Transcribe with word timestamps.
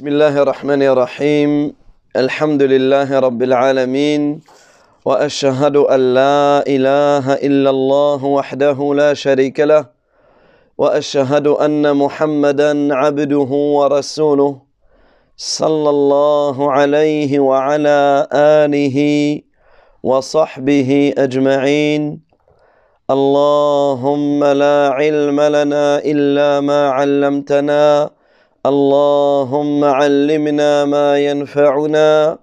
بسم 0.00 0.08
الله 0.08 0.42
الرحمن 0.42 0.82
الرحيم. 0.82 1.76
الحمد 2.16 2.62
لله 2.62 3.20
رب 3.20 3.42
العالمين. 3.42 4.40
وأشهد 5.04 5.76
أن 5.76 6.14
لا 6.16 6.64
إله 6.64 7.24
إلا 7.44 7.70
الله 7.70 8.24
وحده 8.24 8.94
لا 8.96 9.12
شريك 9.14 9.60
له. 9.60 9.92
وأشهد 10.78 11.46
أن 11.46 11.96
محمدا 11.96 12.94
عبده 12.94 13.50
ورسوله 13.52 14.52
صلى 15.36 15.90
الله 15.90 16.72
عليه 16.72 17.38
وعلى 17.38 18.26
آله 18.32 18.98
وصحبه 20.02 21.12
أجمعين. 21.18 22.20
اللهم 23.10 24.44
لا 24.44 24.78
علم 24.96 25.40
لنا 25.40 25.98
إلا 26.00 26.60
ما 26.60 26.88
علمتنا 26.88 28.10
اللهم 28.66 29.84
علمنا 29.84 30.84
ما 30.84 31.18
ينفعنا 31.18 32.38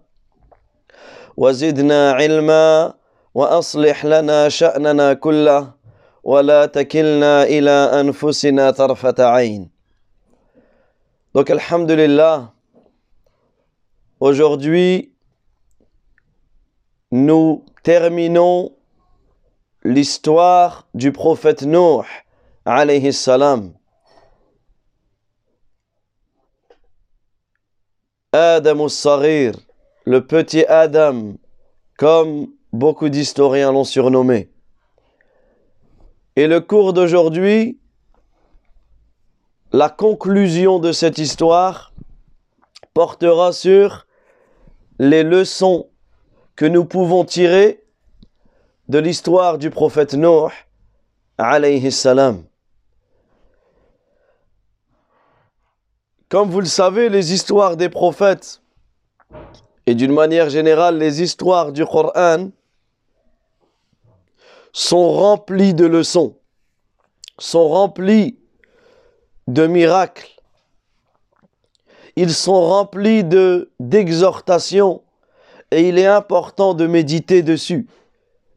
وزدنا 1.38 2.12
علما 2.12 2.94
وأصلح 3.34 4.06
لنا 4.06 4.50
شأننا 4.50 5.14
كله 5.14 5.74
ولا 6.24 6.66
تكلنا 6.66 7.44
إلى 7.44 8.02
أنفسنا 8.02 8.72
طرفة 8.72 9.16
عين. 9.20 9.70
دونك 11.36 11.52
الحمد 11.52 11.92
لله 11.92 12.50
aujourd'hui 14.20 15.14
nous 17.12 17.64
terminons 17.84 18.74
l'histoire 19.84 20.88
du 20.96 21.12
prophète 21.12 21.62
Nuh 21.62 22.02
alayhi 22.66 23.14
salam. 23.14 23.77
Adam 28.38 28.84
al-Saghir, 28.84 29.54
le 30.06 30.28
petit 30.28 30.64
Adam, 30.66 31.34
comme 31.98 32.50
beaucoup 32.72 33.10
d'historiens 33.10 33.72
l'ont 33.72 33.84
surnommé. 33.84 34.52
Et 36.36 36.46
le 36.46 36.62
cours 36.62 36.94
d'aujourd'hui, 36.94 37.80
la 39.72 39.90
conclusion 39.90 40.78
de 40.78 40.92
cette 40.92 41.18
histoire 41.18 41.92
portera 42.94 43.54
sur 43.54 44.06
les 45.00 45.24
leçons 45.24 45.90
que 46.56 46.66
nous 46.66 46.86
pouvons 46.86 47.26
tirer 47.26 47.84
de 48.88 49.00
l'histoire 49.00 49.58
du 49.58 49.72
prophète 49.72 50.14
Nuh, 50.14 50.52
alayhi 51.40 51.92
salam. 51.92 52.44
Comme 56.30 56.50
vous 56.50 56.60
le 56.60 56.66
savez, 56.66 57.08
les 57.08 57.34
histoires 57.34 57.78
des 57.78 57.88
prophètes 57.88 58.62
et 59.86 59.96
d'une 59.96 60.12
manière 60.12 60.50
générale 60.50 60.98
les 60.98 61.22
histoires 61.22 61.72
du 61.72 61.86
Coran 61.86 62.50
sont 64.74 65.10
remplies 65.10 65.74
de 65.74 65.86
leçons, 65.86 66.36
sont 67.40 67.70
remplies 67.70 68.38
de 69.48 69.68
miracles. 69.68 70.30
Ils 72.18 72.34
sont 72.34 72.62
remplis 72.62 73.24
de 73.24 73.72
d'exhortations 73.80 75.04
et 75.72 75.88
il 75.88 75.98
est 75.98 76.08
important 76.08 76.74
de 76.74 76.88
méditer 76.88 77.42
dessus. 77.42 77.88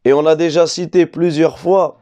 Et 0.03 0.11
on 0.11 0.25
a 0.25 0.35
déjà 0.35 0.67
cité 0.67 1.05
plusieurs 1.05 1.57
fois, 1.57 1.99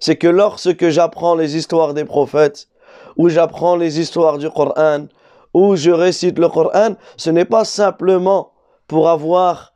c'est 0.00 0.16
que 0.16 0.28
lorsque 0.28 0.88
j'apprends 0.88 1.34
les 1.34 1.56
histoires 1.56 1.92
des 1.92 2.06
prophètes, 2.06 2.68
où 3.16 3.28
j'apprends 3.28 3.76
les 3.76 4.00
histoires 4.00 4.38
du 4.38 4.50
Coran, 4.50 5.06
où 5.54 5.76
je 5.76 5.90
récite 5.90 6.38
le 6.38 6.48
Coran, 6.48 6.94
ce 7.16 7.30
n'est 7.30 7.44
pas 7.44 7.64
simplement 7.64 8.52
pour 8.86 9.08
avoir, 9.08 9.72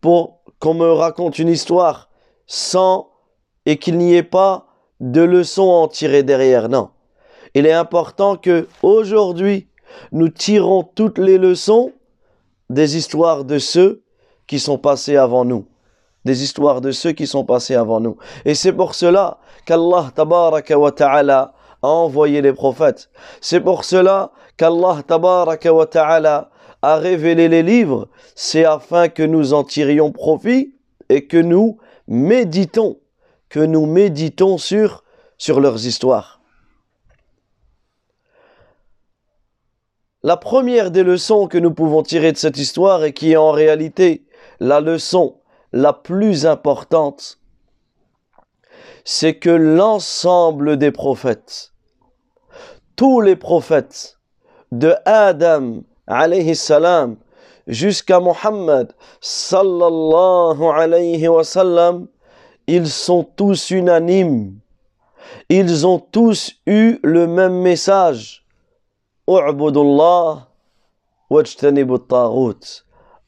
pour 0.00 0.40
qu'on 0.58 0.74
me 0.74 0.92
raconte 0.92 1.38
une 1.38 1.48
histoire 1.48 2.08
sans 2.46 3.08
et 3.66 3.76
qu'il 3.76 3.96
n'y 3.98 4.14
ait 4.14 4.22
pas 4.22 4.66
de 5.00 5.22
leçons 5.22 5.70
à 5.70 5.74
en 5.74 5.88
tirer 5.88 6.22
derrière. 6.22 6.68
Non. 6.68 6.90
Il 7.54 7.66
est 7.66 7.72
important 7.72 8.36
que 8.36 8.68
aujourd'hui, 8.82 9.68
nous 10.12 10.28
tirons 10.28 10.82
toutes 10.82 11.18
les 11.18 11.38
leçons 11.38 11.92
des 12.68 12.96
histoires 12.96 13.44
de 13.44 13.58
ceux 13.58 14.02
qui 14.46 14.58
sont 14.58 14.78
passés 14.78 15.16
avant 15.16 15.44
nous. 15.44 15.66
Des 16.24 16.42
histoires 16.42 16.80
de 16.80 16.92
ceux 16.92 17.12
qui 17.12 17.26
sont 17.26 17.44
passés 17.44 17.74
avant 17.74 18.00
nous. 18.00 18.16
Et 18.44 18.54
c'est 18.54 18.72
pour 18.72 18.94
cela 18.94 19.38
qu'Allah 19.64 20.10
tabaraka 20.14 20.78
wa 20.78 20.92
ta'ala 20.92 21.54
a 21.82 21.88
envoyé 21.88 22.42
les 22.42 22.52
prophètes. 22.52 23.10
C'est 23.40 23.60
pour 23.60 23.84
cela 23.84 24.32
qu'Allah 24.56 25.02
ta'ala 25.06 26.50
a 26.82 26.96
révélé 26.96 27.48
les 27.48 27.62
livres. 27.62 28.08
C'est 28.34 28.64
afin 28.64 29.08
que 29.08 29.22
nous 29.22 29.52
en 29.52 29.64
tirions 29.64 30.12
profit 30.12 30.74
et 31.08 31.26
que 31.26 31.36
nous 31.36 31.78
méditons, 32.08 32.98
que 33.48 33.60
nous 33.60 33.86
méditons 33.86 34.58
sur 34.58 35.02
leurs 35.60 35.86
histoires. 35.86 36.40
La 40.22 40.36
première 40.36 40.90
des 40.90 41.02
leçons 41.02 41.48
que 41.48 41.56
nous 41.56 41.72
pouvons 41.72 42.02
tirer 42.02 42.32
de 42.32 42.36
cette 42.36 42.58
histoire 42.58 43.04
et 43.04 43.14
qui 43.14 43.32
est 43.32 43.36
en 43.36 43.52
réalité 43.52 44.26
la 44.60 44.80
leçon 44.80 45.40
la 45.72 45.94
plus 45.94 46.44
importante, 46.44 47.38
c'est 49.04 49.36
que 49.36 49.48
l'ensemble 49.48 50.76
des 50.76 50.90
prophètes, 50.90 51.69
tous 53.00 53.22
les 53.22 53.34
prophètes, 53.34 54.18
de 54.72 54.94
Adam 55.06 55.84
alayhi 56.06 56.54
salam 56.54 57.16
jusqu'à 57.66 58.20
Muhammad 58.20 58.92
sallallahu 59.22 60.62
alayhi 60.64 61.26
wa 61.26 61.42
ils 62.66 62.90
sont 62.90 63.24
tous 63.24 63.70
unanimes. 63.70 64.60
Ils 65.48 65.86
ont 65.86 65.98
tous 65.98 66.52
eu 66.66 66.98
le 67.02 67.26
même 67.26 67.62
message. 67.62 68.44
U'budullah. 69.26 70.48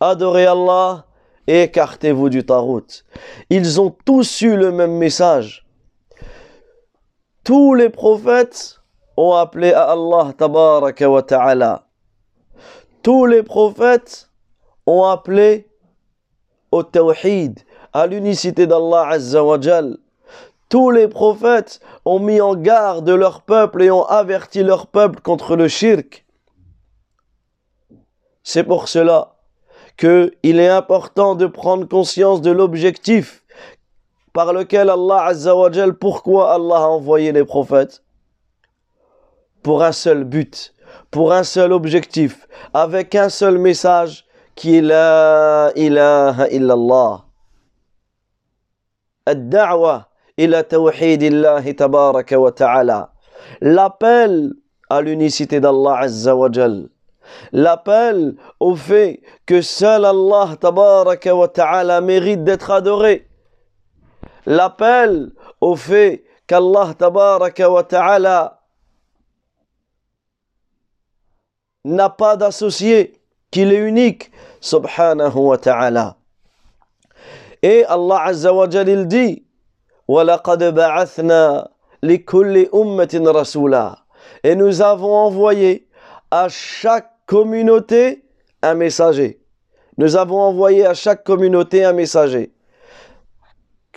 Adorez 0.00 0.46
Allah 0.46 1.06
et 1.46 1.62
écartez-vous 1.62 2.28
du 2.28 2.44
tarout. 2.44 3.06
Ils 3.48 3.80
ont 3.80 3.96
tous 4.04 4.42
eu 4.42 4.54
le 4.54 4.70
même 4.70 4.98
message. 4.98 5.66
Tous 7.42 7.72
les 7.72 7.88
prophètes 7.88 8.81
ont 9.16 9.34
appelé 9.34 9.72
à 9.72 9.90
Allah 9.90 10.32
tabaraka 10.36 11.10
wa 11.10 11.22
ta'ala. 11.22 11.86
Tous 13.02 13.26
les 13.26 13.42
prophètes 13.42 14.30
ont 14.86 15.04
appelé 15.04 15.68
au 16.70 16.82
tawhid, 16.82 17.60
à 17.92 18.06
l'unicité 18.06 18.66
d'Allah 18.66 19.08
azza 19.08 19.44
wa. 19.44 19.58
Tous 20.68 20.90
les 20.90 21.08
prophètes 21.08 21.80
ont 22.04 22.18
mis 22.18 22.40
en 22.40 22.54
garde 22.54 23.10
leur 23.10 23.42
peuple 23.42 23.82
et 23.82 23.90
ont 23.90 24.04
averti 24.04 24.62
leur 24.62 24.86
peuple 24.86 25.20
contre 25.20 25.54
le 25.54 25.68
shirk. 25.68 26.24
C'est 28.42 28.64
pour 28.64 28.88
cela 28.88 29.36
qu'il 29.98 30.32
est 30.42 30.68
important 30.68 31.34
de 31.34 31.46
prendre 31.46 31.86
conscience 31.86 32.40
de 32.40 32.50
l'objectif 32.50 33.44
par 34.32 34.52
lequel 34.54 34.88
Allah 34.88 35.24
Azza 35.24 35.54
wa 35.54 35.70
pourquoi 36.00 36.54
Allah 36.54 36.76
a 36.76 36.88
envoyé 36.88 37.32
les 37.32 37.44
prophètes 37.44 38.02
Pour 39.63 39.83
un 39.83 39.91
seul 39.91 40.23
but, 40.23 40.73
pour 41.11 41.33
un 41.33 41.43
seul 41.43 41.73
objectif, 41.73 42.47
avec 42.73 43.15
un 43.15 43.29
seul 43.29 43.57
message 43.57 44.25
qui 44.55 44.77
est 44.77 44.81
la 44.81 45.71
ilaha 45.75 46.47
illallah. 46.49 47.23
الدعوة 49.27 50.05
إلى 50.39 50.63
توحيد 50.63 51.23
الله 51.23 51.71
تبارك 51.71 52.31
وتعالى 52.31 53.07
l'appel 53.61 54.53
à 54.89 55.01
l'unicité 55.01 55.59
d'Allah 55.59 55.99
Azza 55.99 56.33
wa 56.35 56.49
Jal 56.49 56.87
l'appel 57.51 58.35
au 58.59 58.75
fait 58.75 59.21
que 59.45 59.61
seul 59.61 60.05
Allah 60.05 60.55
tabaraka 60.59 61.35
wa 61.35 61.47
ta'ala 61.47 62.01
mérite 62.01 62.43
d'être 62.43 62.71
adoré. 62.71 63.27
L'appel 64.45 65.31
au 65.61 65.75
fait 65.75 66.23
qu'Allah 66.47 66.93
tabaraka 66.97 67.69
wa 67.69 67.83
ta'ala 67.83 68.60
n'a 71.85 72.09
pas 72.09 72.35
d'associé, 72.37 73.19
qu'il 73.51 73.71
est 73.71 73.87
unique, 73.87 74.31
subhanahu 74.59 75.35
wa 75.35 75.57
ta'ala. 75.57 76.17
Et 77.61 77.85
Allah 77.85 78.21
azza 78.25 78.53
wa 78.53 78.69
jal 78.69 78.89
il 78.89 79.07
dit, 79.07 79.43
وَلَقَدْ 80.07 80.63
بَعَثْنَا 80.73 81.69
لِكُلِّ 82.03 82.69
أُمَّةٍ 82.73 83.31
رَسُولًا 83.31 83.95
Et 84.43 84.55
nous 84.55 84.81
avons 84.81 85.13
envoyé 85.13 85.87
à 86.31 86.47
chaque 86.49 87.11
communauté 87.25 88.23
un 88.61 88.73
messager. 88.73 89.41
Nous 89.97 90.15
avons 90.15 90.39
envoyé 90.39 90.85
à 90.85 90.93
chaque 90.93 91.23
communauté 91.23 91.83
un 91.83 91.93
messager. 91.93 92.53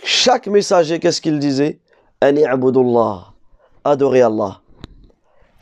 Chaque 0.03 0.47
messager, 0.47 0.99
qu'est-ce 0.99 1.21
qu'il 1.21 1.39
disait 1.39 1.79
Ani 2.19 2.45
abudullah. 2.45 3.33
Adorez 3.83 4.21
Allah. 4.21 4.61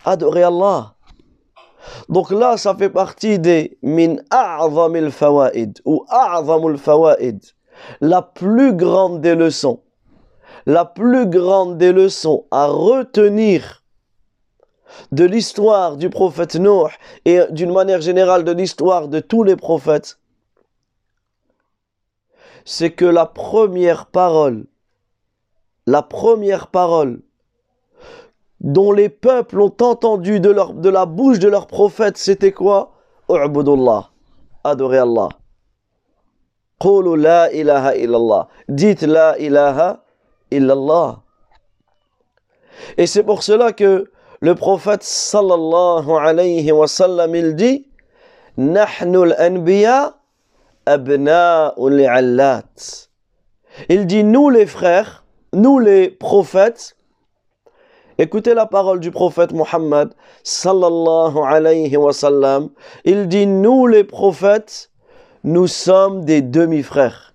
Adorez 0.06 0.44
Allah. 0.44 0.93
Donc 2.09 2.31
là, 2.31 2.57
ça 2.57 2.75
fait 2.75 2.91
partie 2.91 3.39
des 3.39 3.79
min 3.83 4.17
a'zamil 4.31 5.11
fawaid 5.11 5.81
ou 5.85 6.05
a'zamul 6.09 6.79
fawaid, 6.79 7.43
la 8.01 8.23
plus 8.23 8.75
grande 8.75 9.21
des 9.21 9.35
leçons. 9.35 9.81
La 10.67 10.85
plus 10.85 11.27
grande 11.27 11.77
des 11.77 11.93
leçons 11.93 12.47
à 12.51 12.67
retenir 12.67 13.85
de 15.13 15.25
l'histoire 15.25 15.97
du 15.97 16.09
prophète 16.09 16.57
Noé 16.57 16.91
et 17.25 17.41
d'une 17.51 17.73
manière 17.73 18.01
générale 18.01 18.45
de 18.45 18.53
l'histoire 18.53 19.09
de 19.09 19.21
tous 19.21 19.43
les 19.43 19.57
prophètes, 19.57 20.19
c'est 22.65 22.93
que 22.93 23.05
la 23.05 23.27
première 23.27 24.07
parole, 24.07 24.67
la 25.87 26.03
première 26.03 26.69
parole 26.69 27.21
dont 28.65 28.93
les 28.93 29.11
peuples 29.11 29.61
ont 29.61 29.77
entendu 29.83 30.41
de, 30.41 30.51
la 30.89 31.05
bouche 31.05 31.39
de 31.39 31.49
leur 31.49 31.67
prophète, 31.67 32.17
c'était 32.17 32.51
quoi? 32.51 32.93
U'budullah, 33.29 34.09
adorez 34.65 34.99
Allah. 34.99 35.29
Qulu 36.81 37.21
la 37.21 37.53
ilaha 37.53 37.95
illallah. 37.95 38.49
Dites 38.69 39.03
la 39.03 39.39
ilaha 39.39 40.03
illallah. 40.51 41.21
Et 42.97 43.07
c'est 43.07 43.23
pour 43.23 43.43
cela 43.43 43.73
que 43.73 44.11
le 44.41 44.55
prophète 44.55 45.03
sallallahu 45.03 46.11
alayhi 46.19 46.73
wa 46.73 46.89
sallam, 46.89 47.35
il 47.35 47.55
dit 47.57 47.87
Nahnu 48.57 49.31
al-anbiya 49.31 50.15
abna'ul. 50.87 52.01
Il 53.91 54.07
dit 54.07 54.25
nous 54.25 54.49
les 54.49 54.67
frères, 54.67 55.25
nous 55.53 55.79
les 55.79 56.09
prophètes, 56.09 56.94
Écoutez 58.17 58.55
la 58.55 58.67
parole 58.67 59.01
du 59.01 59.11
prophète 59.11 59.53
Muhammad 59.53 60.15
sallallahu 60.45 61.37
alayhi 61.45 61.97
wa 61.97 62.13
sallam. 62.13 62.71
Il 63.05 63.27
dit 63.27 63.47
Nous 63.49 63.89
les 63.89 64.05
prophètes, 64.05 64.93
nous 65.43 65.67
sommes 65.67 66.25
des 66.25 66.41
demi-frères. 66.41 67.35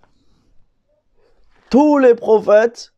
Tous 1.70 1.98
les 1.98 2.16
prophètes 2.16 2.94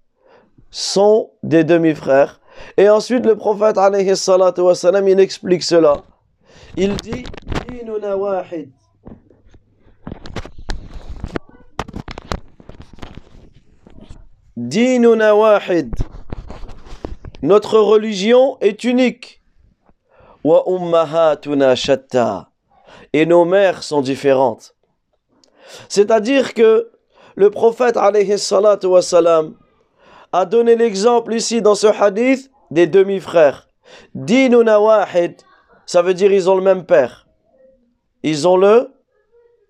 sont 0.69 1.31
des 1.41 1.63
demi-frères. 1.63 2.39
Et 2.77 2.87
ensuite, 2.87 3.25
le 3.25 3.35
prophète 3.35 3.79
alayhi 3.79 4.15
salatu 4.15 4.61
wa 4.61 4.75
sallam, 4.75 5.07
il 5.07 5.19
explique 5.19 5.63
cela. 5.63 6.03
Il 6.77 6.95
dit 6.97 7.25
Dinuna 7.67 8.15
wahid. 8.15 8.71
Dinuna 14.55 15.35
wahid. 15.35 15.95
Notre 17.41 17.79
religion 17.79 18.57
est 18.61 18.83
unique. 18.83 19.41
Wa. 20.43 20.63
Et 23.13 23.25
nos 23.25 23.45
mères 23.45 23.83
sont 23.83 24.01
différentes. 24.01 24.75
C'est-à-dire 25.89 26.53
que 26.53 26.91
le 27.35 27.49
prophète 27.49 27.97
a 27.97 28.11
donné 30.45 30.75
l'exemple 30.75 31.33
ici 31.33 31.61
dans 31.61 31.75
ce 31.75 31.87
hadith 31.87 32.51
des 32.69 32.87
demi-frères. 32.87 33.67
Dinuna 34.15 34.79
wahid, 34.79 35.35
ça 35.85 36.01
veut 36.01 36.13
dire 36.13 36.31
ils 36.31 36.49
ont 36.49 36.55
le 36.55 36.63
même 36.63 36.85
père. 36.85 37.27
Ils 38.23 38.47
ont 38.47 38.57
le 38.57 38.91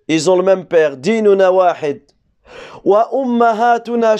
ils 0.07 0.29
ont 0.29 0.35
le 0.35 0.44
même 0.44 0.65
père. 0.65 0.97
Dinuna 0.97 1.51
wahid. 1.51 2.03
Wa 2.83 3.09
ummahatuna 3.13 4.17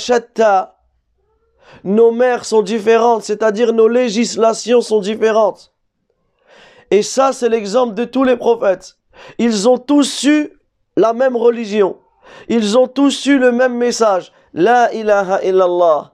nos 1.84 2.12
mères 2.12 2.46
sont 2.46 2.62
différentes, 2.62 3.24
c'est-à-dire 3.24 3.74
nos 3.74 3.88
législations 3.88 4.82
sont 4.82 5.00
différentes. 5.00 5.74
Et 6.92 7.04
ça, 7.04 7.32
c'est 7.34 7.50
l'exemple 7.50 7.94
de 7.94 8.06
tous 8.06 8.24
les 8.24 8.36
prophètes. 8.36 8.98
Ils 9.38 9.70
ont 9.70 9.78
tous 9.78 10.24
eu 10.24 10.52
la 10.98 11.14
même 11.14 11.38
religion. 11.38 11.98
Ils 12.50 12.78
ont 12.78 12.88
tous 12.88 13.26
eu 13.26 13.38
le 13.38 13.52
même 13.52 13.78
message. 13.78 14.32
La 14.54 14.94
ilaha 14.94 15.44
illallah. 15.44 16.14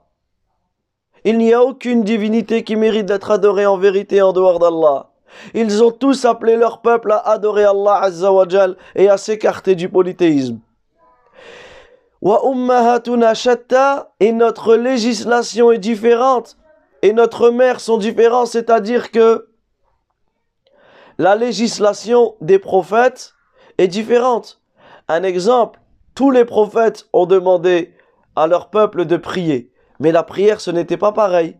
Il 1.23 1.39
n'y 1.39 1.53
a 1.53 1.63
aucune 1.63 2.03
divinité 2.03 2.63
qui 2.63 2.75
mérite 2.75 3.07
d'être 3.07 3.31
adorée 3.31 3.65
en 3.65 3.77
vérité 3.77 4.21
en 4.21 4.33
dehors 4.33 4.59
d'Allah. 4.59 5.09
Ils 5.53 5.83
ont 5.83 5.91
tous 5.91 6.25
appelé 6.25 6.55
leur 6.55 6.81
peuple 6.81 7.11
à 7.11 7.17
adorer 7.29 7.65
Allah 7.65 7.99
Azza 8.01 8.31
et 8.95 9.09
à 9.09 9.17
s'écarter 9.17 9.75
du 9.75 9.89
polythéisme 9.89 10.59
et 14.19 14.31
notre 14.31 14.75
législation 14.75 15.71
est 15.71 15.77
différente 15.77 16.57
et 17.01 17.13
notre 17.13 17.51
mère 17.51 17.79
sont 17.79 17.97
différentes, 17.97 18.47
c'est-à-dire 18.47 19.11
que 19.11 19.49
la 21.17 21.35
législation 21.35 22.35
des 22.41 22.59
prophètes 22.59 23.33
est 23.77 23.87
différente. 23.87 24.61
Un 25.07 25.23
exemple, 25.23 25.79
tous 26.15 26.31
les 26.31 26.45
prophètes 26.45 27.07
ont 27.13 27.25
demandé 27.25 27.93
à 28.35 28.47
leur 28.47 28.69
peuple 28.69 29.05
de 29.05 29.17
prier, 29.17 29.71
mais 29.99 30.11
la 30.11 30.23
prière 30.23 30.59
ce 30.59 30.71
n'était 30.71 30.97
pas 30.97 31.11
pareil. 31.11 31.57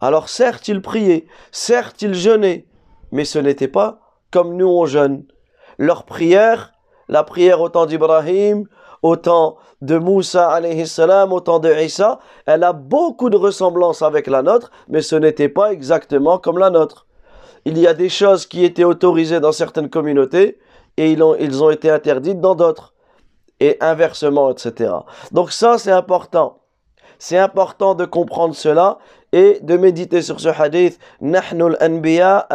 Alors 0.00 0.28
certes 0.28 0.68
ils 0.68 0.82
priaient, 0.82 1.26
certes 1.50 2.02
ils 2.02 2.14
jeûnaient, 2.14 2.66
mais 3.10 3.24
ce 3.24 3.38
n'était 3.38 3.68
pas 3.68 4.00
comme 4.30 4.56
nous 4.56 4.68
on 4.68 4.86
jeûne. 4.86 5.24
Leur 5.78 6.04
prière, 6.04 6.74
la 7.08 7.24
prière 7.24 7.60
au 7.60 7.68
temps 7.68 7.86
d'Ibrahim, 7.86 8.66
autant 9.04 9.58
de 9.82 9.98
Moussa 9.98 10.48
alayhi 10.48 10.86
autant 11.30 11.58
de 11.58 11.70
Isa, 11.70 12.18
elle 12.46 12.64
a 12.64 12.72
beaucoup 12.72 13.28
de 13.28 13.36
ressemblances 13.36 14.00
avec 14.00 14.26
la 14.26 14.40
nôtre, 14.40 14.70
mais 14.88 15.02
ce 15.02 15.14
n'était 15.14 15.50
pas 15.50 15.72
exactement 15.72 16.38
comme 16.38 16.58
la 16.58 16.70
nôtre. 16.70 17.06
Il 17.66 17.78
y 17.78 17.86
a 17.86 17.92
des 17.92 18.08
choses 18.08 18.46
qui 18.46 18.64
étaient 18.64 18.84
autorisées 18.84 19.40
dans 19.40 19.52
certaines 19.52 19.90
communautés 19.90 20.58
et 20.96 21.12
ils 21.12 21.22
ont, 21.22 21.36
ils 21.38 21.62
ont 21.62 21.68
été 21.68 21.90
interdites 21.90 22.40
dans 22.40 22.54
d'autres. 22.54 22.94
Et 23.60 23.76
inversement, 23.80 24.50
etc. 24.50 24.92
Donc 25.30 25.52
ça, 25.52 25.78
c'est 25.78 25.92
important. 25.92 26.58
C'est 27.18 27.38
important 27.38 27.94
de 27.94 28.04
comprendre 28.04 28.54
cela 28.54 28.98
et 29.32 29.60
de 29.62 29.76
méditer 29.76 30.22
sur 30.22 30.40
ce 30.40 30.48
hadith. 30.48 30.98
Nahnul 31.20 31.76
anbiya 31.80 32.48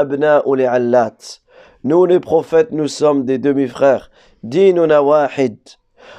Nous, 1.84 2.06
les 2.06 2.20
prophètes, 2.20 2.72
nous 2.72 2.88
sommes 2.88 3.24
des 3.24 3.38
demi-frères. 3.38 4.12
Dinuna 4.44 5.02
wahid. 5.02 5.58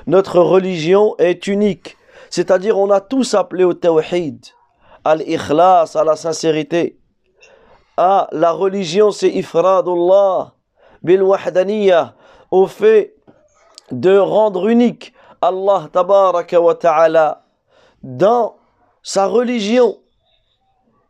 Notre 0.06 0.40
religion 0.40 1.14
est 1.18 1.46
unique. 1.46 1.96
C'est-à-dire, 2.30 2.78
on 2.78 2.90
a 2.90 3.00
tous 3.00 3.34
appelé 3.34 3.64
au 3.64 3.74
tawhid, 3.74 4.44
à 5.04 5.16
l'ikhlas, 5.16 5.96
à 5.96 6.04
la 6.04 6.16
sincérité. 6.16 6.98
Ah, 7.96 8.28
la 8.32 8.52
religion, 8.52 9.10
c'est 9.10 9.28
ifradullah, 9.28 10.54
bil 11.02 11.22
wahdaniyah, 11.22 12.14
au 12.50 12.66
fait 12.66 13.14
de 13.90 14.16
rendre 14.16 14.68
unique 14.68 15.12
Allah 15.42 15.88
tabaraka 15.92 16.60
wa 16.60 16.74
ta'ala 16.74 17.44
dans 18.02 18.56
sa 19.02 19.26
religion. 19.26 19.98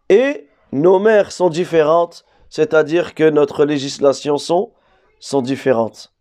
Et 0.08 0.49
nos 0.72 0.99
mères 0.99 1.32
sont 1.32 1.50
différentes, 1.50 2.25
c'est-à-dire 2.49 3.14
que 3.14 3.28
notre 3.28 3.64
législation 3.64 4.38
sont, 4.38 4.72
sont 5.18 5.42
différentes. 5.42 6.12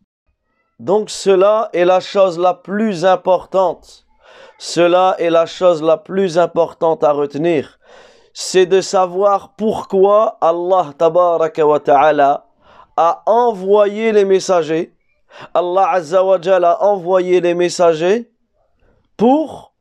Donc 0.80 1.10
cela 1.10 1.70
est 1.74 1.84
la 1.84 2.00
chose 2.00 2.40
la 2.40 2.54
plus 2.54 3.04
importante. 3.06 4.06
Cela 4.58 5.16
est 5.20 5.30
la 5.30 5.46
chose 5.46 5.84
la 5.84 5.98
plus 5.98 6.38
importante 6.38 7.04
à 7.04 7.12
retenir. 7.12 7.80
C'est 8.34 8.66
de 8.66 8.80
savoir 8.80 9.56
pourquoi 9.58 10.38
Allah 10.40 10.94
ta'ala 10.98 12.46
a 12.96 13.24
envoyé 13.26 14.14
les 14.14 14.24
messagers. 14.24 14.96
Allah 15.54 15.90
azza 15.92 16.24
wa 16.24 16.38
a 16.38 16.84
envoyé 16.84 17.42
les 17.42 17.54
messagers 17.54 18.32
pour, 19.18 19.74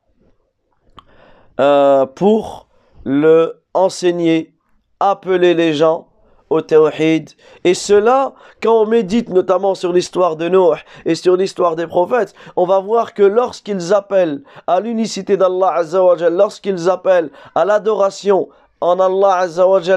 euh, 1.61 2.05
pour 2.05 2.67
le 3.05 3.63
enseigner, 3.73 4.53
appeler 4.99 5.53
les 5.53 5.73
gens 5.73 6.08
au 6.49 6.61
tawhid. 6.61 7.31
Et 7.63 7.73
cela, 7.73 8.33
quand 8.61 8.81
on 8.81 8.85
médite 8.85 9.29
notamment 9.29 9.75
sur 9.75 9.93
l'histoire 9.93 10.35
de 10.35 10.49
Noé 10.49 10.77
et 11.05 11.15
sur 11.15 11.35
l'histoire 11.35 11.75
des 11.75 11.87
prophètes, 11.87 12.33
on 12.55 12.65
va 12.65 12.79
voir 12.79 13.13
que 13.13 13.23
lorsqu'ils 13.23 13.93
appellent 13.93 14.41
à 14.67 14.79
l'unicité 14.79 15.37
d'Allah 15.37 15.81
lorsqu'ils 16.29 16.89
appellent 16.89 17.31
à 17.55 17.65
l'adoration 17.65 18.49
en 18.81 18.99
Allah 18.99 19.47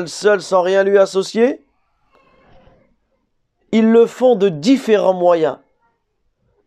seul 0.07 0.43
sans 0.43 0.63
rien 0.63 0.83
lui 0.83 0.99
associer, 0.99 1.65
ils 3.71 3.91
le 3.91 4.07
font 4.07 4.37
de 4.37 4.49
différents 4.49 5.15
moyens. 5.15 5.59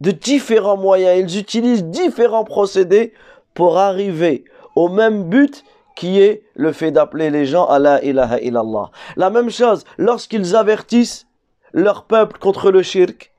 De 0.01 0.11
différents 0.11 0.77
moyens. 0.77 1.31
Ils 1.31 1.39
utilisent 1.39 1.85
différents 1.85 2.43
procédés 2.43 3.13
pour 3.53 3.77
arriver 3.77 4.43
au 4.75 4.89
même 4.89 5.23
but 5.23 5.63
qui 5.95 6.19
est 6.19 6.43
le 6.55 6.71
fait 6.71 6.91
d'appeler 6.91 7.29
les 7.29 7.45
gens 7.45 7.65
à 7.65 7.79
la 7.79 8.03
ilaha 8.03 8.39
illallah. 8.39 8.91
La 9.15 9.29
même 9.29 9.49
chose, 9.49 9.83
lorsqu'ils 9.97 10.55
avertissent 10.55 11.27
leur 11.73 12.03
peuple 12.03 12.37
contre 12.37 12.71
le 12.71 12.83
shirk, 12.83 13.31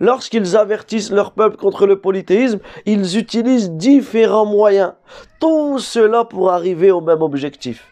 lorsqu'ils 0.00 0.56
avertissent 0.56 1.10
leur 1.10 1.32
peuple 1.32 1.56
contre 1.56 1.86
le 1.86 2.00
polythéisme, 2.00 2.60
ils 2.86 3.18
utilisent 3.18 3.70
différents 3.72 4.46
moyens. 4.46 4.94
Tout 5.40 5.78
cela 5.78 6.24
pour 6.24 6.50
arriver 6.50 6.90
au 6.90 7.00
même 7.00 7.22
objectif. 7.22 7.86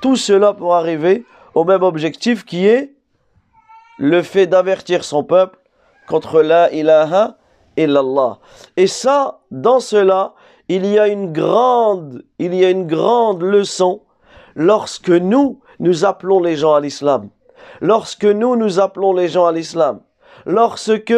Tout 0.00 0.16
cela 0.16 0.52
pour 0.52 0.74
arriver 0.74 1.24
au 1.54 1.64
même 1.64 1.82
objectif 1.82 2.44
qui 2.44 2.66
est 2.66 2.94
le 3.98 4.22
fait 4.22 4.46
d'avertir 4.46 5.04
son 5.04 5.24
peuple 5.24 5.58
contre 6.08 6.42
la 6.42 6.72
ilaha 6.72 7.36
illallah. 7.76 8.38
Et 8.76 8.86
ça, 8.86 9.40
dans 9.50 9.80
cela, 9.80 10.34
il 10.72 10.86
y 10.86 11.00
a 11.00 11.08
une 11.08 11.32
grande, 11.32 12.22
leçon 13.42 14.02
lorsque 14.54 15.10
nous, 15.10 15.58
nous 15.80 16.04
appelons 16.04 16.40
les 16.40 16.54
gens 16.54 16.74
à 16.74 16.80
l'islam. 16.80 17.28
Lorsque 17.80 18.24
nous, 18.24 18.54
nous 18.54 18.78
appelons 18.78 19.12
les 19.12 19.26
gens 19.26 19.46
à 19.46 19.52
l'islam. 19.52 19.98
Lorsque 20.46 21.12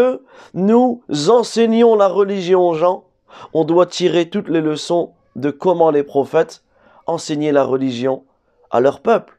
nous 0.55 1.03
enseignons 1.29 1.97
la 1.97 2.09
religion 2.09 2.67
aux 2.67 2.75
gens, 2.75 3.05
on 3.53 3.65
doit 3.65 3.85
tirer 3.85 4.31
toutes 4.31 4.49
les 4.49 4.63
leçons 4.63 5.13
de 5.37 5.51
comment 5.51 5.91
les 5.91 6.03
prophètes 6.03 6.65
enseignaient 7.07 7.53
la 7.53 7.65
religion 7.65 8.25
à 8.71 8.81
leur 8.81 9.01
peuple. 9.01 9.39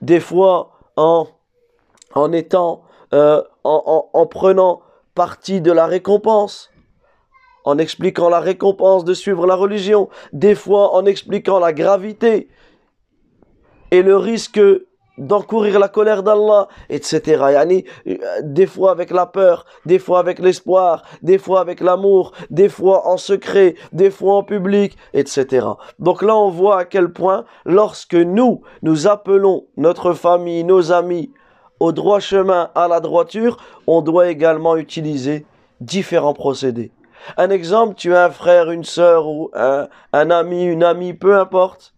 Des 0.00 0.20
fois, 0.20 0.78
en, 0.96 1.26
en 2.14 2.32
étant, 2.32 2.84
euh, 3.12 3.42
en 3.62 4.26
prenant 4.26 4.80
partie 5.14 5.60
de 5.60 5.70
la 5.70 5.84
récompense, 5.84 6.71
en 7.64 7.78
expliquant 7.78 8.28
la 8.28 8.40
récompense 8.40 9.04
de 9.04 9.14
suivre 9.14 9.46
la 9.46 9.54
religion, 9.54 10.08
des 10.32 10.54
fois 10.54 10.94
en 10.94 11.04
expliquant 11.06 11.58
la 11.58 11.72
gravité 11.72 12.48
et 13.90 14.02
le 14.02 14.16
risque 14.16 14.60
d'encourir 15.18 15.78
la 15.78 15.88
colère 15.88 16.22
d'Allah, 16.22 16.68
etc. 16.88 17.20
Yani, 17.52 17.84
des 18.42 18.66
fois 18.66 18.90
avec 18.90 19.10
la 19.10 19.26
peur, 19.26 19.66
des 19.84 19.98
fois 19.98 20.18
avec 20.18 20.38
l'espoir, 20.38 21.02
des 21.22 21.38
fois 21.38 21.60
avec 21.60 21.80
l'amour, 21.80 22.32
des 22.50 22.68
fois 22.68 23.06
en 23.06 23.16
secret, 23.16 23.74
des 23.92 24.10
fois 24.10 24.36
en 24.36 24.42
public, 24.42 24.96
etc. 25.12 25.66
Donc 25.98 26.22
là, 26.22 26.36
on 26.36 26.48
voit 26.48 26.78
à 26.78 26.84
quel 26.84 27.12
point, 27.12 27.44
lorsque 27.64 28.14
nous, 28.14 28.62
nous 28.82 29.06
appelons 29.06 29.66
notre 29.76 30.14
famille, 30.14 30.64
nos 30.64 30.92
amis, 30.92 31.30
au 31.78 31.92
droit 31.92 32.20
chemin, 32.20 32.70
à 32.74 32.88
la 32.88 33.00
droiture, 33.00 33.58
on 33.86 34.02
doit 34.02 34.30
également 34.30 34.76
utiliser 34.76 35.44
différents 35.80 36.34
procédés. 36.34 36.92
Un 37.36 37.50
exemple, 37.50 37.94
tu 37.94 38.14
as 38.14 38.26
un 38.26 38.30
frère, 38.30 38.70
une 38.70 38.84
sœur 38.84 39.26
ou 39.26 39.50
un, 39.54 39.88
un 40.12 40.30
ami, 40.30 40.64
une 40.64 40.82
amie, 40.82 41.14
peu 41.14 41.38
importe, 41.38 41.94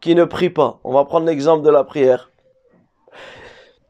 qui 0.00 0.14
ne 0.14 0.24
prie 0.24 0.50
pas. 0.50 0.80
On 0.84 0.92
va 0.92 1.04
prendre 1.04 1.26
l'exemple 1.26 1.64
de 1.64 1.70
la 1.70 1.84
prière. 1.84 2.30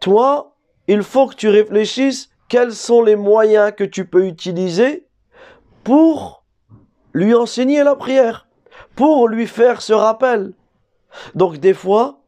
Toi, 0.01 0.55
il 0.87 1.03
faut 1.03 1.27
que 1.27 1.35
tu 1.35 1.49
réfléchisses 1.49 2.31
quels 2.49 2.75
sont 2.75 3.03
les 3.03 3.17
moyens 3.17 3.73
que 3.77 3.85
tu 3.85 4.07
peux 4.07 4.27
utiliser 4.27 5.07
pour 5.83 6.45
lui 7.13 7.35
enseigner 7.35 7.83
la 7.83 7.97
prière, 7.97 8.47
pour 8.95 9.29
lui 9.29 9.47
faire 9.47 9.81
ce 9.81 9.93
rappel. 9.93 10.53
Donc 11.35 11.59
des 11.59 11.75
fois, 11.75 12.21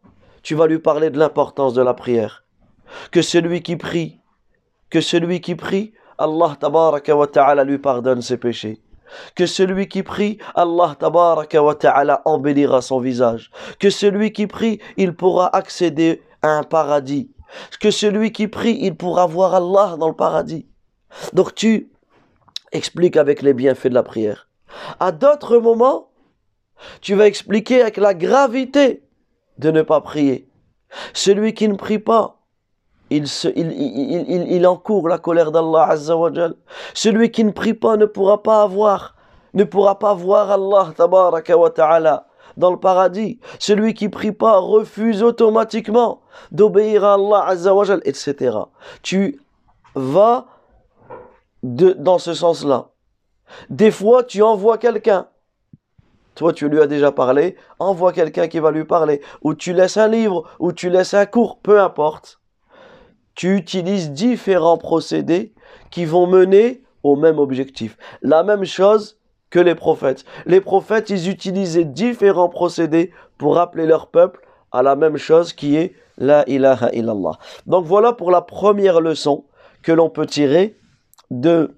tu 0.42 0.54
vas 0.54 0.66
lui 0.66 0.78
parler 0.78 1.10
de 1.10 1.18
l'importance 1.18 1.74
de 1.74 1.82
la 1.82 1.94
prière. 1.94 2.44
Que 3.10 3.20
celui 3.20 3.62
qui 3.62 3.76
prie, 3.76 4.20
que 4.90 5.00
celui 5.00 5.40
qui 5.40 5.54
prie, 5.54 5.92
Allah 6.18 6.56
tabaraka 6.58 7.14
wa 7.16 7.26
ta'ala 7.26 7.64
lui 7.64 7.78
pardonne 7.78 8.22
ses 8.22 8.36
péchés. 8.36 8.80
Que 9.34 9.46
celui 9.46 9.88
qui 9.88 10.02
prie, 10.02 10.38
Allah 10.54 10.96
tabaraka 10.98 11.62
wa 11.62 11.74
ta'ala 11.74 12.22
embellira 12.24 12.80
son 12.82 13.00
visage. 13.00 13.50
Que 13.78 13.90
celui 13.90 14.32
qui 14.32 14.46
prie, 14.46 14.80
il 14.96 15.14
pourra 15.14 15.54
accéder 15.54 16.22
à 16.42 16.48
un 16.48 16.62
paradis. 16.62 17.30
Que 17.80 17.90
celui 17.90 18.32
qui 18.32 18.48
prie, 18.48 18.78
il 18.80 18.96
pourra 18.96 19.26
voir 19.26 19.54
Allah 19.54 19.96
dans 19.98 20.08
le 20.08 20.16
paradis. 20.16 20.66
Donc 21.32 21.54
tu 21.54 21.90
expliques 22.72 23.16
avec 23.16 23.42
les 23.42 23.54
bienfaits 23.54 23.88
de 23.88 23.94
la 23.94 24.02
prière. 24.02 24.48
À 25.00 25.12
d'autres 25.12 25.58
moments, 25.58 26.10
tu 27.00 27.14
vas 27.14 27.26
expliquer 27.26 27.82
avec 27.82 27.96
la 27.96 28.14
gravité 28.14 29.02
de 29.58 29.70
ne 29.70 29.82
pas 29.82 30.00
prier. 30.00 30.48
Celui 31.14 31.54
qui 31.54 31.68
ne 31.68 31.76
prie 31.76 31.98
pas, 31.98 32.42
il, 33.10 33.28
se, 33.28 33.48
il, 33.48 34.66
encourt 34.66 35.08
la 35.08 35.18
colère 35.18 35.52
d'Allah 35.52 35.88
Azzawajal. 35.90 36.54
Celui 36.94 37.30
qui 37.30 37.44
ne 37.44 37.52
prie 37.52 37.74
pas 37.74 37.96
ne 37.96 38.06
pourra 38.06 38.42
pas 38.42 38.62
avoir, 38.62 39.14
ne 39.54 39.64
pourra 39.64 39.98
pas 39.98 40.14
voir 40.14 40.50
Allah 40.50 40.92
Tabaraka 40.96 41.56
wa 41.56 41.70
Ta'ala 41.70 42.26
dans 42.56 42.70
le 42.70 42.78
paradis. 42.78 43.38
Celui 43.58 43.94
qui 43.94 44.08
prie 44.08 44.32
pas 44.32 44.58
refuse 44.58 45.22
automatiquement 45.22 46.22
d'obéir 46.50 47.04
à 47.04 47.14
Allah 47.14 47.44
Azzawajal, 47.46 48.00
etc. 48.04 48.56
Tu 49.02 49.40
vas 49.94 50.46
dans 51.62 52.18
ce 52.18 52.34
sens-là. 52.34 52.90
Des 53.70 53.92
fois, 53.92 54.24
tu 54.24 54.42
envoies 54.42 54.78
quelqu'un. 54.78 55.28
Toi, 56.34 56.52
tu 56.52 56.68
lui 56.68 56.80
as 56.80 56.86
déjà 56.86 57.12
parlé. 57.12 57.56
Envoie 57.78 58.12
quelqu'un 58.12 58.48
qui 58.48 58.58
va 58.58 58.70
lui 58.70 58.84
parler. 58.84 59.22
Ou 59.42 59.54
tu 59.54 59.72
laisses 59.72 59.96
un 59.96 60.08
livre, 60.08 60.44
ou 60.58 60.72
tu 60.72 60.90
laisses 60.90 61.14
un 61.14 61.24
cours, 61.24 61.60
peu 61.60 61.80
importe 61.80 62.40
tu 63.36 63.54
utilises 63.54 64.10
différents 64.10 64.78
procédés 64.78 65.52
qui 65.90 66.04
vont 66.04 66.26
mener 66.26 66.82
au 67.02 67.14
même 67.14 67.38
objectif. 67.38 67.96
La 68.22 68.42
même 68.42 68.64
chose 68.64 69.18
que 69.50 69.60
les 69.60 69.76
prophètes. 69.76 70.24
Les 70.46 70.60
prophètes, 70.60 71.10
ils 71.10 71.28
utilisaient 71.28 71.84
différents 71.84 72.48
procédés 72.48 73.12
pour 73.38 73.58
appeler 73.58 73.86
leur 73.86 74.08
peuple 74.08 74.40
à 74.72 74.82
la 74.82 74.96
même 74.96 75.16
chose 75.16 75.52
qui 75.52 75.76
est 75.76 75.94
la 76.18 76.48
ilaha 76.48 76.90
illallah. 76.92 77.38
Donc 77.66 77.84
voilà 77.84 78.12
pour 78.12 78.30
la 78.30 78.40
première 78.40 79.00
leçon 79.00 79.44
que 79.82 79.92
l'on 79.92 80.10
peut 80.10 80.26
tirer 80.26 80.76
de 81.30 81.76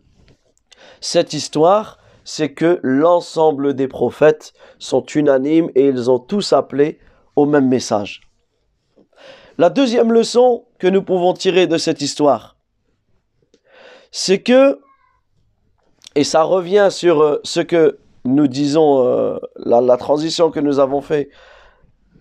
cette 1.01 1.33
histoire, 1.33 1.99
c'est 2.25 2.53
que 2.53 2.79
l'ensemble 2.83 3.75
des 3.75 3.89
prophètes 3.89 4.53
sont 4.79 5.05
unanimes 5.05 5.71
et 5.75 5.87
ils 5.87 6.11
ont 6.11 6.19
tous 6.19 6.53
appelé 6.53 6.99
au 7.37 7.47
même 7.47 7.69
message. 7.69 8.21
La 9.59 9.71
deuxième 9.71 10.13
leçon 10.13 10.65
que 10.79 10.87
nous 10.87 11.03
pouvons 11.03 11.35
tirer 11.35 11.67
de 11.67 11.79
cette 11.79 12.01
histoire, 12.01 12.57
c'est 14.11 14.41
que, 14.41 14.81
et 16.15 16.25
ça 16.25 16.43
revient 16.43 16.89
sur 16.91 17.23
euh, 17.23 17.41
ce 17.45 17.61
que 17.61 17.99
nous 18.25 18.47
disons, 18.47 19.07
euh, 19.07 19.39
la, 19.57 19.97
transition 19.97 20.51
que 20.51 20.61
nous 20.61 20.79
avons 20.79 21.01
fait 21.01 21.31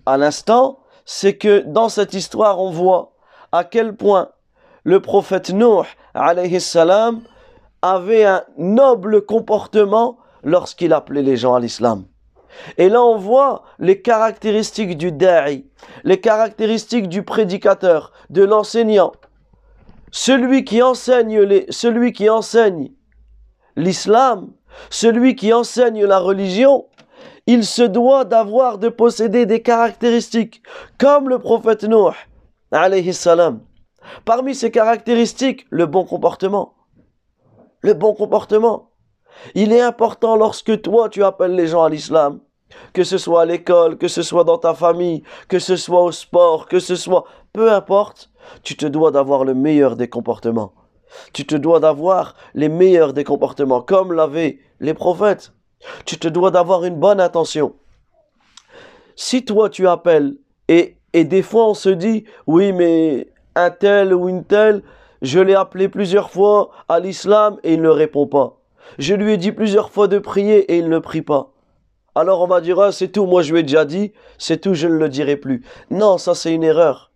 à 0.06 0.18
l'instant, 0.18 0.80
c'est 1.06 1.38
que 1.38 1.60
dans 1.60 1.90
cette 1.90 2.14
histoire, 2.14 2.60
on 2.60 2.72
voit 2.72 3.14
à 3.52 3.64
quel 3.64 3.96
point 3.96 4.30
le 4.84 5.02
prophète 5.02 5.50
Nuh, 5.52 5.86
alayhi 6.14 6.60
avait 7.82 8.26
un 8.26 8.44
noble 8.58 9.26
comportement 9.26 10.18
lorsqu'il 10.44 10.94
appelait 10.94 11.22
les 11.22 11.38
gens 11.38 11.56
à 11.56 11.60
l'islam. 11.60 12.06
Et 12.78 12.90
là, 12.90 13.04
on 13.04 13.18
voit 13.18 13.64
les 13.80 14.02
caractéristiques 14.02 14.98
du 14.98 15.12
da'i, 15.12 15.66
les 16.04 16.20
caractéristiques 16.20 17.10
du 17.10 17.24
prédicateur, 17.24 18.12
de 18.30 18.44
l'enseignant. 18.44 19.12
Celui 20.12 20.64
qui 20.64 20.82
enseigne 20.82 21.42
l'islam, 23.76 24.52
celui 24.90 25.36
qui 25.36 25.54
enseigne 25.54 26.06
la 26.06 26.20
religion, 26.20 26.86
il 27.46 27.66
se 27.66 27.84
doit 27.84 28.26
d'avoir, 28.26 28.78
de 28.78 28.90
posséder 28.90 29.46
des 29.46 29.62
caractéristiques, 29.62 30.62
comme 30.98 31.30
le 31.30 31.40
prophète 31.40 31.86
salam. 33.14 33.62
Parmi 34.26 34.56
ces 34.56 34.72
caractéristiques, 34.72 35.66
le 35.70 35.86
bon 35.86 36.06
comportement. 36.06 36.74
Le 37.82 37.94
bon 37.94 38.14
comportement. 38.14 38.92
Il 39.56 39.72
est 39.72 39.82
important 39.82 40.36
lorsque 40.36 40.82
toi 40.82 41.10
tu 41.10 41.24
appelles 41.24 41.56
les 41.56 41.68
gens 41.68 41.84
à 41.84 41.90
l'islam, 41.90 42.40
que 42.94 43.04
ce 43.04 43.18
soit 43.18 43.42
à 43.42 43.46
l'école, 43.46 43.98
que 43.98 44.08
ce 44.08 44.22
soit 44.22 44.44
dans 44.44 44.58
ta 44.58 44.74
famille, 44.74 45.24
que 45.48 45.60
ce 45.60 45.76
soit 45.76 46.04
au 46.04 46.12
sport, 46.12 46.68
que 46.68 46.80
ce 46.80 46.96
soit, 46.96 47.26
peu 47.54 47.72
importe, 47.72 48.30
tu 48.64 48.76
te 48.76 48.86
dois 48.86 49.12
d'avoir 49.12 49.44
le 49.44 49.54
meilleur 49.54 49.96
des 49.96 50.10
comportements. 50.10 50.74
Tu 51.34 51.46
te 51.46 51.56
dois 51.56 51.80
d'avoir 51.80 52.36
les 52.54 52.70
meilleurs 52.70 53.14
des 53.14 53.24
comportements, 53.24 53.82
comme 53.82 54.14
l'avaient 54.14 54.60
les 54.80 54.94
prophètes. 54.94 55.54
Tu 56.06 56.18
te 56.18 56.28
dois 56.28 56.52
d'avoir 56.52 56.84
une 56.84 57.00
bonne 57.00 57.22
intention. 57.22 57.76
Si 59.16 59.46
toi 59.46 59.70
tu 59.70 59.88
appelles, 59.88 60.36
et, 60.68 60.98
et 61.14 61.24
des 61.24 61.42
fois 61.42 61.70
on 61.70 61.74
se 61.74 61.90
dit, 61.90 62.26
oui 62.46 62.74
mais 62.74 63.28
un 63.56 63.72
tel 63.72 64.14
ou 64.14 64.30
une 64.30 64.44
telle, 64.44 64.84
je 65.22 65.40
l'ai 65.40 65.56
appelé 65.56 65.90
plusieurs 65.90 66.30
fois 66.30 66.70
à 66.90 67.00
l'islam 67.00 67.58
et 67.64 67.74
il 67.74 67.82
ne 67.82 67.90
répond 67.90 68.28
pas. 68.28 68.60
Je 69.00 69.16
lui 69.16 69.34
ai 69.34 69.38
dit 69.38 69.52
plusieurs 69.52 69.90
fois 69.90 70.08
de 70.08 70.20
prier 70.20 70.72
et 70.72 70.78
il 70.78 70.90
ne 70.90 71.00
prie 71.00 71.24
pas. 71.24 71.52
Alors 72.18 72.42
on 72.42 72.48
va 72.48 72.62
dire, 72.62 72.92
c'est 72.92 73.10
tout, 73.10 73.28
moi 73.28 73.44
je 73.44 73.54
lui 73.54 73.60
ai 73.60 73.64
déjà 73.64 73.86
dit, 73.86 74.12
c'est 74.40 74.62
tout, 74.62 74.74
je 74.74 74.88
ne 74.88 74.96
le 74.96 75.08
dirai 75.08 75.38
plus. 75.38 75.64
Non, 75.92 76.18
ça 76.18 76.34
c'est 76.34 76.52
une 76.52 76.64
erreur. 76.64 77.12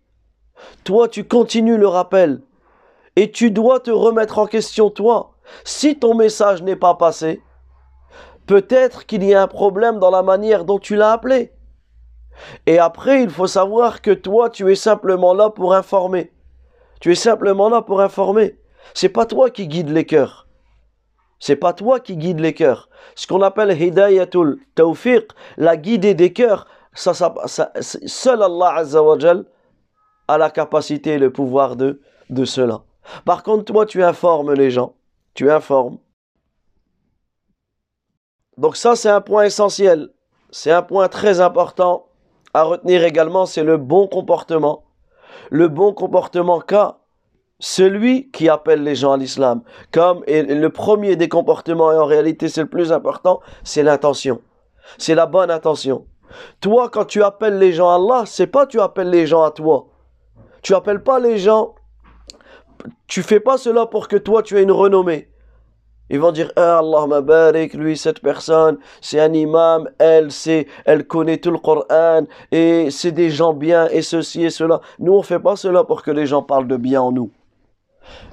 Toi, 0.84 1.08
tu 1.08 1.24
continues 1.24 1.76
le 1.76 1.88
rappel. 1.88 2.40
Et 3.16 3.32
tu 3.32 3.50
dois 3.50 3.80
te 3.80 3.90
remettre 3.90 4.38
en 4.38 4.46
question, 4.46 4.90
toi. 4.90 5.32
Si 5.64 5.98
ton 5.98 6.14
message 6.14 6.62
n'est 6.62 6.76
pas 6.76 6.94
passé, 6.94 7.42
peut-être 8.46 9.04
qu'il 9.04 9.24
y 9.24 9.34
a 9.34 9.42
un 9.42 9.48
problème 9.48 9.98
dans 9.98 10.10
la 10.10 10.22
manière 10.22 10.64
dont 10.64 10.78
tu 10.78 10.94
l'as 10.94 11.10
appelé. 11.10 11.50
Et 12.66 12.78
après, 12.78 13.24
il 13.24 13.30
faut 13.30 13.48
savoir 13.48 14.02
que 14.02 14.12
toi, 14.12 14.50
tu 14.50 14.70
es 14.70 14.76
simplement 14.76 15.34
là 15.34 15.50
pour 15.50 15.74
informer. 15.74 16.30
Tu 17.00 17.10
es 17.10 17.16
simplement 17.16 17.68
là 17.68 17.82
pour 17.82 18.00
informer. 18.00 18.56
C'est 18.94 19.08
pas 19.08 19.26
toi 19.26 19.50
qui 19.50 19.66
guide 19.66 19.90
les 19.90 20.06
cœurs. 20.06 20.41
C'est 21.44 21.56
pas 21.56 21.72
toi 21.72 21.98
qui 21.98 22.16
guide 22.16 22.38
les 22.38 22.54
cœurs. 22.54 22.88
Ce 23.16 23.26
qu'on 23.26 23.42
appelle 23.42 23.72
hidayatul 23.72 24.60
tawfiq, 24.76 25.26
la 25.56 25.76
guidée 25.76 26.14
des 26.14 26.32
cœurs, 26.32 26.68
ça, 26.94 27.12
seul 27.80 28.42
Allah 28.44 28.74
Azza 28.76 29.02
wa 29.02 29.16
a 30.28 30.38
la 30.38 30.50
capacité 30.50 31.14
et 31.14 31.18
le 31.18 31.32
pouvoir 31.32 31.74
de, 31.74 32.00
de 32.30 32.44
cela. 32.44 32.84
Par 33.24 33.42
contre, 33.42 33.64
toi, 33.64 33.86
tu 33.86 34.04
informes 34.04 34.52
les 34.52 34.70
gens. 34.70 34.94
Tu 35.34 35.50
informes. 35.50 35.98
Donc 38.56 38.76
ça, 38.76 38.94
c'est 38.94 39.10
un 39.10 39.20
point 39.20 39.42
essentiel. 39.42 40.10
C'est 40.52 40.70
un 40.70 40.82
point 40.82 41.08
très 41.08 41.40
important 41.40 42.06
à 42.54 42.62
retenir 42.62 43.02
également, 43.02 43.46
c'est 43.46 43.64
le 43.64 43.78
bon 43.78 44.06
comportement. 44.06 44.84
Le 45.50 45.66
bon 45.66 45.92
comportement 45.92 46.60
qu'a 46.60 46.98
celui 47.62 48.28
qui 48.32 48.48
appelle 48.48 48.82
les 48.82 48.96
gens 48.96 49.12
à 49.12 49.16
l'islam. 49.16 49.62
Comme 49.92 50.24
le 50.26 50.66
premier 50.68 51.14
des 51.14 51.28
comportements, 51.28 51.92
et 51.92 51.96
en 51.96 52.04
réalité 52.04 52.48
c'est 52.48 52.62
le 52.62 52.68
plus 52.68 52.92
important, 52.92 53.40
c'est 53.62 53.84
l'intention. 53.84 54.42
C'est 54.98 55.14
la 55.14 55.26
bonne 55.26 55.50
intention. 55.50 56.04
Toi, 56.60 56.88
quand 56.90 57.04
tu 57.04 57.22
appelles 57.22 57.58
les 57.58 57.72
gens 57.72 57.88
à 57.88 57.94
Allah, 57.94 58.24
c'est 58.26 58.48
pas 58.48 58.66
tu 58.66 58.80
appelles 58.80 59.10
les 59.10 59.28
gens 59.28 59.44
à 59.44 59.52
toi. 59.52 59.86
Tu 60.62 60.74
appelles 60.74 61.04
pas 61.04 61.20
les 61.20 61.38
gens. 61.38 61.76
Tu 63.06 63.22
fais 63.22 63.38
pas 63.38 63.58
cela 63.58 63.86
pour 63.86 64.08
que 64.08 64.16
toi 64.16 64.42
tu 64.42 64.58
aies 64.58 64.64
une 64.64 64.72
renommée. 64.72 65.28
Ils 66.10 66.18
vont 66.18 66.32
dire 66.32 66.50
ah, 66.56 66.78
Allah 66.78 67.06
mabarik, 67.06 67.74
lui, 67.74 67.96
cette 67.96 68.20
personne, 68.20 68.78
c'est 69.00 69.20
un 69.20 69.32
imam, 69.32 69.88
elle, 70.00 70.32
c'est, 70.32 70.66
elle 70.84 71.06
connaît 71.06 71.38
tout 71.38 71.52
le 71.52 71.58
Coran, 71.58 72.24
et 72.50 72.90
c'est 72.90 73.12
des 73.12 73.30
gens 73.30 73.54
bien, 73.54 73.86
et 73.88 74.02
ceci 74.02 74.42
et 74.44 74.50
cela. 74.50 74.80
Nous, 74.98 75.12
on 75.12 75.22
fait 75.22 75.38
pas 75.38 75.54
cela 75.54 75.84
pour 75.84 76.02
que 76.02 76.10
les 76.10 76.26
gens 76.26 76.42
parlent 76.42 76.66
de 76.66 76.76
bien 76.76 77.00
en 77.00 77.12
nous. 77.12 77.30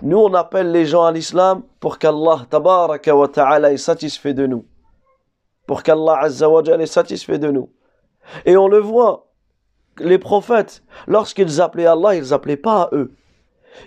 Nous, 0.01 0.17
on 0.17 0.33
appelle 0.33 0.71
les 0.71 0.85
gens 0.85 1.03
à 1.03 1.11
l'islam 1.11 1.63
pour 1.79 1.99
qu'Allah, 1.99 2.45
tabaraka 2.49 3.15
wa 3.15 3.27
ta'ala, 3.27 3.71
est 3.71 3.77
satisfait 3.77 4.33
de 4.33 4.47
nous. 4.47 4.65
Pour 5.67 5.83
qu'Allah, 5.83 6.19
azza 6.21 6.47
est 6.79 6.85
satisfait 6.85 7.39
de 7.39 7.51
nous. 7.51 7.69
Et 8.45 8.57
on 8.57 8.67
le 8.67 8.79
voit, 8.79 9.27
les 9.99 10.17
prophètes, 10.17 10.83
lorsqu'ils 11.07 11.61
appelaient 11.61 11.85
Allah, 11.85 12.15
ils 12.15 12.33
appelaient 12.33 12.57
pas 12.57 12.83
à 12.83 12.89
eux. 12.93 13.13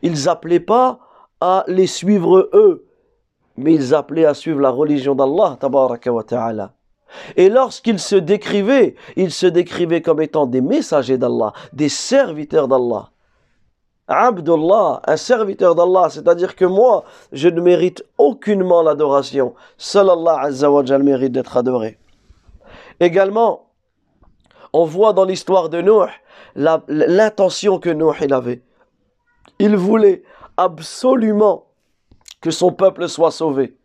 Ils 0.02 0.28
appelaient 0.28 0.60
pas 0.60 1.00
à 1.40 1.64
les 1.66 1.86
suivre 1.86 2.50
eux 2.52 2.86
mais 3.56 3.74
ils 3.74 3.94
appelaient 3.94 4.24
à 4.24 4.34
suivre 4.34 4.60
la 4.60 4.70
religion 4.70 5.14
d'Allah, 5.14 5.58
ta'ala. 6.26 6.72
Et 7.36 7.48
lorsqu'ils 7.50 7.98
se 7.98 8.16
décrivaient, 8.16 8.94
ils 9.16 9.32
se 9.32 9.46
décrivaient 9.46 10.00
comme 10.00 10.22
étant 10.22 10.46
des 10.46 10.62
messagers 10.62 11.18
d'Allah, 11.18 11.52
des 11.72 11.90
serviteurs 11.90 12.68
d'Allah. 12.68 13.10
Abdullah, 14.08 15.00
un 15.06 15.16
serviteur 15.16 15.74
d'Allah, 15.74 16.08
c'est-à-dire 16.10 16.56
que 16.56 16.64
moi, 16.64 17.04
je 17.32 17.48
ne 17.48 17.60
mérite 17.60 18.04
aucunement 18.18 18.82
l'adoration. 18.82 19.54
Seul 19.76 20.10
Allah 20.10 20.40
Azza 20.40 20.70
wa 20.70 20.82
mérite 20.98 21.32
d'être 21.32 21.56
adoré. 21.56 21.98
Également, 23.00 23.70
on 24.72 24.84
voit 24.84 25.12
dans 25.12 25.24
l'histoire 25.24 25.68
de 25.68 25.80
Nuh 25.80 26.10
l'intention 26.54 27.78
que 27.78 27.90
Nuh 27.90 28.12
il 28.20 28.32
avait. 28.32 28.62
Il 29.58 29.76
voulait 29.76 30.22
absolument 30.56 31.66
que 32.40 32.50
son 32.50 32.72
peuple 32.72 33.08
soit 33.08 33.30
sauvé. 33.30 33.76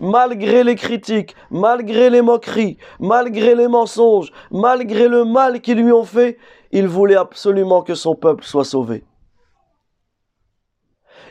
Malgré 0.00 0.64
les 0.64 0.76
critiques, 0.76 1.34
malgré 1.50 2.10
les 2.10 2.22
moqueries, 2.22 2.78
malgré 3.00 3.54
les 3.54 3.68
mensonges, 3.68 4.32
malgré 4.50 5.08
le 5.08 5.24
mal 5.24 5.60
qu'ils 5.60 5.78
lui 5.82 5.92
ont 5.92 6.04
fait, 6.04 6.38
il 6.74 6.88
voulait 6.88 7.16
absolument 7.16 7.82
que 7.82 7.94
son 7.94 8.16
peuple 8.16 8.44
soit 8.44 8.64
sauvé. 8.64 9.04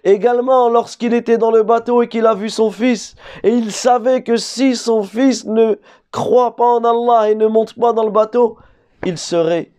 Également, 0.05 0.69
lorsqu'il 0.69 1.13
était 1.13 1.37
dans 1.37 1.51
le 1.51 1.63
bateau 1.63 2.01
et 2.01 2.07
qu'il 2.07 2.25
a 2.25 2.33
vu 2.33 2.49
son 2.49 2.71
fils, 2.71 3.15
et 3.43 3.49
il 3.49 3.71
savait 3.71 4.23
que 4.23 4.37
si 4.37 4.75
son 4.75 5.03
fils 5.03 5.45
ne 5.45 5.75
croit 6.11 6.55
pas 6.55 6.65
en 6.65 6.83
Allah 6.83 7.29
et 7.29 7.35
ne 7.35 7.47
monte 7.47 7.77
pas 7.77 7.91
dans 7.91 8.05
le 8.05 8.11
bateau, 8.11 8.57
il 9.05 9.17
serait 9.17 9.71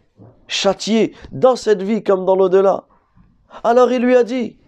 châtié 0.47 1.15
dans 1.33 1.57
cette 1.57 1.83
vie 1.83 2.03
comme 2.03 2.27
dans 2.27 2.37
l'au-delà. 2.37 2.85
Alors 3.63 3.91
il 3.91 4.03
lui 4.03 4.17
a 4.17 4.23
dit, 4.23 4.59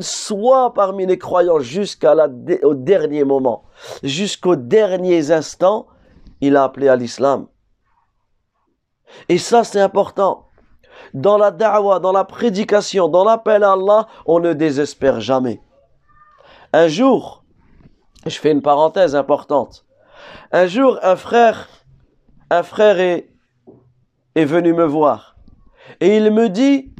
soit 0.00 0.74
parmi 0.74 1.06
les 1.06 1.18
croyants 1.18 1.60
jusqu'au 1.60 2.74
dernier 2.74 3.24
moment, 3.24 3.64
jusqu'aux 4.02 4.56
derniers 4.56 5.30
instants, 5.30 5.86
il 6.42 6.56
a 6.56 6.64
appelé 6.64 6.88
à 6.88 6.96
l'islam. 6.96 7.46
Et 9.28 9.38
ça, 9.38 9.64
c'est 9.64 9.80
important. 9.80 10.48
Dans 11.14 11.38
la 11.38 11.50
da'wah, 11.50 12.00
dans 12.00 12.12
la 12.12 12.24
prédication, 12.24 13.08
dans 13.08 13.24
l'appel 13.24 13.64
à 13.64 13.72
Allah, 13.72 14.06
on 14.26 14.40
ne 14.40 14.52
désespère 14.52 15.20
jamais. 15.20 15.60
Un 16.72 16.88
jour, 16.88 17.44
je 18.26 18.38
fais 18.38 18.52
une 18.52 18.62
parenthèse 18.62 19.14
importante. 19.14 19.84
Un 20.52 20.66
jour, 20.66 20.98
un 21.02 21.16
frère, 21.16 21.68
un 22.50 22.62
frère 22.62 23.00
est, 23.00 23.30
est 24.34 24.44
venu 24.44 24.72
me 24.72 24.84
voir. 24.84 25.36
Et 26.00 26.16
il 26.16 26.30
me 26.30 26.48
dit, 26.48 26.94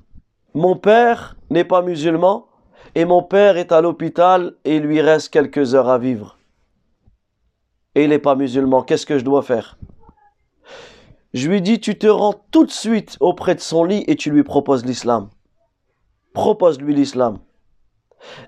mon 0.55 0.77
père 0.77 1.37
n'est 1.51 1.65
pas 1.65 1.83
musulman 1.83 2.47
et 2.95 3.05
mon 3.05 3.23
père 3.23 3.57
est 3.57 3.73
à 3.73 3.81
l'hôpital 3.81 4.55
et 4.65 4.77
il 4.77 4.83
lui 4.83 5.01
reste 5.01 5.31
quelques 5.31 5.75
heures 5.75 5.89
à 5.89 5.99
vivre. 5.99 6.37
Et 7.95 8.05
il 8.05 8.11
n'est 8.11 8.19
pas 8.19 8.35
musulman, 8.35 8.83
qu'est-ce 8.83 9.07
que 9.07 9.19
je 9.19 9.25
dois 9.25 9.43
faire? 9.43 9.79
Je 11.35 11.49
lui 11.49 11.63
dis, 11.63 11.81
tu 11.81 11.97
te 11.97 12.07
rends 12.07 12.35
tout 12.51 12.67
de 12.67 12.71
suite 12.71 13.17
auprès 13.21 13.55
de 13.55 13.61
son 13.61 13.85
lit 13.85 14.05
et 14.07 14.17
tu 14.17 14.31
lui 14.31 14.43
proposes 14.43 14.85
l'islam. 14.85 15.31
Propose-lui 16.35 16.95
l'islam. 16.95 17.39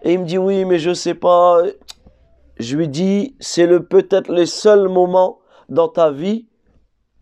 Et 0.03 0.12
il 0.12 0.20
me 0.20 0.25
dit, 0.25 0.38
oui, 0.38 0.64
mais 0.64 0.79
je 0.79 0.90
ne 0.90 0.94
sais 0.94 1.14
pas. 1.14 1.62
Je 2.59 2.77
lui 2.77 2.88
dis, 2.88 3.37
c'est 3.40 3.66
le 3.66 3.85
peut-être 3.87 4.31
les 4.31 4.47
seuls 4.47 4.88
moments 4.88 5.40
dans 5.68 5.88
ta 5.88 6.11
vie 6.11 6.47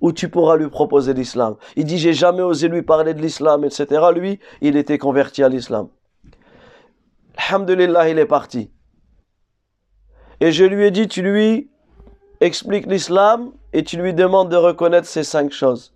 où 0.01 0.13
tu 0.13 0.29
pourras 0.29 0.57
lui 0.57 0.69
proposer 0.69 1.15
l'islam. 1.15 1.57
Il 1.77 1.85
dit, 1.85 1.97
j'ai 1.97 2.13
jamais 2.13 2.43
osé 2.43 2.69
lui 2.69 2.83
parler 2.83 3.15
de 3.15 3.21
l'islam, 3.21 3.65
etc. 3.65 3.87
Lui, 4.15 4.41
il 4.61 4.77
était 4.77 4.99
converti 4.99 5.45
à 5.45 5.49
l'islam. 5.49 5.89
Alhamdulillah, 7.37 8.09
il 8.09 8.19
est 8.19 8.27
parti. 8.27 8.73
Et 10.41 10.51
je 10.51 10.65
lui 10.65 10.85
ai 10.85 10.91
dit, 10.91 11.07
tu 11.07 11.23
lui 11.23 11.71
expliques 12.41 12.87
l'islam 12.87 13.53
et 13.73 13.85
tu 13.85 13.97
lui 13.97 14.15
demandes 14.15 14.51
de 14.51 14.57
reconnaître 14.57 15.07
ces 15.07 15.25
cinq 15.25 15.53
choses. 15.53 15.95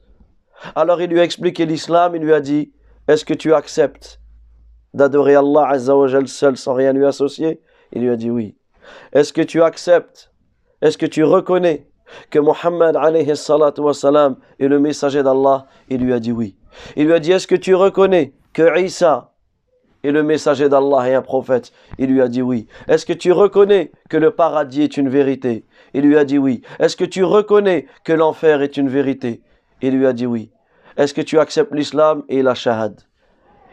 Alors 0.74 1.00
il 1.00 1.10
lui 1.10 1.20
a 1.20 1.24
expliqué 1.24 1.66
l'islam, 1.66 2.16
il 2.16 2.22
lui 2.22 2.32
a 2.32 2.40
dit, 2.40 2.72
est-ce 3.08 3.24
que 3.24 3.34
tu 3.34 3.54
acceptes 3.54 4.20
d'adorer 4.94 5.34
Allah 5.34 5.68
Azza 5.68 5.94
seul 6.26 6.56
sans 6.56 6.74
rien 6.74 6.92
lui 6.92 7.04
associer? 7.04 7.60
Il 7.92 8.02
lui 8.02 8.10
a 8.10 8.16
dit 8.16 8.30
oui. 8.30 8.56
Est-ce 9.12 9.32
que 9.32 9.42
tu 9.42 9.62
acceptes 9.62 10.32
Est-ce 10.82 10.98
que 10.98 11.06
tu 11.06 11.22
reconnais 11.22 11.88
que 12.30 12.38
Mohammed 12.38 12.96
est 12.96 14.68
le 14.68 14.78
messager 14.78 15.22
d'Allah? 15.22 15.66
Il 15.88 16.00
lui 16.00 16.12
a 16.12 16.20
dit 16.20 16.32
oui. 16.32 16.56
Il 16.96 17.06
lui 17.06 17.12
a 17.12 17.18
dit 17.18 17.32
Est-ce 17.32 17.46
que 17.46 17.54
tu 17.54 17.74
reconnais 17.74 18.32
que 18.52 18.78
Isa 18.80 19.32
est 20.02 20.10
le 20.10 20.22
messager 20.22 20.68
d'Allah 20.68 21.08
et 21.08 21.14
un 21.14 21.22
prophète? 21.22 21.72
Il 21.98 22.10
lui 22.10 22.20
a 22.20 22.28
dit 22.28 22.42
oui. 22.42 22.66
Est-ce 22.88 23.06
que 23.06 23.12
tu 23.12 23.32
reconnais 23.32 23.92
que 24.08 24.16
le 24.16 24.30
paradis 24.30 24.82
est 24.82 24.96
une 24.96 25.08
vérité? 25.08 25.64
Il 25.96 26.02
lui 26.02 26.18
a 26.18 26.26
dit 26.26 26.36
oui. 26.36 26.60
Est-ce 26.78 26.94
que 26.94 27.06
tu 27.06 27.24
reconnais 27.24 27.86
que 28.04 28.12
l'enfer 28.12 28.60
est 28.60 28.76
une 28.76 28.90
vérité? 28.90 29.40
Il 29.80 29.96
lui 29.96 30.06
a 30.06 30.12
dit 30.12 30.26
oui. 30.26 30.50
Est-ce 30.98 31.14
que 31.14 31.22
tu 31.22 31.38
acceptes 31.38 31.72
l'islam 31.72 32.22
Et 32.28 32.40
il 32.40 32.48
a 32.48 32.54
shahad? 32.54 33.00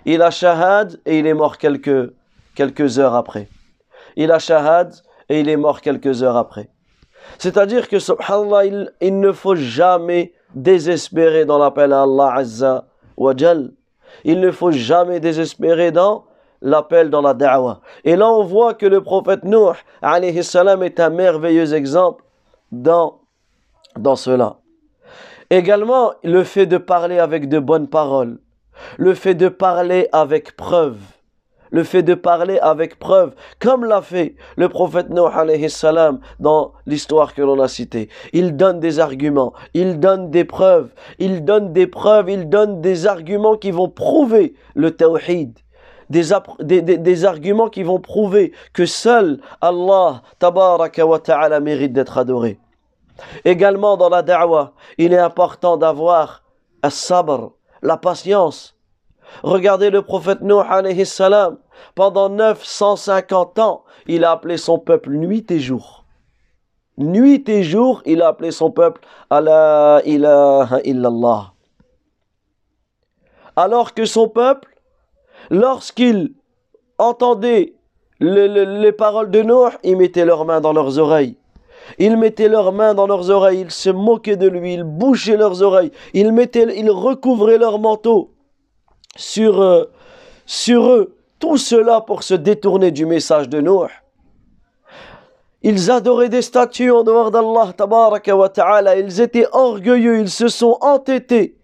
Il 0.05 0.21
a 0.21 0.31
shahad 0.31 1.01
et 1.05 1.19
il 1.19 1.27
est 1.27 1.33
mort 1.33 1.57
quelques, 1.57 2.13
quelques 2.55 2.97
heures 2.97 3.13
après. 3.13 3.49
Il 4.15 4.31
a 4.31 4.39
shahad 4.39 4.93
et 5.27 5.41
il 5.41 5.49
est 5.49 5.57
mort 5.57 5.81
quelques 5.81 6.23
heures 6.23 6.38
après. 6.38 6.69
C'est-à-dire 7.39 7.89
que, 7.89 7.99
subhanallah, 7.99 8.88
il, 9.01 9.19
ne 9.19 9.33
faut 9.33 9.55
jamais 9.55 10.31
désespérer 10.55 11.43
dans 11.43 11.57
l'appel 11.57 11.91
à 11.91 12.03
Allah 12.03 12.36
Azza 12.36 12.88
wa 13.17 13.33
Jal. 13.36 13.73
Il 14.23 14.39
ne 14.39 14.51
faut 14.51 14.71
jamais 14.71 15.19
désespérer 15.19 15.91
dans 15.91 16.23
l'appel 16.63 17.12
dans 17.12 17.21
la 17.21 17.36
da'wah. 17.36 17.82
Et 18.04 18.15
là, 18.15 18.28
on 18.32 18.43
voit 18.43 18.73
que 18.73 18.88
le 18.88 19.02
prophète 19.02 19.43
Nuh, 19.43 19.76
alayhi 20.02 20.43
salam, 20.43 20.82
est 20.82 20.99
un 20.99 21.10
merveilleux 21.10 21.76
exemple 21.76 22.23
dans, 22.71 23.19
dans 23.97 24.15
cela. 24.15 24.58
Également, 25.52 26.13
le 26.23 26.43
fait 26.43 26.65
de 26.65 26.78
parler 26.78 27.19
avec 27.19 27.47
de 27.47 27.60
bonnes 27.60 27.88
paroles, 27.88 28.39
le 28.97 29.13
fait 29.13 29.36
de 29.36 29.49
parler 29.49 30.08
avec 30.12 30.56
preuve, 30.56 30.97
le 31.69 31.84
fait 31.84 32.02
de 32.02 32.13
parler 32.13 32.60
avec 32.60 32.97
preuve, 32.97 33.34
comme 33.60 33.84
l'a 33.84 34.02
fait 34.02 34.36
le 34.56 34.69
prophète 34.69 35.10
Nuh 35.10 35.28
alayhi 35.32 35.69
salam 35.69 36.19
dans 36.39 36.73
l'histoire 36.86 37.34
que 37.34 37.41
l'on 37.41 37.60
a 37.60 37.67
citée. 37.67 38.10
Il 38.32 38.56
donne 38.56 38.80
des 38.80 38.99
arguments, 38.99 39.54
il 39.73 39.99
donne 39.99 40.32
des 40.32 40.45
preuves, 40.45 40.89
il 41.19 41.43
donne 41.43 41.73
des 41.73 41.88
preuves, 41.88 42.30
il 42.30 42.47
donne 42.47 42.80
des 42.80 43.06
arguments 43.06 43.58
qui 43.58 43.71
vont 43.71 43.89
prouver 43.89 44.54
le 44.76 44.91
tawhid. 44.91 45.60
Des, 46.10 46.82
des, 46.82 47.26
arguments 47.26 47.70
qui 47.70 47.84
vont 47.84 48.00
prouver 48.00 48.52
que 48.74 48.86
seul 48.86 49.39
Allah 49.62 50.22
tabaraka 50.39 51.06
wa 51.06 51.20
ta'ala 51.20 51.60
mérite 51.60 51.94
d'être 51.94 52.18
adoré. 52.18 52.60
Également 53.46 53.98
dans 53.98 54.10
la 54.10 54.22
da'wah, 54.22 54.74
il 54.98 55.13
est 55.13 55.18
important 55.18 55.78
d'avoir 55.78 56.44
as-sabr, 56.82 57.52
la 57.82 57.98
patience. 57.98 58.76
Regardez 59.44 59.89
le 59.89 60.02
prophète 60.02 60.42
Nuh 60.42 60.62
alayhi 60.70 61.06
salam, 61.06 61.58
pendant 61.96 62.30
950 62.30 63.60
ans, 63.60 63.84
il 64.06 64.26
a 64.26 64.32
appelé 64.32 64.58
son 64.58 64.80
peuple 64.80 65.12
nuit 65.12 65.46
et 65.50 65.60
jour. 65.60 66.06
Nuit 66.98 67.48
et 67.50 67.63
jour, 67.63 68.02
il 68.06 68.22
a 68.22 68.28
appelé 68.28 68.52
son 68.52 68.70
peuple 68.70 69.02
Allah 69.30 70.02
ilaha 70.06 70.80
illallah. 70.84 71.54
Alors 73.56 73.94
que 73.94 74.06
son 74.06 74.30
peuple 74.30 74.72
lorsqu'ils 75.49 76.34
entendaient 76.97 77.73
les 78.19 78.91
paroles 78.91 79.32
de 79.32 79.41
Noé, 79.41 79.71
ils 79.84 79.97
mettaient 79.97 80.25
leurs 80.25 80.45
mains 80.45 80.62
dans 80.62 80.73
leurs 80.73 80.99
oreilles. 80.99 81.36
Ils 81.99 82.17
mettaient 82.17 82.47
leurs 82.47 82.71
mains 82.71 82.93
dans 82.93 83.08
leurs 83.08 83.29
oreilles, 83.29 83.62
ils 83.62 83.71
se 83.71 83.89
moquaient 83.89 84.38
de 84.38 84.47
lui, 84.47 84.75
ils 84.75 84.84
bouchaient 84.84 85.38
leurs 85.38 85.62
oreilles, 85.62 85.91
ils, 86.13 86.32
mettaient, 86.32 86.65
recouvraient 86.89 87.58
leur 87.58 87.79
manteau 87.79 88.32
sur, 89.15 89.62
euh, 89.62 89.86
sur 90.45 90.89
eux. 90.89 91.15
Tout 91.39 91.58
cela 91.58 91.99
pour 91.99 92.23
se 92.23 92.36
détourner 92.36 92.91
du 92.91 93.06
message 93.06 93.49
de 93.49 93.60
Noé. 93.60 93.89
Ils 95.62 95.91
adoraient 95.91 96.29
des 96.29 96.41
statues 96.41 96.91
en 96.91 97.03
dehors 97.03 97.32
d'Allah. 97.32 97.73
Ils 98.97 99.21
étaient 99.21 99.47
orgueilleux, 99.51 100.19
ils 100.19 100.29
se 100.29 100.49
sont 100.49 100.77
entêtés. 100.82 101.58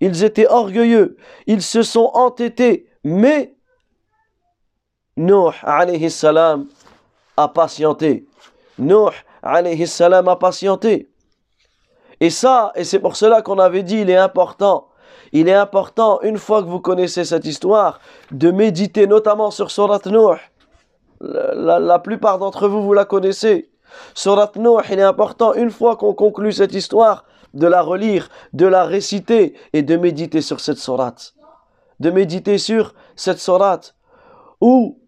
Ils 0.00 0.24
étaient 0.24 0.48
orgueilleux, 0.48 1.16
ils 1.46 1.62
se 1.62 1.82
sont 1.82 2.10
entêtés. 2.14 2.89
Mais 3.04 3.54
Nuh, 5.16 5.52
alayhi 5.62 6.10
salam, 6.10 6.66
a 7.36 7.48
patienté. 7.48 8.26
Nuh, 8.78 9.12
alayhi 9.42 9.86
salam, 9.86 10.28
a 10.28 10.36
patienté. 10.36 11.10
Et 12.20 12.30
ça, 12.30 12.72
et 12.74 12.84
c'est 12.84 12.98
pour 12.98 13.16
cela 13.16 13.42
qu'on 13.42 13.58
avait 13.58 13.82
dit, 13.82 14.00
il 14.00 14.10
est 14.10 14.16
important. 14.16 14.88
Il 15.32 15.48
est 15.48 15.54
important, 15.54 16.20
une 16.22 16.38
fois 16.38 16.62
que 16.62 16.68
vous 16.68 16.80
connaissez 16.80 17.24
cette 17.24 17.44
histoire, 17.44 18.00
de 18.30 18.50
méditer 18.50 19.06
notamment 19.06 19.50
sur 19.50 19.70
Surat 19.70 20.00
Nuh 20.06 20.38
la, 21.20 21.98
plupart 21.98 22.38
d'entre 22.38 22.68
vous, 22.68 22.82
vous 22.82 22.94
la 22.94 23.04
connaissez. 23.04 23.70
Surat 24.14 24.52
Nuh, 24.56 24.80
il 24.90 24.98
est 24.98 25.02
important, 25.02 25.54
une 25.54 25.70
fois 25.70 25.96
qu'on 25.96 26.14
conclut 26.14 26.52
cette 26.52 26.74
histoire, 26.74 27.24
de 27.52 27.66
la 27.66 27.82
relire, 27.82 28.28
de 28.52 28.66
la 28.66 28.84
réciter 28.84 29.54
et 29.72 29.82
de 29.82 29.96
méditer 29.96 30.40
sur 30.40 30.60
cette 30.60 30.78
surat. 30.78 31.14
De 32.00 32.10
méditer 32.10 32.58
sur 32.58 32.94
cette 33.14 33.38
surat. 33.38 33.80
Ou 34.60 34.98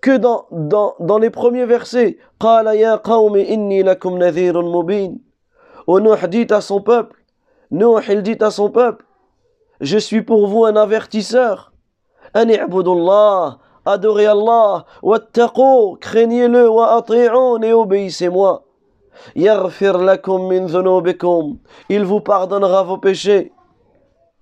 que 0.00 0.16
dans, 0.16 0.46
dans, 0.50 0.94
dans 0.98 1.18
les 1.18 1.30
premiers 1.30 1.66
versets, 1.66 2.18
Ou 5.86 6.00
Nuh 6.00 6.28
dit 6.28 6.46
à 6.50 6.60
son 6.60 6.80
peuple, 6.80 7.24
Nuh 7.70 8.00
il 8.08 8.22
dit 8.22 8.38
à 8.40 8.50
son 8.50 8.70
peuple, 8.70 9.04
je 9.80 9.98
suis 9.98 10.22
pour 10.22 10.46
vous 10.46 10.64
un 10.64 10.76
avertisseur. 10.76 11.72
An 12.34 12.46
adorez 13.84 14.26
Allah, 14.26 14.86
wattaqo, 15.02 15.96
craignez-le, 16.00 16.70
ati'un 16.80 17.62
et 17.62 17.72
obéissez-moi. 17.72 18.64
Yaghfir 19.34 19.98
lakum 19.98 20.48
min 20.48 20.66
dhunubikum, 20.66 21.58
il 21.88 22.04
vous 22.04 22.20
pardonnera 22.20 22.82
vos 22.82 22.98
péchés. 22.98 23.52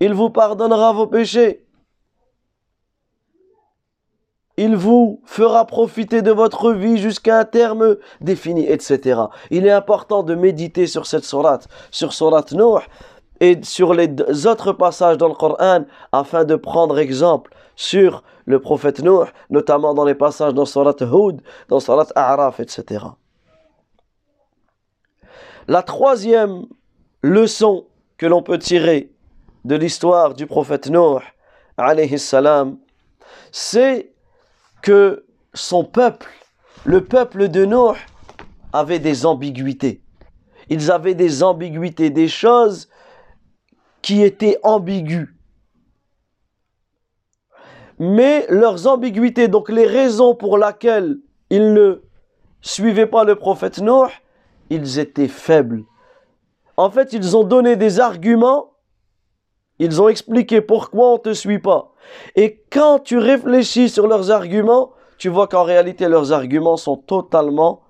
Il 0.01 0.15
vous 0.15 0.31
pardonnera 0.31 0.93
vos 0.93 1.05
péchés. 1.05 1.63
Il 4.57 4.75
vous 4.75 5.21
fera 5.25 5.65
profiter 5.65 6.23
de 6.23 6.31
votre 6.31 6.71
vie 6.71 6.97
jusqu'à 6.97 7.37
un 7.37 7.45
terme 7.45 7.97
défini, 8.19 8.65
etc. 8.67 9.21
Il 9.51 9.67
est 9.67 9.71
important 9.71 10.23
de 10.23 10.33
méditer 10.33 10.87
sur 10.87 11.05
cette 11.05 11.23
sourate, 11.23 11.67
sur 11.91 12.13
surat 12.13 12.45
Nuh 12.51 12.81
et 13.41 13.59
sur 13.61 13.93
les 13.93 14.47
autres 14.47 14.73
passages 14.73 15.17
dans 15.19 15.27
le 15.27 15.35
Coran 15.35 15.85
afin 16.11 16.45
de 16.45 16.55
prendre 16.55 16.97
exemple 16.97 17.53
sur 17.75 18.23
le 18.45 18.59
prophète 18.59 19.03
Nuh, 19.03 19.31
notamment 19.51 19.93
dans 19.93 20.05
les 20.05 20.15
passages 20.15 20.55
dans 20.55 20.65
Surat 20.65 20.95
Hud, 20.99 21.41
dans 21.69 21.79
Surat 21.79 22.07
A'raf, 22.15 22.59
etc. 22.59 23.05
La 25.67 25.83
troisième 25.83 26.65
leçon 27.21 27.85
que 28.17 28.25
l'on 28.25 28.41
peut 28.41 28.57
tirer 28.57 29.11
de 29.65 29.75
l'histoire 29.75 30.33
du 30.33 30.45
prophète 30.47 30.89
Nuh, 30.89 31.21
alayhi 31.77 32.19
salam, 32.19 32.77
c'est 33.51 34.13
que 34.81 35.25
son 35.53 35.83
peuple, 35.83 36.29
le 36.85 37.03
peuple 37.03 37.47
de 37.47 37.65
Nuh, 37.65 37.97
avait 38.73 38.99
des 38.99 39.25
ambiguïtés. 39.25 40.01
Ils 40.69 40.91
avaient 40.91 41.15
des 41.15 41.43
ambiguïtés, 41.43 42.09
des 42.09 42.27
choses 42.27 42.89
qui 44.01 44.23
étaient 44.23 44.57
ambiguës 44.63 45.27
mais 48.01 48.47
leurs 48.49 48.87
ambiguïtés, 48.87 49.47
donc 49.47 49.69
les 49.69 49.85
raisons 49.85 50.33
pour 50.33 50.57
lesquelles 50.57 51.19
ils 51.51 51.71
ne 51.71 52.01
suivaient 52.59 53.05
pas 53.05 53.23
le 53.25 53.35
prophète 53.35 53.77
Noé, 53.77 54.09
ils 54.71 54.97
étaient 54.97 55.27
faibles. 55.27 55.83
En 56.77 56.89
fait, 56.89 57.13
ils 57.13 57.37
ont 57.37 57.43
donné 57.43 57.75
des 57.75 57.99
arguments, 57.99 58.70
ils 59.83 60.01
ont 60.01 60.09
expliqué 60.09 60.61
pourquoi 60.61 61.09
on 61.09 61.13
ne 61.13 61.17
te 61.19 61.33
suit 61.33 61.59
pas. 61.59 61.93
Et 62.35 62.63
quand 62.71 62.99
tu 62.99 63.17
réfléchis 63.17 63.89
sur 63.89 64.07
leurs 64.07 64.29
arguments, 64.29 64.91
tu 65.17 65.29
vois 65.29 65.47
qu'en 65.47 65.63
réalité 65.63 66.07
leurs 66.07 66.31
arguments 66.31 66.77
sont 66.77 66.97
totalement 66.97 67.81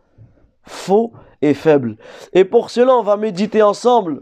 faux 0.63 1.11
et 1.41 1.53
faibles. 1.53 1.97
Et 2.31 2.45
pour 2.45 2.69
cela, 2.69 2.95
on 2.95 3.03
va 3.03 3.17
méditer 3.17 3.61
ensemble 3.61 4.21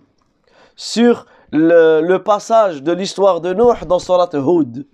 sur 0.75 1.27
le, 1.51 2.17
passage 2.17 2.81
de 2.81 2.91
l'histoire 2.91 3.39
de 3.39 3.53
Noé 3.53 3.75
dans 3.87 3.99
Surat 3.99 4.29
Hud 4.33 4.87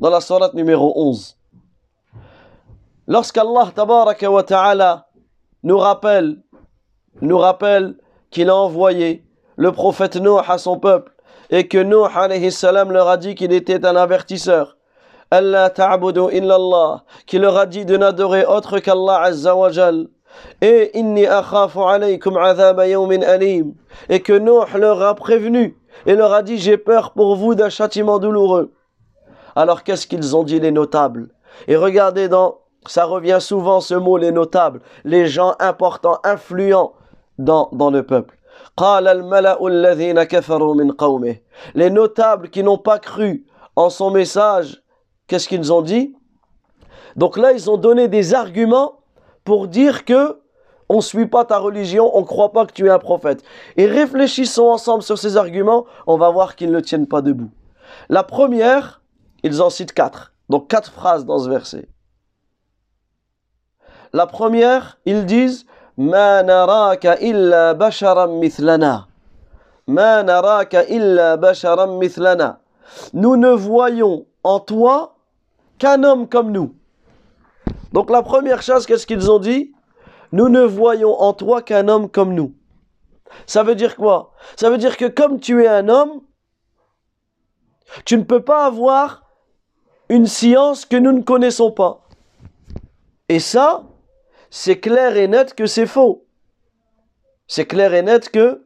dans 0.00 0.10
la 0.10 0.20
sourate 0.20 0.54
numéro 0.54 0.92
11. 0.96 1.36
Lorsqu'Allah 3.08 3.72
tabaraka 3.74 4.28
ta'ala 4.44 5.08
nous 5.62 5.78
rappelle, 5.78 6.42
nous 7.20 7.38
rappelle 7.38 7.96
qu'il 8.30 8.50
a 8.50 8.56
envoyé 8.56 9.26
le 9.56 9.72
prophète 9.72 10.16
Nuh 10.16 10.38
à 10.46 10.58
son 10.58 10.78
peuple 10.78 11.12
et 11.50 11.68
que 11.68 11.78
Nuh 11.78 12.06
alayhi 12.14 12.50
salam 12.52 12.92
leur 12.92 13.08
a 13.08 13.16
dit 13.16 13.34
qu'il 13.34 13.52
était 13.52 13.84
un 13.84 13.96
avertisseur. 13.96 14.76
Allah 15.30 15.70
ta'budu 15.70 16.32
illallah, 16.32 17.04
qui 17.26 17.38
leur 17.38 17.56
a 17.56 17.66
dit 17.66 17.84
de 17.84 17.96
n'adorer 17.96 18.44
autre 18.44 18.78
qu'Allah 18.78 19.22
azza 19.22 19.54
wa. 19.54 19.70
Et 20.60 20.96
inni 20.98 21.26
akhafu 21.26 21.80
alaykum 21.80 22.36
azaba 22.36 22.86
yawmin 22.86 23.22
alim. 23.22 23.74
Et 24.08 24.20
que 24.20 24.32
Nuh 24.32 24.64
leur 24.76 25.02
a 25.02 25.14
prévenu 25.14 25.76
et 26.06 26.14
leur 26.14 26.32
a 26.32 26.42
dit 26.42 26.58
j'ai 26.58 26.76
peur 26.76 27.12
pour 27.12 27.36
vous 27.36 27.54
d'un 27.54 27.68
châtiment 27.68 28.18
douloureux. 28.18 28.72
Alors 29.56 29.82
qu'est-ce 29.82 30.06
qu'ils 30.06 30.36
ont 30.36 30.44
dit 30.44 30.60
les 30.60 30.70
notables? 30.70 31.30
Et 31.66 31.76
regardez 31.76 32.28
dans, 32.28 32.58
ça 32.86 33.04
revient 33.04 33.38
souvent 33.40 33.80
ce 33.80 33.94
mot 33.94 34.16
les 34.16 34.32
notables, 34.32 34.80
les 35.04 35.26
gens 35.26 35.54
importants, 35.58 36.18
influents 36.24 36.92
dans, 37.38 37.68
dans 37.72 37.90
le 37.90 38.04
peuple. 38.04 38.38
Les 41.74 41.90
notables 41.90 42.50
qui 42.50 42.62
n'ont 42.62 42.78
pas 42.78 42.98
cru 42.98 43.46
en 43.76 43.90
son 43.90 44.10
message, 44.10 44.82
qu'est-ce 45.26 45.48
qu'ils 45.48 45.72
ont 45.72 45.82
dit? 45.82 46.16
Donc 47.16 47.36
là, 47.36 47.52
ils 47.52 47.70
ont 47.70 47.76
donné 47.76 48.08
des 48.08 48.34
arguments 48.34 49.00
pour 49.44 49.68
dire 49.68 50.04
que 50.04 50.40
on 50.88 50.96
ne 50.96 51.02
suit 51.02 51.26
pas 51.26 51.44
ta 51.44 51.58
religion, 51.58 52.10
on 52.16 52.22
ne 52.22 52.26
croit 52.26 52.52
pas 52.52 52.66
que 52.66 52.72
tu 52.72 52.86
es 52.86 52.90
un 52.90 52.98
prophète. 52.98 53.44
Et 53.76 53.86
réfléchissons 53.86 54.66
ensemble 54.66 55.04
sur 55.04 55.18
ces 55.18 55.36
arguments, 55.36 55.86
on 56.08 56.18
va 56.18 56.30
voir 56.30 56.56
qu'ils 56.56 56.72
ne 56.72 56.80
tiennent 56.80 57.06
pas 57.06 57.22
debout. 57.22 57.52
La 58.08 58.24
première, 58.24 59.00
ils 59.44 59.62
en 59.62 59.70
citent 59.70 59.92
quatre. 59.92 60.34
Donc 60.48 60.68
quatre 60.68 60.90
phrases 60.90 61.24
dans 61.24 61.38
ce 61.38 61.48
verset. 61.48 61.88
La 64.12 64.26
première, 64.26 64.98
ils 65.04 65.26
disent 65.26 65.64
Ma 65.96 66.42
naraka 66.42 67.18
illa 67.20 67.74
basharam 67.74 68.38
mithlana. 68.38 69.06
Ma 69.86 70.22
naraka 70.22 70.84
illa 70.88 71.36
basharam 71.36 71.98
mithlana. 71.98 72.60
Nous 73.12 73.36
ne 73.36 73.50
voyons 73.50 74.26
en 74.44 74.60
toi 74.60 75.16
qu'un 75.78 76.02
homme 76.04 76.28
comme 76.28 76.52
nous. 76.52 76.74
Donc 77.92 78.10
la 78.10 78.22
première 78.22 78.62
chose, 78.62 78.86
qu'est-ce 78.86 79.06
qu'ils 79.06 79.30
ont 79.30 79.38
dit 79.38 79.72
Nous 80.32 80.48
ne 80.48 80.62
voyons 80.62 81.20
en 81.20 81.32
toi 81.32 81.62
qu'un 81.62 81.88
homme 81.88 82.08
comme 82.08 82.34
nous. 82.34 82.54
Ça 83.46 83.62
veut 83.62 83.74
dire 83.74 83.96
quoi? 83.96 84.32
Ça 84.56 84.70
veut 84.70 84.78
dire 84.78 84.96
que 84.96 85.06
comme 85.06 85.40
tu 85.40 85.62
es 85.62 85.68
un 85.68 85.88
homme, 85.88 86.20
tu 88.04 88.16
ne 88.16 88.22
peux 88.22 88.42
pas 88.42 88.66
avoir 88.66 89.24
une 90.08 90.26
science 90.26 90.84
que 90.84 90.96
nous 90.96 91.12
ne 91.12 91.22
connaissons 91.22 91.70
pas. 91.70 92.06
Et 93.28 93.38
ça, 93.38 93.84
c'est 94.50 94.80
clair 94.80 95.16
et 95.16 95.28
net 95.28 95.54
que 95.54 95.66
c'est 95.66 95.86
faux. 95.86 96.26
C'est 97.46 97.66
clair 97.66 97.94
et 97.94 98.02
net 98.02 98.30
que, 98.30 98.64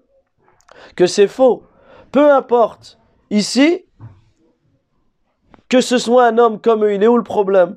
que 0.96 1.06
c'est 1.06 1.28
faux. 1.28 1.62
Peu 2.10 2.30
importe. 2.30 2.98
Ici, 3.30 3.84
que 5.68 5.80
ce 5.80 5.98
soit 5.98 6.26
un 6.26 6.38
homme 6.38 6.60
comme 6.60 6.84
eux, 6.84 6.94
il 6.94 7.02
est 7.02 7.06
où 7.06 7.16
le 7.16 7.22
problème? 7.22 7.76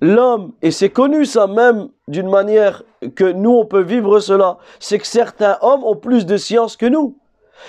L'homme, 0.00 0.52
et 0.62 0.72
c'est 0.72 0.90
connu 0.90 1.24
ça 1.24 1.46
même 1.46 1.88
d'une 2.08 2.28
manière 2.28 2.82
que 3.14 3.30
nous 3.30 3.52
on 3.52 3.66
peut 3.66 3.82
vivre 3.82 4.18
cela, 4.18 4.58
c'est 4.80 4.98
que 4.98 5.06
certains 5.06 5.58
hommes 5.60 5.84
ont 5.84 5.96
plus 5.96 6.26
de 6.26 6.36
science 6.36 6.76
que 6.76 6.86
nous. 6.86 7.18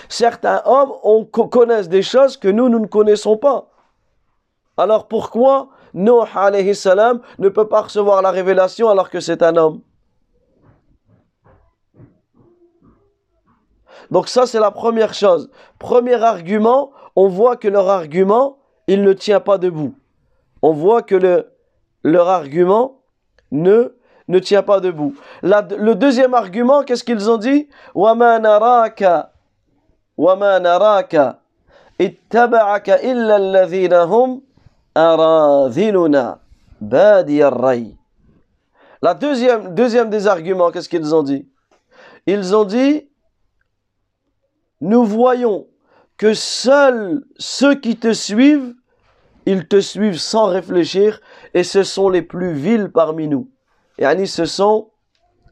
Certains 0.09 0.61
hommes 0.65 1.27
connaissent 1.29 1.89
des 1.89 2.01
choses 2.01 2.37
que 2.37 2.47
nous, 2.47 2.69
nous 2.69 2.79
ne 2.79 2.87
connaissons 2.87 3.37
pas. 3.37 3.69
Alors 4.77 5.07
pourquoi 5.07 5.69
Nuh 5.94 6.26
alayhi 6.34 6.74
salam 6.74 7.20
ne 7.38 7.48
peut 7.48 7.68
pas 7.68 7.82
recevoir 7.82 8.22
la 8.22 8.30
révélation 8.30 8.88
alors 8.88 9.11
que 9.11 9.20
c'est 9.20 9.42
un 9.42 9.56
homme 9.56 9.80
Donc 14.11 14.28
ça 14.28 14.46
c'est 14.46 14.61
la 14.61 14.70
première 14.70 15.14
chose. 15.14 15.50
Premier 15.78 16.22
argument, 16.22 16.90
on 17.16 17.28
voit 17.28 17.56
que 17.56 17.68
leur 17.68 17.88
argument, 17.88 18.58
il 18.87 19.02
ne 19.02 19.12
tient 19.12 19.40
pas 19.40 19.58
debout. 19.58 19.94
On 20.62 20.72
voit 20.72 21.02
que 21.02 21.14
le, 21.14 21.52
leur 22.02 22.28
argument 22.28 23.02
ne, 23.50 23.94
ne 24.28 24.38
tient 24.38 24.62
pas 24.62 24.80
debout. 24.80 25.14
le 25.42 25.94
deuxième 25.94 26.34
argument, 26.34 26.82
qu'est-ce 26.82 27.04
qu'ils 27.04 27.30
ont 27.30 27.37
dit 27.37 27.68
وَمَا 27.94 28.38
نَرَاكَ 28.38 29.28
وَمَا 30.16 30.58
نَرَاكَ 30.58 31.37
اتَّبَعَكَ 32.00 32.88
إِلَّا 32.90 33.37
la 34.95 35.17
deuxième, 39.15 39.73
deuxième 39.73 40.10
des 40.12 40.27
arguments, 40.27 40.69
qu'est-ce 40.71 40.88
qu'ils 40.88 41.15
ont 41.15 41.23
dit? 41.23 41.49
Ils 42.27 42.56
ont 42.56 42.63
dit 42.63 43.10
Nous 44.82 45.03
voyons 45.03 45.67
que 46.17 46.36
seuls 46.36 47.25
ceux 47.38 47.73
qui 47.73 47.97
te 47.97 48.13
suivent, 48.13 48.75
ils 49.47 49.67
te 49.67 49.82
suivent 49.82 50.19
sans 50.19 50.45
réfléchir 50.45 51.21
et 51.56 51.63
ce 51.63 51.82
sont 51.82 52.10
les 52.10 52.21
plus 52.21 52.53
vils 52.53 52.91
parmi 52.91 53.27
nous. 53.27 53.49
Et 53.97 54.25
ce 54.27 54.45
sont 54.45 54.91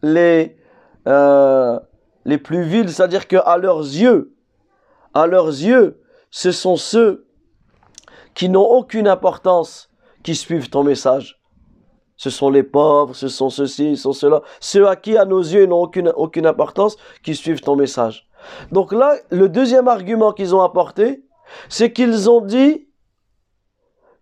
les, 0.03 0.55
euh, 1.07 1.79
les 2.25 2.37
plus 2.37 2.61
vils, 2.61 2.91
c'est-à-dire 2.91 3.27
qu'à 3.27 3.57
leurs 3.57 3.81
yeux, 3.81 4.35
à 5.15 5.25
leurs 5.25 5.47
yeux, 5.47 5.99
ce 6.29 6.51
sont 6.51 6.75
ceux 6.75 7.25
qui 8.33 8.49
n'ont 8.49 8.65
aucune 8.65 9.07
importance 9.07 9.89
qui 10.23 10.35
suivent 10.35 10.69
ton 10.69 10.83
message. 10.83 11.41
Ce 12.15 12.29
sont 12.29 12.49
les 12.49 12.63
pauvres, 12.63 13.15
ce 13.15 13.27
sont 13.27 13.49
ceux-ci, 13.49 13.97
ce 13.97 14.03
sont 14.03 14.13
ceux-là. 14.13 14.41
Ceux 14.59 14.87
à 14.87 14.95
qui, 14.95 15.17
à 15.17 15.25
nos 15.25 15.41
yeux, 15.41 15.65
n'ont 15.65 15.81
aucune, 15.81 16.13
aucune 16.15 16.45
importance, 16.45 16.95
qui 17.23 17.35
suivent 17.35 17.61
ton 17.61 17.75
message. 17.75 18.27
Donc 18.71 18.91
là, 18.91 19.15
le 19.31 19.49
deuxième 19.49 19.87
argument 19.87 20.31
qu'ils 20.31 20.55
ont 20.55 20.61
apporté, 20.61 21.23
c'est 21.67 21.91
qu'ils 21.91 22.29
ont 22.29 22.41
dit 22.41 22.87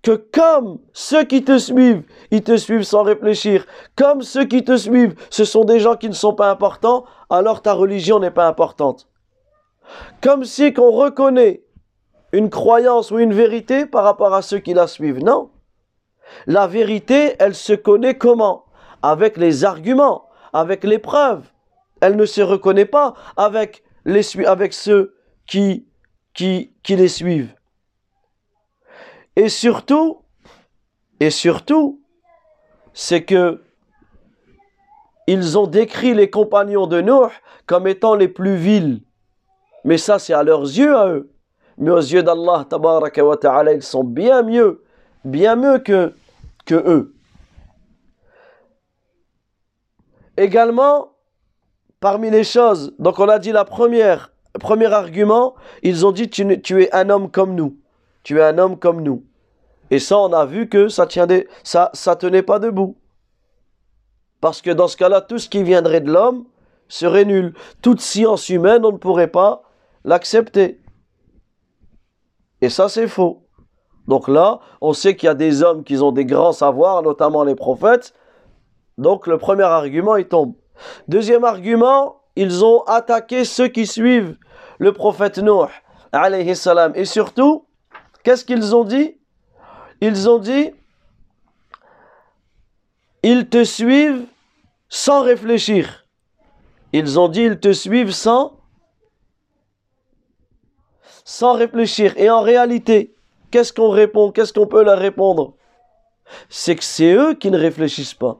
que 0.01 0.11
comme 0.11 0.79
ceux 0.93 1.25
qui 1.25 1.43
te 1.43 1.57
suivent, 1.57 2.03
ils 2.31 2.43
te 2.43 2.55
suivent 2.55 2.83
sans 2.83 3.03
réfléchir, 3.03 3.65
comme 3.95 4.21
ceux 4.21 4.45
qui 4.45 4.63
te 4.63 4.77
suivent, 4.77 5.15
ce 5.29 5.43
sont 5.43 5.65
des 5.65 5.79
gens 5.79 5.95
qui 5.95 6.07
ne 6.07 6.13
sont 6.13 6.33
pas 6.33 6.49
importants, 6.49 7.03
alors 7.29 7.61
ta 7.61 7.73
religion 7.73 8.19
n'est 8.19 8.31
pas 8.31 8.47
importante. 8.47 9.09
Comme 10.21 10.45
si 10.45 10.73
qu'on 10.73 10.91
reconnaît 10.91 11.63
une 12.31 12.49
croyance 12.49 13.11
ou 13.11 13.19
une 13.19 13.33
vérité 13.33 13.85
par 13.85 14.03
rapport 14.03 14.33
à 14.33 14.41
ceux 14.41 14.59
qui 14.59 14.73
la 14.73 14.87
suivent. 14.87 15.23
Non. 15.23 15.51
La 16.45 16.67
vérité, 16.67 17.35
elle 17.39 17.55
se 17.55 17.73
connaît 17.73 18.17
comment? 18.17 18.65
Avec 19.01 19.37
les 19.37 19.65
arguments, 19.65 20.29
avec 20.53 20.83
les 20.83 20.99
preuves. 20.99 21.49
Elle 22.01 22.15
ne 22.15 22.25
se 22.25 22.41
reconnaît 22.41 22.85
pas 22.85 23.13
avec, 23.35 23.83
les, 24.05 24.45
avec 24.45 24.73
ceux 24.73 25.15
qui, 25.47 25.87
qui, 26.33 26.73
qui 26.83 26.95
les 26.95 27.07
suivent. 27.07 27.53
Et 29.35 29.49
surtout, 29.49 30.21
et 31.19 31.29
surtout, 31.29 32.01
c'est 32.93 33.23
que 33.23 33.63
ils 35.27 35.57
ont 35.57 35.67
décrit 35.67 36.15
les 36.15 36.29
compagnons 36.29 36.87
de 36.87 37.01
Nuh 37.01 37.31
comme 37.67 37.87
étant 37.87 38.15
les 38.15 38.27
plus 38.27 38.55
vils. 38.55 39.03
Mais 39.83 39.97
ça, 39.97 40.17
c'est 40.17 40.33
à 40.33 40.43
leurs 40.43 40.63
yeux, 40.63 40.97
à 40.97 41.07
eux. 41.09 41.31
Mais 41.79 41.91
aux 41.91 41.97
yeux 41.97 42.23
d'Allah, 42.23 42.67
wa 42.69 43.37
ta'ala, 43.37 43.71
ils 43.71 43.81
sont 43.81 44.03
bien 44.03 44.43
mieux, 44.43 44.83
bien 45.23 45.55
mieux 45.55 45.79
que, 45.79 46.13
eux. 46.71 47.15
Également, 50.35 51.13
parmi 52.01 52.29
les 52.29 52.43
choses, 52.43 52.93
donc 52.99 53.17
on 53.17 53.29
a 53.29 53.39
dit 53.39 53.53
la 53.53 53.63
première, 53.63 54.31
premier 54.59 54.91
argument, 54.93 55.55
ils 55.81 56.05
ont 56.05 56.11
dit 56.11 56.29
tu, 56.29 56.83
es 56.83 56.93
un 56.93 57.09
homme 57.09 57.31
comme 57.31 57.55
nous. 57.55 57.77
Tu 58.23 58.39
es 58.39 58.43
un 58.43 58.57
homme 58.57 58.77
comme 58.77 59.01
nous. 59.01 59.23
Et 59.89 59.99
ça, 59.99 60.19
on 60.19 60.31
a 60.33 60.45
vu 60.45 60.67
que 60.67 60.89
ça 60.89 61.07
tient 61.07 61.27
ça 61.63 62.15
tenait 62.19 62.43
pas 62.43 62.59
debout. 62.59 62.97
Parce 64.41 64.61
que 64.61 64.69
dans 64.69 64.87
ce 64.87 64.97
cas-là, 64.97 65.21
tout 65.21 65.39
ce 65.39 65.49
qui 65.49 65.63
viendrait 65.63 66.01
de 66.01 66.11
l'homme 66.11 66.45
serait 66.89 67.25
nul. 67.25 67.53
Toute 67.81 68.01
science 68.01 68.49
humaine, 68.49 68.85
on 68.85 68.91
ne 68.91 68.97
pourrait 68.97 69.27
pas 69.27 69.63
l'accepter. 70.03 70.79
Et 72.61 72.69
ça, 72.69 72.89
c'est 72.89 73.07
faux. 73.07 73.45
Donc 74.07 74.27
là, 74.27 74.59
on 74.81 74.93
sait 74.93 75.15
qu'il 75.15 75.27
y 75.27 75.29
a 75.29 75.35
des 75.35 75.61
hommes 75.61 75.83
qui 75.83 75.97
ont 75.97 76.11
des 76.11 76.25
grands 76.25 76.51
savoirs, 76.51 77.03
notamment 77.03 77.43
les 77.43 77.55
prophètes. 77.55 78.13
Donc 78.97 79.27
le 79.27 79.37
premier 79.37 79.63
argument, 79.63 80.15
il 80.15 80.27
tombe. 80.27 80.55
Deuxième 81.07 81.43
argument, 81.43 82.21
ils 82.35 82.65
ont 82.65 82.81
attaqué 82.83 83.45
ceux 83.45 83.67
qui 83.67 83.85
suivent 83.85 84.37
le 84.79 84.93
prophète 84.93 85.37
Nuh, 85.37 85.69
alayhi 86.11 86.55
salam. 86.55 86.91
Et 86.95 87.05
surtout, 87.05 87.65
qu'est-ce 88.23 88.45
qu'ils 88.45 88.75
ont 88.75 88.83
dit? 88.83 89.17
Ils 90.01 90.29
ont 90.29 90.39
dit, 90.39 90.71
ils 93.23 93.47
te 93.47 93.63
suivent 93.63 94.25
sans 94.87 95.21
réfléchir. 95.21 96.05
Ils 96.93 97.19
ont 97.19 97.27
dit, 97.27 97.41
ils 97.41 97.59
te 97.59 97.73
suivent 97.73 98.11
sans 98.11 98.58
sans 101.29 101.53
réfléchir. 101.53 102.15
Et 102.17 102.27
en 102.27 102.41
réalité, 102.41 103.13
qu'est-ce 103.51 103.71
qu'on 103.71 103.91
répond? 103.91 104.31
Qu'est-ce 104.31 104.51
qu'on 104.51 104.65
peut 104.65 104.83
leur 104.83 104.97
répondre? 104.97 105.53
C'est 106.49 106.75
que 106.75 106.83
c'est 106.83 107.13
eux 107.13 107.35
qui 107.35 107.51
ne 107.51 107.57
réfléchissent 107.57 108.15
pas. 108.15 108.39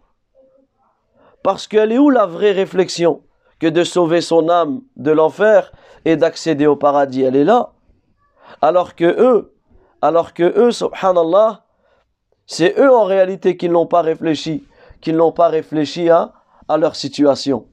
Parce 1.44 1.68
qu'elle 1.68 1.92
est 1.92 2.00
où 2.00 2.10
la 2.10 2.26
vraie 2.26 2.52
réflexion? 2.52 3.22
Que 3.60 3.68
de 3.68 3.84
sauver 3.84 4.22
son 4.22 4.50
âme 4.50 4.82
de 4.96 5.12
l'enfer 5.12 5.72
et 6.04 6.16
d'accéder 6.16 6.66
au 6.66 6.76
paradis. 6.76 7.22
Elle 7.22 7.36
est 7.36 7.44
là. 7.44 7.74
Alors 8.60 8.96
que 8.96 9.06
eux, 9.06 9.54
alors 10.02 10.34
que 10.34 10.44
eux, 10.44 10.72
subhanallah, 10.72 11.66
c'est 12.48 12.74
eux 12.80 12.92
en 12.92 13.04
réalité 13.04 13.56
qui 13.56 13.70
n'ont 13.70 13.86
pas 13.86 14.02
réfléchi, 14.02 14.66
qui 15.00 15.14
n'ont 15.14 15.32
pas 15.32 15.50
réfléchi 15.50 16.10
à, 16.10 16.34
à 16.68 16.78
leur 16.78 16.96
situation. 16.96 17.68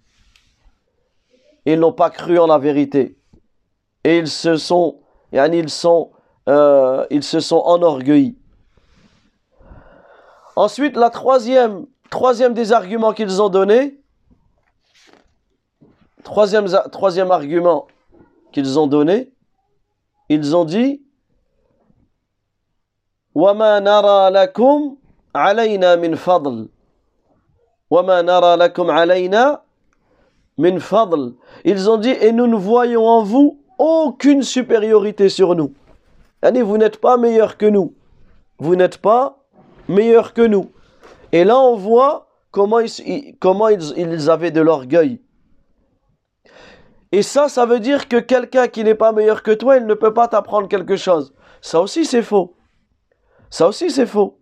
Ils 1.64 1.80
n'ont 1.80 1.92
pas 1.92 2.10
cru 2.10 2.38
en 2.38 2.46
la 2.46 2.58
vérité. 2.58 3.16
Et 4.04 4.18
ils 4.18 4.28
se 4.28 4.56
sont 4.56 5.00
ils, 5.31 5.69
sont, 5.69 6.11
euh, 6.49 7.05
ils 7.09 7.23
se 7.23 7.39
sont 7.39 7.61
enorgueillis. 7.65 8.35
Ensuite, 10.55 10.97
la 10.97 11.09
troisième, 11.09 11.85
troisième 12.09 12.53
des 12.53 12.73
arguments 12.73 13.13
qu'ils 13.13 13.41
ont 13.41 13.49
donné, 13.49 13.99
troisième, 16.23 16.67
troisième 16.91 17.31
argument 17.31 17.87
qu'ils 18.51 18.77
ont 18.77 18.87
donné, 18.87 19.31
ils 20.29 20.55
ont 20.55 20.65
dit 20.65 21.01
وما 23.35 23.79
نرى 23.79 24.29
لكم 24.29 24.97
علينا 25.35 25.95
من 25.95 26.15
فضل 26.15 26.67
وما 27.89 28.21
نرى 28.21 28.55
لكم 28.55 28.91
علينا 28.91 29.61
من 30.57 30.79
فضل 30.79 31.35
Ils 31.63 31.89
ont 31.89 31.97
dit 31.97 32.09
et 32.09 32.31
nous 32.31 32.47
ne 32.47 32.55
voyons 32.55 33.07
en 33.07 33.23
vous 33.23 33.59
aucune 33.78 34.42
supériorité 34.42 35.28
sur 35.28 35.54
nous. 35.54 35.72
vous 36.42 36.78
n'êtes 36.78 36.98
pas 36.98 37.16
meilleur 37.16 37.56
que 37.56 37.66
nous. 37.66 37.94
Vous 38.58 38.76
n'êtes 38.76 38.98
pas 38.98 39.44
meilleur 39.88 40.32
que 40.32 40.42
nous. 40.42 40.70
Et 41.32 41.44
là, 41.44 41.58
on 41.58 41.76
voit 41.76 42.28
comment 42.50 42.80
ils, 42.80 43.36
comment 43.38 43.68
ils, 43.68 44.30
avaient 44.30 44.50
de 44.50 44.60
l'orgueil. 44.60 45.20
Et 47.12 47.22
ça, 47.22 47.48
ça 47.48 47.66
veut 47.66 47.80
dire 47.80 48.08
que 48.08 48.16
quelqu'un 48.16 48.68
qui 48.68 48.84
n'est 48.84 48.94
pas 48.94 49.12
meilleur 49.12 49.42
que 49.42 49.52
toi, 49.52 49.76
il 49.76 49.86
ne 49.86 49.94
peut 49.94 50.14
pas 50.14 50.28
t'apprendre 50.28 50.68
quelque 50.68 50.96
chose. 50.96 51.34
Ça 51.60 51.80
aussi, 51.80 52.04
c'est 52.04 52.22
faux. 52.22 52.56
Ça 53.50 53.68
aussi, 53.68 53.90
c'est 53.90 54.06
faux. 54.06 54.38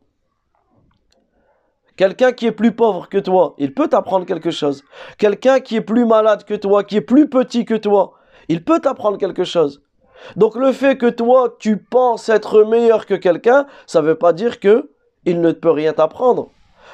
Quelqu'un 1.96 2.32
qui 2.32 2.46
est 2.46 2.52
plus 2.52 2.72
pauvre 2.72 3.08
que 3.08 3.18
toi, 3.18 3.54
il 3.58 3.72
peut 3.72 3.88
t'apprendre 3.88 4.26
quelque 4.26 4.50
chose. 4.50 4.82
Quelqu'un 5.18 5.60
qui 5.60 5.76
est 5.76 5.80
plus 5.80 6.04
malade 6.04 6.44
que 6.44 6.54
toi, 6.54 6.82
qui 6.82 6.96
est 6.96 7.00
plus 7.00 7.28
petit 7.28 7.64
que 7.64 7.74
toi, 7.74 8.13
il 8.48 8.64
peut 8.64 8.80
t'apprendre 8.80 9.18
quelque 9.18 9.44
chose. 9.44 9.82
Donc 10.36 10.56
le 10.56 10.72
fait 10.72 10.96
que 10.96 11.08
toi, 11.10 11.56
tu 11.58 11.76
penses 11.76 12.28
être 12.28 12.64
meilleur 12.64 13.06
que 13.06 13.14
quelqu'un, 13.14 13.66
ça 13.86 14.00
ne 14.00 14.06
veut 14.06 14.14
pas 14.14 14.32
dire 14.32 14.60
que 14.60 14.90
il 15.24 15.40
ne 15.40 15.52
peut 15.52 15.70
rien 15.70 15.92
t'apprendre. 15.92 16.50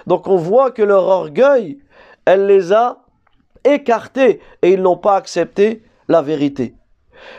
Donc 0.06 0.26
on 0.26 0.36
voit 0.36 0.70
que 0.70 0.82
leur 0.82 1.04
orgueil, 1.04 1.80
elle 2.24 2.46
les 2.46 2.72
a 2.72 3.04
écartés 3.64 4.40
et 4.62 4.72
ils 4.72 4.82
n'ont 4.82 4.96
pas 4.96 5.16
accepté 5.16 5.82
la 6.08 6.22
vérité. 6.22 6.74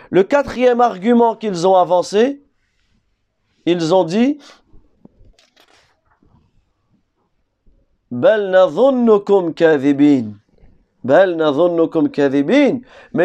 Le 0.09 0.23
quatrième 0.23 0.81
argument 0.81 1.35
qu'ils 1.35 1.67
ont 1.67 1.75
avancé, 1.75 2.43
ils 3.65 3.93
ont 3.93 4.03
dit 4.03 4.37
mais 11.03 11.25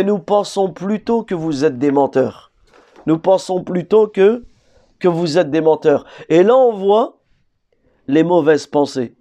nous 0.05 0.19
pensons 0.19 0.71
plutôt 0.71 1.23
que 1.23 1.35
vous 1.35 1.65
êtes 1.65 1.79
des 1.79 1.91
menteurs. 1.91 2.53
Nous 3.07 3.19
pensons 3.19 3.63
plutôt 3.63 4.09
que, 4.09 4.45
que 4.99 5.09
vous 5.09 5.39
êtes 5.39 5.51
des 5.51 5.61
menteurs. 5.61 6.07
Et 6.29 6.43
là, 6.43 6.57
on 6.57 6.73
voit 6.73 7.19
les 8.09 8.25
mauvaises 8.25 8.67
pensées. 8.67 9.17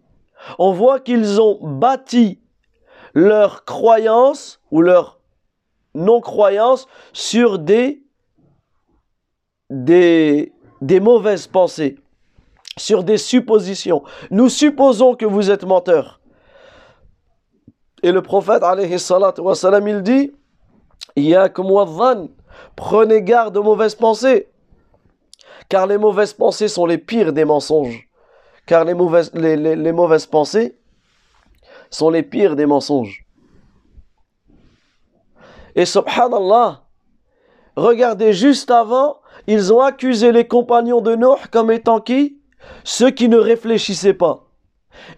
On 0.60 0.72
voit 0.72 1.00
qu'ils 1.00 1.42
ont 1.42 1.60
bâti 1.62 2.40
leur 3.14 3.66
croyance 3.66 4.62
ou 4.72 4.82
leur 4.82 5.20
non-croyance 5.94 6.88
sur 7.14 7.60
des 7.60 8.06
des, 9.70 10.52
mauvaises 11.02 11.48
pensées, 11.48 11.98
sur 12.78 13.04
des 13.04 13.18
suppositions. 13.18 14.04
Nous 14.32 14.50
supposons 14.50 15.16
que 15.16 15.26
vous 15.26 15.50
êtes 15.50 15.66
menteur. 15.66 16.20
Et 18.06 18.12
le 18.12 18.22
prophète, 18.22 18.62
alayhi 18.62 18.94
il 18.94 20.02
dit, 20.04 20.32
prenez 22.76 23.22
garde 23.24 23.58
aux 23.58 23.64
mauvaises 23.64 23.96
pensées. 23.96 24.48
Car 25.70 25.88
les 25.88 25.98
mauvaises 25.98 26.34
pensées 26.34 26.68
sont 26.68 26.86
les 26.86 27.00
pires 27.00 27.34
des 27.34 27.46
mensonges. 27.46 28.08
Car 28.68 28.86
les 28.86 28.94
mauvaises 28.94 30.28
pensées 30.28 30.78
sont 31.90 32.12
les 32.12 32.22
pires 32.22 32.56
des 32.56 32.68
mensonges. 32.68 33.26
Et 35.74 35.86
subhanallah, 35.86 36.84
regardez 37.76 38.34
juste 38.34 38.70
avant, 38.70 39.18
ils 39.48 39.74
ont 39.74 39.82
accusé 39.82 40.32
les 40.32 40.48
compagnons 40.48 41.02
de 41.02 41.16
Noé 41.16 41.40
comme 41.52 41.72
étant 41.72 42.02
qui? 42.02 42.38
Ceux 42.84 43.10
qui 43.10 43.30
ne 43.30 43.38
réfléchissaient 43.38 44.14
pas. 44.14 44.44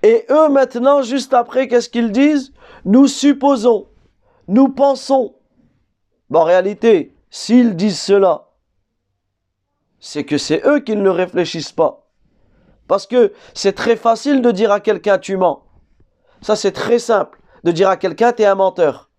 Et 0.03 0.25
eux 0.29 0.47
maintenant, 0.47 1.01
juste 1.01 1.33
après, 1.33 1.67
qu'est-ce 1.67 1.89
qu'ils 1.89 2.13
disent? 2.13 2.53
Nous 2.87 3.07
supposons, 3.07 3.87
nous 4.47 4.69
pensons. 4.69 5.35
en 6.33 6.43
réalité, 6.45 7.13
s'ils 7.29 7.75
disent 7.75 7.99
cela, 7.99 8.47
c'est 9.99 10.23
que 10.23 10.37
c'est 10.37 10.65
eux 10.65 10.79
qui 10.79 10.95
ne 10.95 11.09
réfléchissent 11.09 11.73
pas. 11.73 12.07
Parce 12.87 13.05
que 13.05 13.33
c'est 13.53 13.73
très 13.73 13.97
facile 13.97 14.41
de 14.41 14.51
dire 14.51 14.71
à 14.71 14.79
quelqu'un 14.79 15.17
tu 15.17 15.35
mens. 15.35 15.63
Ça 16.41 16.55
c'est 16.55 16.71
très 16.71 16.97
simple. 16.97 17.41
De 17.65 17.73
dire 17.73 17.89
à 17.89 17.97
quelqu'un 17.97 18.31
tu 18.31 18.43
es 18.43 18.45
un 18.45 18.55
menteur. 18.55 19.09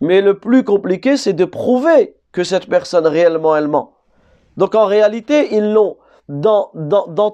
Mais 0.00 0.20
le 0.20 0.40
plus 0.40 0.64
compliqué 0.64 1.16
c'est 1.16 1.32
de 1.32 1.44
prouver 1.44 2.16
que 2.32 2.42
cette 2.42 2.68
personne 2.68 3.06
réellement 3.06 3.54
elle 3.54 3.68
ment. 3.68 3.98
Donc 4.56 4.74
en 4.74 4.86
réalité 4.86 5.54
ils 5.54 5.72
l'ont 5.72 5.96
dans, 6.28 6.72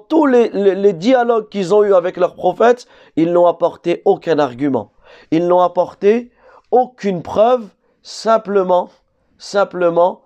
tous 0.07 0.27
les, 0.27 0.49
les, 0.49 0.75
les 0.75 0.93
dialogues 0.93 1.49
qu'ils 1.49 1.73
ont 1.73 1.83
eu 1.83 1.95
avec 1.95 2.17
leurs 2.17 2.35
prophètes, 2.35 2.85
ils 3.15 3.31
n'ont 3.31 3.47
apporté 3.47 4.03
aucun 4.05 4.37
argument. 4.37 4.91
Ils 5.31 5.47
n'ont 5.47 5.61
apporté 5.61 6.31
aucune 6.71 7.21
preuve, 7.21 7.67
simplement, 8.01 8.89
simplement 9.37 10.21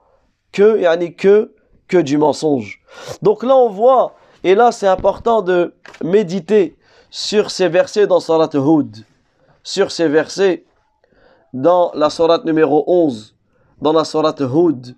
que, 0.52 0.80
yani 0.80 1.16
que, 1.16 1.54
que 1.88 1.98
du 1.98 2.18
mensonge. 2.18 2.82
Donc 3.22 3.44
là 3.44 3.56
on 3.56 3.70
voit 3.70 4.16
et 4.46 4.54
là, 4.54 4.72
c'est 4.72 4.88
important 4.88 5.42
de 5.42 5.74
méditer 6.04 6.78
sur 7.10 7.50
ces 7.50 7.68
versets 7.68 8.06
dans 8.06 8.20
Sarat 8.20 8.52
Hud, 8.54 9.04
sur 9.64 9.90
ces 9.90 10.08
versets 10.08 10.66
dans 11.52 11.92
la 11.96 12.12
Sarat 12.12 12.44
numéro 12.46 12.84
11, 12.86 13.36
dans 13.82 13.92
la 13.92 14.04
Sarat 14.04 14.36
Hud, 14.40 14.96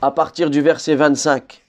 à 0.00 0.10
partir 0.10 0.50
du 0.50 0.60
verset 0.60 0.96
25. 0.96 1.62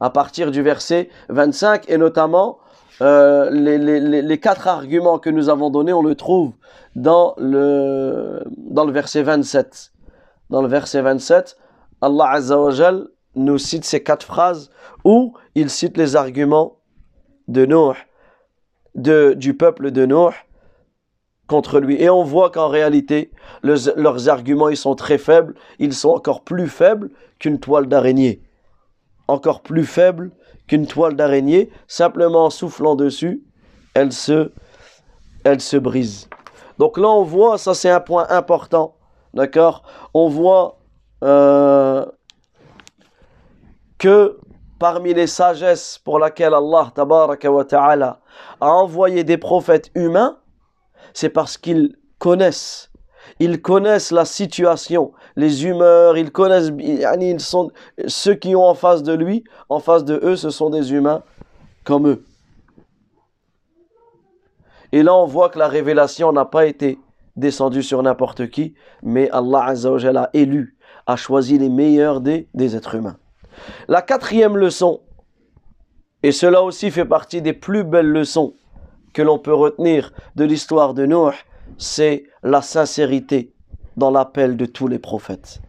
À 0.00 0.08
partir 0.08 0.50
du 0.50 0.62
verset 0.62 1.10
25, 1.28 1.90
et 1.90 1.98
notamment 1.98 2.56
euh, 3.02 3.50
les, 3.50 4.38
quatre 4.38 4.68
arguments 4.68 5.18
que 5.18 5.30
nous 5.30 5.48
avons 5.48 5.70
donnés, 5.70 5.92
on 5.92 6.02
le 6.02 6.14
trouve 6.14 6.52
dans 6.94 7.34
le, 7.36 8.42
dans 8.56 8.84
le 8.84 8.92
verset 8.92 9.22
27. 9.22 9.92
Dans 10.48 10.62
le 10.62 10.68
verset 10.68 11.02
27, 11.02 11.56
Allah 12.00 12.40
nous 13.34 13.58
cite 13.58 13.84
ces 13.84 14.02
quatre 14.02 14.24
phrases 14.24 14.70
où 15.04 15.34
il 15.54 15.68
cite 15.68 15.96
les 15.98 16.16
arguments 16.16 16.78
de 17.48 17.66
Noé, 17.66 17.94
de, 18.94 19.34
du 19.34 19.54
peuple 19.54 19.90
de 19.90 20.06
Noé 20.06 20.32
contre 21.46 21.80
lui. 21.80 22.00
Et 22.00 22.08
on 22.08 22.24
voit 22.24 22.50
qu'en 22.50 22.68
réalité, 22.68 23.30
leurs 23.62 24.28
arguments, 24.28 24.68
ils 24.68 24.76
sont 24.76 24.94
très 24.94 25.18
faibles. 25.18 25.54
Ils 25.78 25.94
sont 25.94 26.10
encore 26.10 26.42
plus 26.42 26.68
faibles 26.68 27.10
qu'une 27.38 27.60
toile 27.60 27.86
d'araignée. 27.86 28.42
Encore 29.28 29.62
plus 29.62 29.84
faibles 29.84 30.30
qu'une 30.66 30.86
toile 30.86 31.16
d'araignée. 31.16 31.70
Simplement 31.86 32.46
en 32.46 32.50
soufflant 32.50 32.94
dessus, 32.94 33.42
elle 33.94 34.12
se, 34.12 34.52
elle 35.44 35.60
se 35.60 35.76
brise. 35.76 36.28
Donc 36.78 36.98
là, 36.98 37.08
on 37.08 37.22
voit, 37.22 37.58
ça 37.58 37.74
c'est 37.74 37.90
un 37.90 38.00
point 38.00 38.26
important. 38.28 38.96
D'accord? 39.34 39.82
On 40.14 40.28
voit 40.28 40.78
euh, 41.24 42.04
que 43.98 44.38
parmi 44.78 45.14
les 45.14 45.26
sagesses 45.26 45.98
pour 46.04 46.18
laquelle 46.18 46.54
Allah 46.54 46.92
a 48.60 48.66
envoyé 48.66 49.24
des 49.24 49.38
prophètes 49.38 49.90
humains, 49.94 50.38
c'est 51.14 51.30
parce 51.30 51.56
qu'ils 51.56 51.96
connaissent. 52.18 52.90
Ils 53.38 53.60
connaissent 53.60 54.12
la 54.12 54.24
situation, 54.24 55.12
les 55.36 55.66
humeurs, 55.66 56.16
ils 56.16 56.32
connaissent, 56.32 56.72
ils 56.78 57.40
sont, 57.40 57.70
ceux 58.06 58.34
qui 58.34 58.56
ont 58.56 58.64
en 58.64 58.74
face 58.74 59.02
de 59.02 59.12
lui, 59.12 59.44
en 59.68 59.78
face 59.78 60.04
de 60.04 60.18
eux, 60.22 60.36
ce 60.36 60.48
sont 60.50 60.70
des 60.70 60.92
humains 60.92 61.22
comme 61.84 62.08
eux. 62.08 62.24
Et 64.92 65.02
là, 65.02 65.14
on 65.14 65.26
voit 65.26 65.50
que 65.50 65.58
la 65.58 65.68
révélation 65.68 66.32
n'a 66.32 66.46
pas 66.46 66.66
été 66.66 66.98
descendue 67.36 67.82
sur 67.82 68.02
n'importe 68.02 68.48
qui, 68.48 68.74
mais 69.02 69.28
Allah 69.30 69.74
a 69.74 70.30
élu, 70.32 70.78
a 71.06 71.16
choisi 71.16 71.58
les 71.58 71.68
meilleurs 71.68 72.22
des, 72.22 72.48
des 72.54 72.74
êtres 72.74 72.94
humains. 72.94 73.18
La 73.88 74.00
quatrième 74.00 74.56
leçon, 74.56 75.00
et 76.22 76.32
cela 76.32 76.62
aussi 76.62 76.90
fait 76.90 77.04
partie 77.04 77.42
des 77.42 77.52
plus 77.52 77.84
belles 77.84 78.10
leçons 78.10 78.54
que 79.12 79.22
l'on 79.22 79.38
peut 79.38 79.54
retenir 79.54 80.12
de 80.34 80.44
l'histoire 80.44 80.94
de 80.94 81.04
Noé, 81.04 81.34
c'est 81.77 82.23
la 82.43 82.61
sincérité 82.61 83.53
dans 83.97 84.11
l'appel 84.11 84.57
de 84.57 84.65
tous 84.65 84.87
les 84.87 84.99
prophètes. 84.99 85.61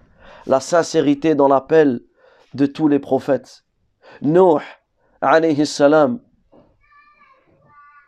La 0.46 0.60
sincérité 0.60 1.34
dans 1.34 1.48
l'appel 1.48 2.00
de 2.54 2.66
tous 2.66 2.88
les 2.88 2.98
prophètes. 2.98 3.64
Noé, 4.20 4.62
alayhi 5.20 5.66
salam, 5.66 6.20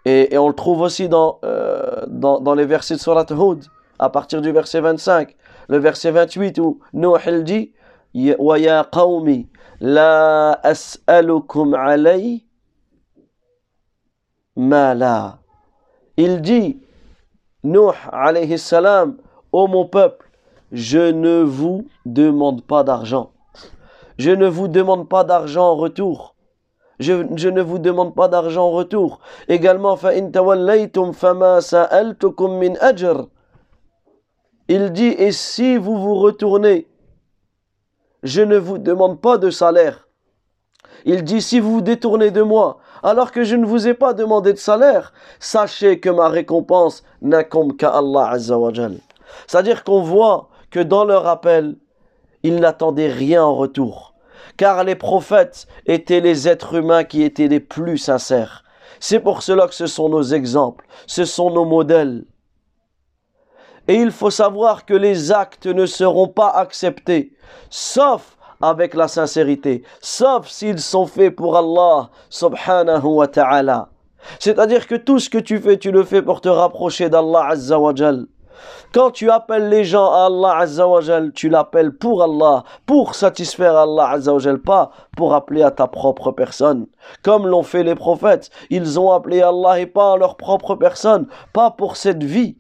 et, 0.05 0.37
on 0.37 0.49
le 0.49 0.55
trouve 0.55 0.83
aussi 0.83 1.09
dans, 1.09 1.39
euh, 1.45 2.05
dans, 2.09 2.41
dans, 2.41 2.55
les 2.55 2.67
versets 2.67 2.95
de 2.95 3.01
Surat 3.01 3.27
Hud, 3.31 3.65
à 3.99 4.11
partir 4.11 4.43
du 4.43 4.53
verset 4.53 4.81
25, 4.81 5.35
le 5.69 5.79
verset 5.79 6.11
28 6.11 6.59
où 6.59 6.81
Noé 6.93 7.21
il 7.27 7.45
dit 7.45 7.73
وَيَا 8.15 8.83
قَوْمِ 8.83 9.47
La 9.81 10.53
as'alukum 10.63 11.75
alay 11.75 12.45
mala. 14.57 15.41
Il 16.17 16.41
dit, 16.41 16.81
Nuh 17.64 17.94
alayhi 18.12 18.58
salam, 18.58 19.18
ô 19.52 19.68
mon 19.68 19.86
peuple, 19.86 20.30
je 20.72 21.12
ne 21.12 21.42
vous 21.42 21.88
demande 22.06 22.64
pas 22.64 22.84
d'argent. 22.84 23.32
Je 24.18 24.32
ne 24.32 24.48
vous 24.48 24.68
demande 24.68 25.08
pas 25.10 25.24
d'argent 25.24 25.70
en 25.72 25.76
retour. 25.76 26.36
Je, 27.00 27.26
je, 27.36 27.48
ne 27.48 27.62
vous 27.62 27.80
demande 27.80 28.14
pas 28.14 28.28
d'argent 28.28 28.68
en 28.68 28.72
retour. 28.72 29.20
Également. 29.48 29.98
Il 34.68 34.92
dit, 34.92 35.08
et 35.08 35.32
si 35.32 35.78
vous 35.78 35.98
vous 35.98 36.16
retournez 36.16 36.90
je 38.24 38.42
ne 38.42 38.58
vous 38.58 38.78
demande 38.78 39.22
pas 39.22 39.38
de 39.38 39.50
salaire. 39.50 40.08
Il 41.06 41.24
dit, 41.24 41.42
si 41.42 41.60
vous 41.60 41.74
vous 41.74 41.82
détournez 41.82 42.32
de 42.32 42.42
moi, 42.42 42.80
alors 43.04 43.32
que 43.32 43.44
je 43.44 43.56
ne 43.56 43.66
vous 43.66 43.88
ai 43.88 43.94
pas 43.94 44.14
demandé 44.14 44.54
de 44.54 44.58
salaire, 44.58 45.14
sachez 45.40 46.00
que 46.00 46.10
ma 46.10 46.30
récompense 46.30 47.04
n'incombe 47.22 47.76
qu'à 47.78 47.90
Allah 47.90 48.30
Azzawajal. 48.32 48.98
C'est-à-dire 49.48 49.84
qu'on 49.84 50.02
voit 50.02 50.50
que 50.72 50.80
dans 50.80 51.06
leur 51.06 51.28
appel, 51.28 51.78
ils 52.44 52.56
n'attendaient 52.56 53.12
rien 53.12 53.44
en 53.44 53.56
retour. 53.56 54.14
Car 54.58 54.84
les 54.84 54.96
prophètes 54.96 55.68
étaient 55.86 56.20
les 56.20 56.48
êtres 56.48 56.76
humains 56.76 57.04
qui 57.04 57.24
étaient 57.24 57.48
les 57.48 57.60
plus 57.60 57.98
sincères. 57.98 58.64
C'est 59.00 59.20
pour 59.20 59.44
cela 59.44 59.68
que 59.68 59.74
ce 59.74 59.88
sont 59.88 60.10
nos 60.10 60.24
exemples, 60.24 60.86
ce 61.08 61.24
sont 61.24 61.52
nos 61.52 61.66
modèles. 61.66 62.26
Et 63.88 63.96
il 63.96 64.12
faut 64.12 64.30
savoir 64.30 64.86
que 64.86 64.94
les 64.94 65.32
actes 65.32 65.66
ne 65.66 65.86
seront 65.86 66.28
pas 66.28 66.50
acceptés, 66.50 67.34
sauf 67.70 68.38
avec 68.62 68.94
la 68.94 69.08
sincérité, 69.08 69.84
sauf 70.02 70.48
s'ils 70.48 70.80
sont 70.80 71.06
faits 71.06 71.36
pour 71.36 71.58
Allah 71.58 72.10
subhanahu 72.30 73.06
wa 73.06 73.28
ta'ala. 73.28 73.90
C'est-à-dire 74.40 74.88
que 74.88 74.96
tout 74.96 75.20
ce 75.20 75.30
que 75.30 75.38
tu 75.38 75.60
fais, 75.60 75.78
tu 75.78 75.92
le 75.92 76.04
fais 76.04 76.22
pour 76.22 76.42
te 76.42 76.50
rapprocher 76.50 77.10
d'Allah 77.10 77.48
azza 77.52 77.80
wa 77.80 77.94
Quand 78.94 79.12
tu 79.12 79.32
appelles 79.32 79.70
les 79.70 79.86
gens 79.86 80.12
à 80.12 80.26
Allah 80.26 80.58
azza 80.58 80.88
wa 80.88 81.02
tu 81.34 81.48
l'appelles 81.48 81.94
pour 81.94 82.22
Allah, 82.22 82.66
pour 82.86 83.16
satisfaire 83.16 83.78
Allah 83.78 84.10
azza 84.10 84.34
wa 84.34 84.42
pas 84.66 84.92
pour 85.16 85.34
appeler 85.34 85.64
à 85.64 85.72
ta 85.72 85.88
propre 85.88 86.32
personne. 86.32 86.88
Comme 87.24 87.48
l'ont 87.48 87.64
fait 87.64 87.84
les 87.84 87.96
prophètes, 87.96 88.50
ils 88.70 89.00
ont 89.00 89.12
appelé 89.12 89.42
Allah 89.42 89.80
et 89.80 89.86
pas 89.86 90.14
à 90.14 90.18
leur 90.18 90.36
propre 90.36 90.76
personne, 90.76 91.28
pas 91.54 91.72
pour 91.72 91.96
cette 91.96 92.24
vie 92.24 92.58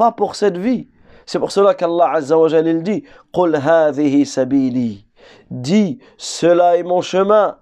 pas 0.00 0.12
pour 0.12 0.34
cette 0.34 0.56
vie. 0.56 0.88
C'est 1.30 1.38
pour 1.38 1.52
cela 1.52 1.74
qu'Allah 1.74 2.14
Azza 2.14 2.36
wa 2.36 2.48
dit 2.48 3.04
Qul 3.32 3.54
hadhihi 3.54 4.26
sabili. 4.26 5.06
Cela 6.16 6.76
est 6.76 6.82
mon 6.82 7.02
chemin. 7.02 7.56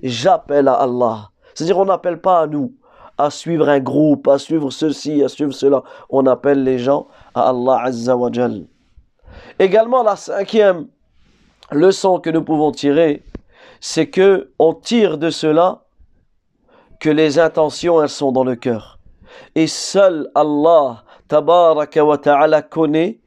J'appelle 0.00 0.68
à 0.68 0.74
Allah. 0.74 1.30
C'est-à-dire, 1.54 1.76
on 1.76 1.86
n'appelle 1.86 2.20
pas 2.20 2.42
à 2.42 2.46
nous 2.46 2.72
à 3.18 3.30
suivre 3.30 3.68
un 3.68 3.80
groupe, 3.80 4.28
à 4.28 4.38
suivre 4.38 4.70
ceci, 4.70 5.24
à 5.24 5.28
suivre 5.28 5.50
cela. 5.50 5.82
On 6.08 6.24
appelle 6.26 6.62
les 6.62 6.78
gens 6.78 7.08
à 7.34 7.48
Allah 7.48 7.80
Azza 7.82 8.16
wa 8.16 8.30
Également, 9.58 10.04
la 10.04 10.14
cinquième 10.14 10.86
leçon 11.72 12.20
que 12.20 12.30
nous 12.30 12.44
pouvons 12.44 12.70
tirer, 12.70 13.24
c'est 13.80 14.06
que 14.08 14.52
on 14.60 14.72
tire 14.72 15.18
de 15.18 15.30
cela 15.30 15.82
que 17.00 17.10
les 17.10 17.40
intentions, 17.40 18.00
elles 18.00 18.08
sont 18.08 18.30
dans 18.30 18.44
le 18.44 18.54
cœur. 18.54 19.00
Et 19.56 19.66
seul 19.66 20.30
Allah, 20.36 21.02
tabaraka 21.28 22.04
wa 22.04 22.18
ta'ala, 22.18 22.62
connaît, 22.62 23.20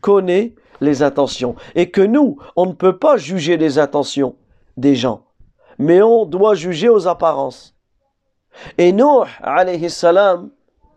connaît 0.00 0.54
les 0.80 1.02
intentions. 1.02 1.56
Et 1.74 1.90
que 1.90 2.00
nous, 2.00 2.38
on 2.56 2.66
ne 2.66 2.72
peut 2.72 2.98
pas 2.98 3.16
juger 3.16 3.56
les 3.56 3.78
intentions 3.78 4.36
des 4.76 4.94
gens, 4.94 5.24
mais 5.78 6.02
on 6.02 6.24
doit 6.24 6.54
juger 6.54 6.88
aux 6.88 7.06
apparences. 7.08 7.74
Et 8.76 8.92
Nuh, 8.92 9.26
alayhi 9.42 9.90
salam, 9.90 10.50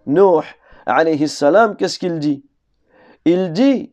Nuh, 0.06 0.44
alayhi 0.86 1.28
salam, 1.28 1.76
qu'est-ce 1.76 2.00
qu'il 2.00 2.20
dit? 2.20 2.44
Il 3.26 3.54
dit 3.54 3.92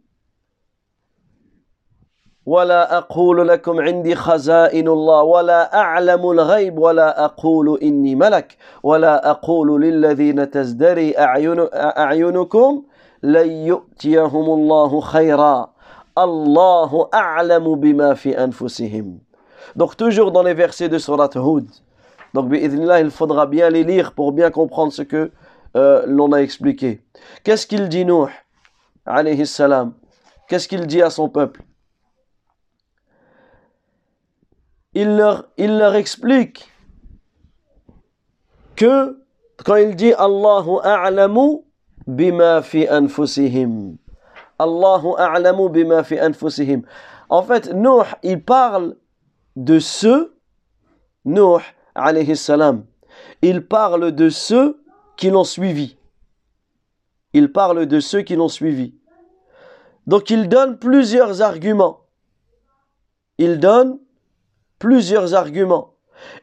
ولا 2.48 2.98
أقول 2.98 3.48
لكم 3.48 3.80
عندي 3.80 4.14
خزائن 4.14 4.88
الله 4.88 5.22
ولا 5.22 5.78
أعلم 5.80 6.30
الغيب 6.30 6.78
ولا 6.78 7.24
أقول 7.24 7.78
إني 7.82 8.14
ملك 8.14 8.56
ولا 8.82 9.30
أقول 9.30 9.82
للذين 9.82 10.50
تزدري 10.50 11.18
أعين 11.18 11.68
أعينكم 11.74 12.82
لن 13.22 13.50
يؤتيهم 13.50 14.46
الله 14.58 15.00
خيرا 15.00 15.70
الله 16.18 17.08
أعلم 17.14 17.74
بما 17.74 18.14
في 18.14 18.44
أنفسهم 18.44 19.18
Donc 19.76 19.98
toujours 19.98 20.32
dans 20.32 20.42
les 20.42 20.54
versets 20.54 20.88
de 20.88 20.96
Surat 20.96 21.30
Hud. 21.36 21.68
Donc 22.32 22.50
il 22.52 23.10
faudra 23.10 23.44
bien 23.44 23.68
les 23.68 23.84
lire 23.84 24.12
pour 24.12 24.32
bien 24.32 24.50
comprendre 24.50 24.92
ce 24.92 25.02
que 25.02 25.30
euh, 25.76 26.02
l'on 26.06 26.32
a 26.32 26.38
expliqué. 26.38 27.02
Qu'est-ce 27.44 27.66
qu'il 27.66 27.88
dit 27.90 28.06
Nuh 28.06 28.30
alayhi 29.04 29.46
salam 29.46 29.92
Qu'est-ce 30.48 30.66
qu'il 30.66 30.86
dit 30.86 31.02
à 31.02 31.10
son 31.10 31.28
peuple 31.28 31.60
il 34.94 35.16
leur, 35.16 35.94
explique 35.94 36.70
que 38.76 39.22
quand 39.64 39.76
il 39.76 39.96
dit 39.96 40.12
Allahu 40.12 40.78
a'lamu 40.82 41.64
bima 42.06 42.62
fi 42.62 42.88
anfusihim. 42.88 43.96
Allahu 44.58 45.14
a'lamu 45.18 45.68
bima 45.68 46.02
fi 46.04 46.20
anfusihim. 46.20 46.82
En 47.28 47.42
fait, 47.42 47.72
Nuh, 47.74 48.04
il 48.22 48.42
parle 48.42 48.96
de 49.56 49.78
ceux, 49.78 50.36
Nuh, 51.24 51.60
alayhi 51.94 52.36
salam, 52.36 52.84
il 53.42 53.66
parle 53.66 54.12
de 54.12 54.30
ceux 54.30 54.82
qui 55.16 55.30
l'ont 55.30 55.44
suivi. 55.44 55.96
Il 57.34 57.52
parle 57.52 57.86
de 57.86 58.00
ceux 58.00 58.22
qui 58.22 58.36
l'ont 58.36 58.48
suivi. 58.48 58.94
Donc 60.06 60.30
il 60.30 60.48
donne 60.48 60.78
plusieurs 60.78 61.42
arguments. 61.42 62.00
Il 63.36 63.60
donne 63.60 63.98
plusieurs 64.78 65.34
arguments. 65.34 65.94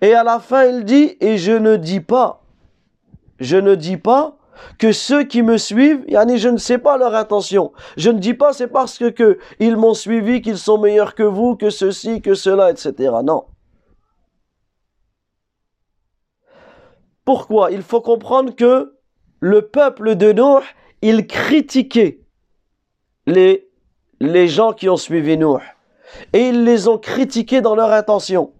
Et 0.01 0.13
à 0.13 0.23
la 0.23 0.39
fin, 0.39 0.65
il 0.65 0.85
dit, 0.85 1.17
et 1.19 1.37
je 1.37 1.51
ne 1.51 1.75
dis 1.75 1.99
pas, 1.99 2.43
je 3.39 3.57
ne 3.57 3.75
dis 3.75 3.97
pas 3.97 4.37
que 4.77 4.91
ceux 4.91 5.23
qui 5.23 5.41
me 5.41 5.57
suivent, 5.57 6.03
yani 6.07 6.37
je 6.37 6.49
ne 6.49 6.57
sais 6.57 6.77
pas 6.77 6.97
leur 6.97 7.13
intention. 7.13 7.73
Je 7.97 8.09
ne 8.09 8.19
dis 8.19 8.33
pas 8.33 8.53
c'est 8.53 8.67
parce 8.67 8.97
que, 8.97 9.09
que 9.09 9.37
ils 9.59 9.75
m'ont 9.75 9.93
suivi 9.93 10.41
qu'ils 10.41 10.57
sont 10.57 10.77
meilleurs 10.77 11.13
que 11.13 11.23
vous, 11.23 11.55
que 11.55 11.69
ceci, 11.69 12.21
que 12.21 12.35
cela, 12.35 12.71
etc. 12.71 13.15
Non. 13.23 13.45
Pourquoi? 17.25 17.71
Il 17.71 17.81
faut 17.81 18.01
comprendre 18.01 18.55
que 18.55 18.97
le 19.39 19.61
peuple 19.63 20.15
de 20.15 20.31
Nour, 20.31 20.61
il 21.01 21.27
critiquait 21.27 22.21
les, 23.25 23.67
les 24.19 24.47
gens 24.47 24.73
qui 24.73 24.87
ont 24.89 24.97
suivi 24.97 25.37
Nour 25.37 25.61
et 26.33 26.49
ils 26.49 26.63
les 26.63 26.87
ont 26.87 26.97
critiqués 26.97 27.61
dans 27.61 27.75
leur 27.75 27.91
intention. 27.91 28.51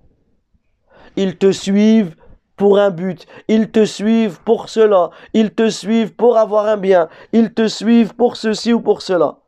Ils 1.16 1.38
te 1.38 1.51
suivent 1.51 2.16
pour 2.56 2.80
un 2.80 2.89
but, 2.89 3.26
ils 3.47 3.70
te 3.70 3.86
suivent 3.86 4.39
pour 4.41 4.70
cela, 4.70 5.10
ils 5.34 5.53
te 5.53 5.70
suivent 5.70 6.14
pour 6.14 6.38
avoir 6.38 6.68
un 6.68 6.78
bien, 6.78 7.10
ils 7.34 7.53
te 7.53 7.68
suivent 7.68 8.16
pour 8.16 8.38
ceci 8.38 8.74
ou 8.74 8.80
pour 8.80 9.01
cela. 9.01 9.39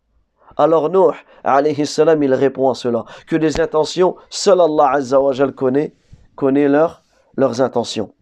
Alors 0.58 0.89
Nuh, 0.89 1.16
alayhi 1.43 1.86
salam, 1.86 2.22
il 2.24 2.34
répond 2.34 2.70
à 2.70 2.76
cela, 2.76 3.05
que 3.28 3.36
les 3.36 3.60
intentions, 3.62 4.16
seul 4.30 4.60
Allah 4.60 4.91
azza 4.93 5.22
wa 5.22 5.34
connaît, 5.51 5.93
connaît 6.36 6.68
leurs 6.68 7.62
intentions. 7.62 8.14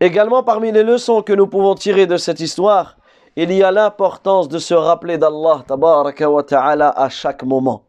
Également 0.00 0.42
parmi 0.42 0.72
les 0.72 0.82
leçons 0.82 1.22
que 1.22 1.32
nous 1.32 1.46
pouvons 1.46 1.74
tirer 1.74 2.06
de 2.06 2.16
cette 2.16 2.40
histoire, 2.40 2.96
il 3.35 3.51
y 3.51 3.63
a 3.63 3.71
l'importance 3.71 4.49
de 4.49 4.59
se 4.59 4.73
rappeler 4.73 5.17
d'Allah 5.17 5.63
wa 5.69 6.43
ta'ala 6.43 6.89
à 6.89 7.09
chaque 7.09 7.43
moment. 7.43 7.83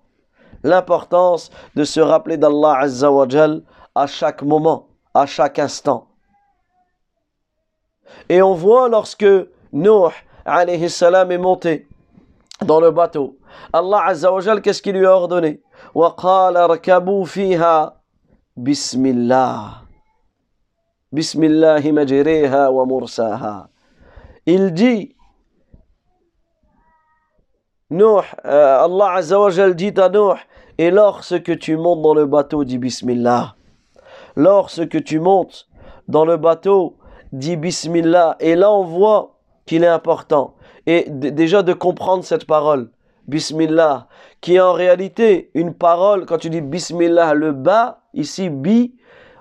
L'importance 0.62 1.51
de 1.74 1.85
se 1.85 2.01
rappeler 2.01 2.37
d'Allah 2.37 2.78
azza 2.78 3.11
wa 3.11 3.26
à 3.95 4.07
chaque 4.07 4.43
moment, 4.43 4.87
à 5.14 5.26
chaque 5.26 5.59
instant. 5.59 6.07
Et 8.28 8.41
on 8.43 8.55
voit 8.55 8.89
lorsque 8.89 9.26
Nuh 9.72 10.12
alayhi 10.45 10.89
salam 10.89 11.33
est 11.33 11.39
monté 11.39 11.89
dans 12.64 12.80
le 12.80 12.91
bateau. 12.91 13.37
Allah 13.72 14.05
azza 14.07 14.33
wa 14.33 14.61
qu'est-ce 14.61 14.83
qu'il 14.83 14.97
lui 14.97 15.07
a 15.07 15.16
ordonné 15.16 15.61
وقال 15.95 16.57
اركبوا 16.57 17.24
فيها 17.24 18.01
بسم 18.57 19.07
الله 19.07 19.83
بسم 21.12 21.45
الله 21.45 21.93
مجريها 21.93 22.68
ومرساها 22.68 23.68
Il 24.47 24.74
dit 24.74 25.14
Nuh, 27.90 28.04
euh, 28.44 28.84
Allah 28.84 29.12
Azzawajal 29.14 29.74
dit 29.74 29.94
à 29.96 30.10
Nuh, 30.10 30.36
et 30.78 30.92
lorsque 30.92 31.58
tu 31.58 31.78
montes 31.78 32.02
dans 32.02 32.14
le 32.14 32.26
bateau, 32.26 32.66
dis 32.66 32.78
Bismillah. 32.78 33.56
Lorsque 34.36 35.02
tu 35.06 35.22
montes 35.22 35.70
dans 36.10 36.26
le 36.26 36.36
bateau, 36.36 36.98
dis 37.32 37.56
Bismillah. 37.56 38.36
Et 38.42 38.56
là, 38.56 38.74
on 38.74 38.84
voit 38.84 39.38
qu'il 39.66 39.86
est 39.86 39.88
important. 39.88 40.56
Et 40.86 41.06
déjà 41.08 41.64
de 41.64 41.72
comprendre 41.72 42.26
cette 42.26 42.46
parole, 42.46 42.90
Bismillah, 43.30 44.08
qui 44.42 44.56
est 44.56 44.60
en 44.60 44.74
réalité 44.74 45.50
une 45.54 45.74
parole, 45.74 46.26
quand 46.26 46.40
tu 46.40 46.50
dis 46.50 46.60
Bismillah, 46.60 47.36
le 47.36 47.54
ba, 47.54 48.02
ici, 48.14 48.50
bi, 48.50 48.96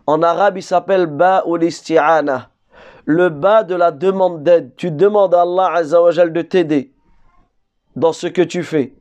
en 0.06 0.22
arabe, 0.22 0.58
il 0.58 0.62
s'appelle 0.62 1.06
ba 1.06 1.42
ou 1.46 1.56
l'isti'ana. 1.56 2.50
Le 3.06 3.28
ba 3.28 3.64
de 3.64 3.74
la 3.74 3.90
demande 3.90 4.44
d'aide. 4.44 4.76
Tu 4.76 4.92
demandes 4.92 5.34
à 5.34 5.42
Allah 5.42 5.72
Azzawajal 5.74 6.32
de 6.32 6.42
t'aider 6.42 6.92
dans 7.96 8.12
ce 8.12 8.26
que 8.26 8.42
tu 8.42 8.62
fais. 8.62 8.94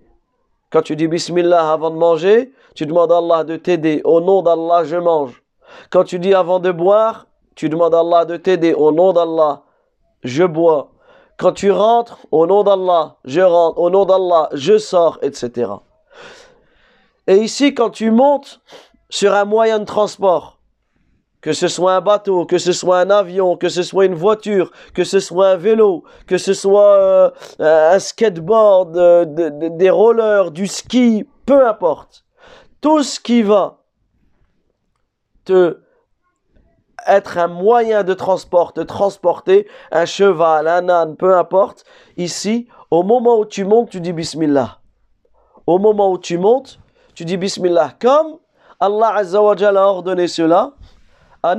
Quand 0.71 0.81
tu 0.81 0.95
dis 0.95 1.07
Bismillah 1.07 1.71
avant 1.71 1.91
de 1.91 1.95
manger, 1.95 2.51
tu 2.73 2.85
demandes 2.85 3.11
à 3.11 3.17
Allah 3.17 3.43
de 3.43 3.55
t'aider. 3.55 4.01
Au 4.03 4.19
nom 4.19 4.41
d'Allah, 4.41 4.83
je 4.83 4.97
mange. 4.97 5.43
Quand 5.89 6.03
tu 6.03 6.19
dis 6.19 6.33
avant 6.33 6.59
de 6.59 6.71
boire, 6.71 7.27
tu 7.55 7.69
demandes 7.69 7.93
à 7.93 7.99
Allah 7.99 8.25
de 8.25 8.37
t'aider. 8.37 8.73
Au 8.73 8.91
nom 8.91 9.13
d'Allah, 9.13 9.61
je 10.23 10.43
bois. 10.43 10.91
Quand 11.37 11.51
tu 11.51 11.71
rentres, 11.71 12.19
au 12.31 12.47
nom 12.47 12.63
d'Allah, 12.63 13.17
je 13.25 13.41
rentre. 13.41 13.79
Au 13.79 13.89
nom 13.89 14.05
d'Allah, 14.05 14.49
je 14.53 14.77
sors, 14.77 15.19
etc. 15.21 15.71
Et 17.27 17.37
ici, 17.37 17.73
quand 17.73 17.89
tu 17.89 18.11
montes 18.11 18.61
sur 19.09 19.33
un 19.33 19.45
moyen 19.45 19.79
de 19.79 19.85
transport, 19.85 20.54
que 21.45 21.53
ce 21.53 21.67
soit 21.67 21.93
un 21.93 22.01
bateau, 22.01 22.47
que 22.47 22.57
ce 22.57 22.71
soit 22.71 22.97
un 23.01 23.11
avion, 23.11 23.55
que 23.55 23.69
ce 23.69 23.83
soit 23.83 24.05
une 24.05 24.15
voiture, 24.15 24.71
que 24.95 25.03
ce 25.03 25.19
soit 25.19 25.49
un 25.49 25.55
vélo, 25.57 26.03
que 26.25 26.39
ce 26.39 26.55
soit 26.55 26.97
euh, 26.97 27.29
un 27.59 27.99
skateboard, 27.99 28.97
euh, 28.97 29.25
des 29.25 29.91
rollers, 29.91 30.49
du 30.49 30.65
ski, 30.65 31.29
peu 31.45 31.67
importe. 31.67 32.25
Tout 32.81 33.03
ce 33.03 33.19
qui 33.19 33.43
va 33.43 33.83
te 35.43 35.77
être 37.05 37.37
un 37.37 37.47
moyen 37.47 38.03
de 38.03 38.15
transport, 38.15 38.73
de 38.73 38.81
transporter 38.81 39.67
un 39.91 40.05
cheval, 40.05 40.67
un 40.67 40.89
âne, 40.89 41.15
peu 41.15 41.37
importe. 41.37 41.83
Ici, 42.17 42.67
au 42.89 43.03
moment 43.03 43.37
où 43.37 43.45
tu 43.45 43.65
montes, 43.65 43.91
tu 43.91 44.01
dis 44.01 44.13
Bismillah. 44.13 44.79
Au 45.67 45.77
moment 45.77 46.11
où 46.11 46.17
tu 46.17 46.39
montes, 46.39 46.79
tu 47.13 47.23
dis 47.23 47.37
Bismillah. 47.37 47.91
Comme 48.01 48.39
Allah 48.79 49.13
Azza 49.13 49.37
a 49.37 49.41
ordonné 49.41 50.27
cela, 50.27 50.73
à 51.45 51.55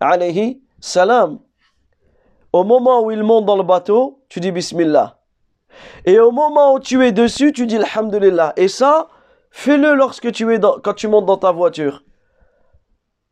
alayhi 0.00 0.60
salam. 0.80 1.38
Au 2.52 2.64
moment 2.64 3.02
où 3.02 3.10
il 3.10 3.22
monte 3.22 3.46
dans 3.46 3.56
le 3.56 3.62
bateau, 3.62 4.22
tu 4.28 4.40
dis 4.40 4.52
Bismillah. 4.52 5.18
Et 6.04 6.18
au 6.18 6.30
moment 6.30 6.74
où 6.74 6.80
tu 6.80 7.04
es 7.06 7.12
dessus, 7.12 7.52
tu 7.52 7.66
dis 7.66 7.76
Alhamdulillah. 7.76 8.52
Et 8.56 8.68
ça, 8.68 9.08
fais-le 9.50 9.94
lorsque 9.94 10.30
tu 10.32 10.52
es 10.52 10.58
dans, 10.58 10.78
quand 10.80 10.94
tu 10.94 11.08
montes 11.08 11.26
dans 11.26 11.36
ta 11.36 11.52
voiture. 11.52 12.02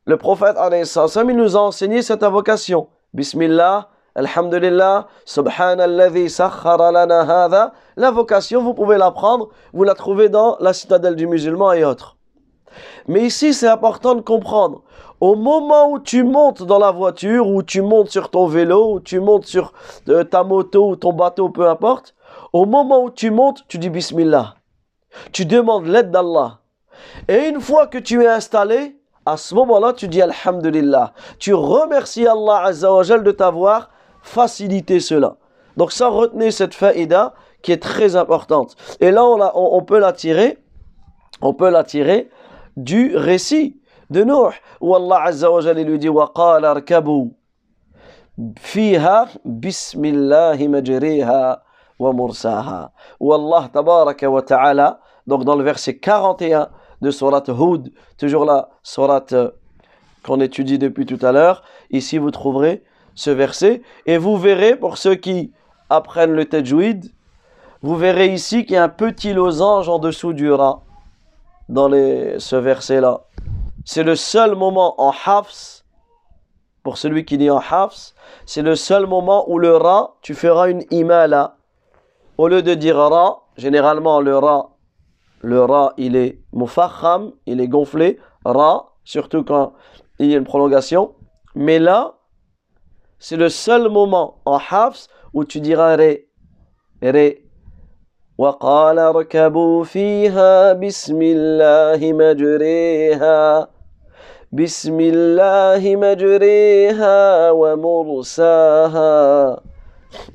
Le 0.07 0.17
prophète, 0.17 0.57
il 0.59 1.37
nous 1.37 1.57
a 1.57 1.61
enseigné 1.61 2.01
cette 2.01 2.23
invocation. 2.23 2.89
Bismillah, 3.13 3.89
Alhamdulillah, 4.15 5.09
Subhanallah, 5.25 6.29
sakhara 6.29 6.93
lana 6.93 7.21
hadha. 7.23 7.73
L'invocation, 7.97 8.63
vous 8.63 8.75
pouvez 8.75 8.97
l'apprendre, 8.97 9.51
vous 9.73 9.85
la 9.85 9.95
trouvez 9.95 10.29
dans 10.29 10.57
la 10.61 10.73
citadelle 10.73 11.17
du 11.17 11.27
musulman 11.27 11.73
et 11.73 11.85
autres. 11.85 12.18
Mais 13.07 13.23
ici, 13.23 13.55
c'est 13.55 13.69
important 13.69 14.15
de 14.15 14.21
comprendre. 14.21 14.83
Au 15.21 15.35
moment 15.35 15.91
où 15.91 15.99
tu 15.99 16.23
montes 16.23 16.63
dans 16.63 16.79
la 16.79 16.91
voiture, 16.93 17.49
ou 17.49 17.63
tu 17.63 17.83
montes 17.83 18.11
sur 18.11 18.31
ton 18.31 18.47
vélo, 18.47 18.95
ou 18.95 19.01
tu 19.01 19.19
montes 19.19 19.47
sur 19.47 19.73
euh, 20.09 20.25
ta 20.25 20.45
moto 20.45 20.91
ou 20.91 20.97
ton 20.97 21.13
bateau, 21.13 21.49
peu 21.49 21.69
importe, 21.69 22.15
au 22.53 22.67
moment 22.67 23.03
où 23.05 23.11
tu 23.11 23.31
montes, 23.31 23.65
tu 23.69 23.79
dis 23.79 23.91
Bismillah. 23.91 24.55
Tu 25.33 25.45
demandes 25.45 25.87
l'aide 25.87 26.11
d'Allah. 26.11 26.61
Et 27.27 27.49
une 27.49 27.61
fois 27.61 27.87
que 27.87 27.99
tu 27.99 28.23
es 28.23 28.29
installé, 28.29 28.97
à 29.27 29.37
ce 29.37 29.55
moment-là, 29.55 29.93
tu 29.93 30.09
dis 30.09 30.23
Alhamdulillah. 30.23 31.13
Tu 31.39 31.53
remercies 31.53 32.27
Allah 32.27 32.63
Azzawajal 32.65 33.23
de 33.23 33.31
t'avoir 33.33 33.91
facilité 34.23 35.01
cela. 35.01 35.37
Donc 35.77 35.93
ça, 35.93 36.09
retenez 36.09 36.51
cette 36.51 36.75
faïda 36.75 37.35
qui 37.63 37.73
est 37.73 37.83
très 37.83 38.17
importante. 38.17 38.77
Et 39.01 39.11
là, 39.11 39.25
on, 39.25 39.39
on, 39.55 39.83
peut 39.83 39.99
la 39.99 40.13
tirer, 40.13 40.59
on 41.41 41.55
peut 41.55 41.71
la 41.71 41.85
tirer 41.85 42.31
du 42.78 43.16
récit 43.16 43.80
de 44.10 44.24
Nuh, 44.24 44.54
où 44.82 44.96
Allah 44.96 45.24
Azzawajal 45.26 45.78
lui 45.84 46.00
dit 46.00 46.10
وَقَالَ 46.10 46.66
ارْكَبُوا 46.66 47.30
فِيهَا 48.58 49.28
بِسْمِ 49.46 50.06
اللَّهِ 50.06 50.68
مَجْرِيهَا 50.68 51.62
وَمُرْسَاهَا 52.00 52.92
Où 53.20 53.34
Allah 53.34 53.70
Tabaraka 53.72 54.30
wa 54.30 54.42
Ta'ala, 54.42 55.00
donc 55.28 55.46
dans 55.46 55.56
le 55.56 55.64
verset 55.64 55.98
41 55.98 56.70
de 57.02 57.12
Surat 57.12 57.44
Hud, 57.48 57.92
toujours 58.18 58.46
la 58.46 58.70
Surat 58.82 59.26
euh, 59.34 59.52
qu'on 60.24 60.40
étudie 60.40 60.80
depuis 60.80 61.06
tout 61.06 61.20
à 61.22 61.32
l'heure, 61.32 61.64
ici 61.92 62.18
vous 62.18 62.32
trouverez 62.32 62.84
ce 63.16 63.30
verset, 63.30 63.82
et 64.06 64.18
vous 64.18 64.38
verrez, 64.38 64.76
pour 64.76 64.98
ceux 64.98 65.16
qui 65.16 65.52
apprennent 65.90 66.34
le 66.34 66.46
Tajwid, 66.46 67.12
vous 67.82 67.96
verrez 67.96 68.34
ici 68.34 68.66
qu'il 68.66 68.76
y 68.76 68.78
a 68.78 68.84
un 68.84 68.90
petit 68.90 69.34
losange 69.34 69.90
en 69.90 70.00
dessous 70.00 70.34
du 70.34 70.52
Ra, 70.52 70.82
dans 71.69 71.89
les, 71.89 72.39
ce 72.39 72.57
verset-là. 72.57 73.25
C'est 73.85 74.03
le 74.03 74.17
seul 74.17 74.55
moment 74.55 75.01
en 75.01 75.13
Hafs, 75.25 75.85
pour 76.83 76.99
celui 76.99 77.25
qui 77.25 77.39
dit 77.39 77.51
en 77.51 77.59
Hafs, 77.59 78.15
c'est 78.47 78.63
le 78.63 78.75
seul 78.75 79.07
moment 79.07 79.51
où 79.51 79.59
le 79.59 79.77
Ra, 79.77 80.17
tu 80.23 80.35
feras 80.35 80.71
une 80.71 80.85
imala. 80.91 81.57
Au 82.39 82.49
lieu 82.49 82.63
de 82.63 82.75
dire 82.75 82.97
Ra, 82.97 83.43
généralement 83.57 84.21
le 84.21 84.37
Ra, 84.37 84.77
le 85.41 85.63
Ra, 85.65 85.93
il 85.97 86.17
est 86.17 86.41
mufaham, 86.53 87.33
il 87.47 87.61
est 87.61 87.69
gonflé. 87.69 88.19
Ra, 88.45 88.93
surtout 89.05 89.45
quand 89.45 89.73
il 90.19 90.31
y 90.31 90.35
a 90.35 90.39
une 90.39 90.45
prolongation. 90.45 91.15
Mais 91.55 91.79
là, 91.79 92.19
c'est 93.19 93.37
le 93.37 93.49
seul 93.49 93.89
moment 93.89 94.41
en 94.45 94.59
Hafs 94.71 95.09
où 95.35 95.45
tu 95.45 95.61
diras 95.61 95.97
Ré. 95.97 96.29
Ré. 97.03 97.48
وقال 98.38 99.00
اركبوا 99.00 99.84
فيها 99.84 100.74
بسم 100.74 101.20
الله 101.22 102.14
مجريها 102.14 103.68
بسم 104.52 104.98
الله 105.00 105.96
مجريها 105.96 107.52
ومرساها 107.52 109.04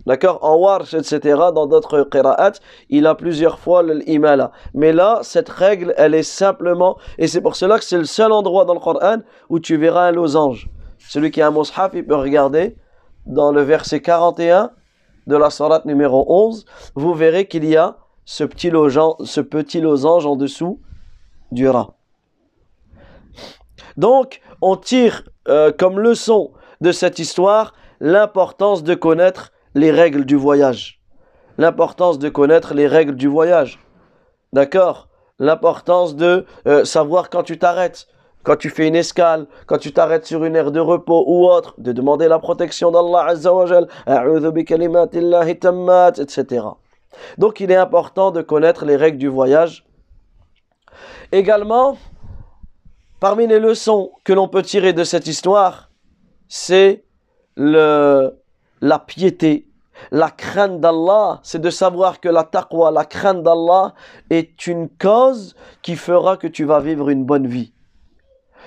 D'accord 0.06 0.40
En 0.42 0.56
Warsh, 0.56 0.94
etc., 0.94 1.20
dans 1.54 1.66
d'autres 1.68 2.02
qira'at, 2.02 2.54
il 2.90 3.06
a 3.06 3.14
plusieurs 3.14 3.60
fois 3.60 3.84
l'imala. 3.84 4.50
Mais 4.74 4.92
là, 4.92 5.20
cette 5.22 5.48
règle, 5.48 5.94
elle 5.96 6.14
est 6.14 6.24
simplement, 6.24 6.96
et 7.16 7.28
c'est 7.28 7.40
pour 7.40 7.54
cela 7.54 7.78
que 7.78 7.84
c'est 7.84 7.98
le 7.98 8.04
seul 8.04 8.32
endroit 8.32 8.64
dans 8.64 8.74
le 8.74 8.80
Coran 8.80 9.18
où 9.48 9.60
tu 9.60 9.76
verras 9.76 10.08
un 10.08 10.10
losange. 10.10 10.68
Celui 10.98 11.30
qui 11.30 11.40
a 11.40 11.46
un 11.46 11.52
mushaf, 11.52 11.92
il 11.94 12.04
peut 12.04 12.16
regarder 12.16 12.76
dans 13.26 13.52
le 13.52 13.62
verset 13.62 14.00
41 14.00 14.72
de 15.27 15.35
la 15.35 15.49
surat 15.49 15.81
numéro 15.85 16.25
11, 16.27 16.65
vous 16.95 17.13
verrez 17.13 17.47
qu'il 17.47 17.65
y 17.65 17.75
a 17.75 17.97
ce 18.25 18.43
petit, 18.43 18.69
losange, 18.69 19.15
ce 19.25 19.41
petit 19.41 19.81
losange 19.81 20.25
en 20.25 20.35
dessous 20.35 20.79
du 21.51 21.67
rat. 21.67 21.93
Donc, 23.97 24.41
on 24.61 24.75
tire 24.75 25.23
euh, 25.47 25.71
comme 25.71 25.99
leçon 25.99 26.51
de 26.81 26.91
cette 26.91 27.19
histoire 27.19 27.73
l'importance 27.99 28.83
de 28.83 28.95
connaître 28.95 29.51
les 29.75 29.91
règles 29.91 30.25
du 30.25 30.35
voyage. 30.35 30.99
L'importance 31.57 32.17
de 32.19 32.29
connaître 32.29 32.73
les 32.73 32.87
règles 32.87 33.15
du 33.15 33.27
voyage. 33.27 33.79
D'accord? 34.51 35.09
L'importance 35.39 36.15
de 36.15 36.45
euh, 36.67 36.85
savoir 36.85 37.29
quand 37.29 37.43
tu 37.43 37.57
t'arrêtes 37.57 38.07
quand 38.43 38.57
tu 38.57 38.69
fais 38.69 38.87
une 38.87 38.95
escale, 38.95 39.47
quand 39.65 39.77
tu 39.77 39.93
t'arrêtes 39.93 40.25
sur 40.25 40.43
une 40.43 40.55
aire 40.55 40.71
de 40.71 40.79
repos 40.79 41.23
ou 41.27 41.47
autre, 41.47 41.75
de 41.77 41.91
demander 41.91 42.27
la 42.27 42.39
protection 42.39 42.91
d'Allah 42.91 43.25
Azzawajal, 43.27 43.87
etc. 46.19 46.65
Donc 47.37 47.59
il 47.59 47.71
est 47.71 47.75
important 47.75 48.31
de 48.31 48.41
connaître 48.41 48.85
les 48.85 48.95
règles 48.95 49.17
du 49.17 49.29
voyage. 49.29 49.85
Également, 51.31 51.97
parmi 53.19 53.47
les 53.47 53.59
leçons 53.59 54.11
que 54.23 54.33
l'on 54.33 54.47
peut 54.47 54.61
tirer 54.61 54.93
de 54.93 55.03
cette 55.03 55.27
histoire, 55.27 55.89
c'est 56.47 57.05
le, 57.55 58.37
la 58.81 58.99
piété, 58.99 59.67
la 60.11 60.29
crainte 60.29 60.81
d'Allah, 60.81 61.39
c'est 61.43 61.61
de 61.61 61.69
savoir 61.69 62.19
que 62.19 62.27
la 62.27 62.43
taqwa, 62.43 62.91
la 62.91 63.05
crainte 63.05 63.41
d'Allah 63.41 63.93
est 64.29 64.67
une 64.67 64.89
cause 64.89 65.55
qui 65.81 65.95
fera 65.95 66.35
que 66.35 66.47
tu 66.47 66.65
vas 66.65 66.79
vivre 66.79 67.09
une 67.09 67.23
bonne 67.23 67.47
vie 67.47 67.73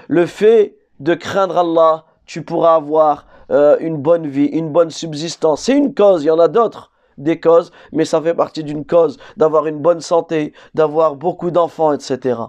le 0.09 0.27
fait 0.27 0.77
de 1.01 1.15
craindre 1.15 1.59
Allah, 1.59 2.05
tu 2.25 2.43
pourras 2.43 2.75
avoir 2.75 3.27
euh, 3.51 3.77
une 3.81 3.99
bonne 3.99 4.27
vie, 4.27 4.47
une 4.47 4.71
bonne 4.71 4.91
subsistance. 4.91 5.63
C'est 5.63 5.77
une 5.77 5.95
cause, 5.95 6.25
il 6.25 6.27
y 6.27 6.31
en 6.31 6.39
a 6.39 6.49
d'autres, 6.49 6.91
des 7.19 7.39
causes, 7.39 7.71
mais 7.93 8.05
ça 8.05 8.21
fait 8.21 8.35
partie 8.35 8.65
d'une 8.65 8.85
cause 8.85 9.19
d'avoir 9.37 9.67
une 9.67 9.79
bonne 9.79 10.01
santé, 10.01 10.53
d'avoir 10.75 11.15
beaucoup 11.15 11.51
d'enfants, 11.51 11.93
etc. 11.93 12.41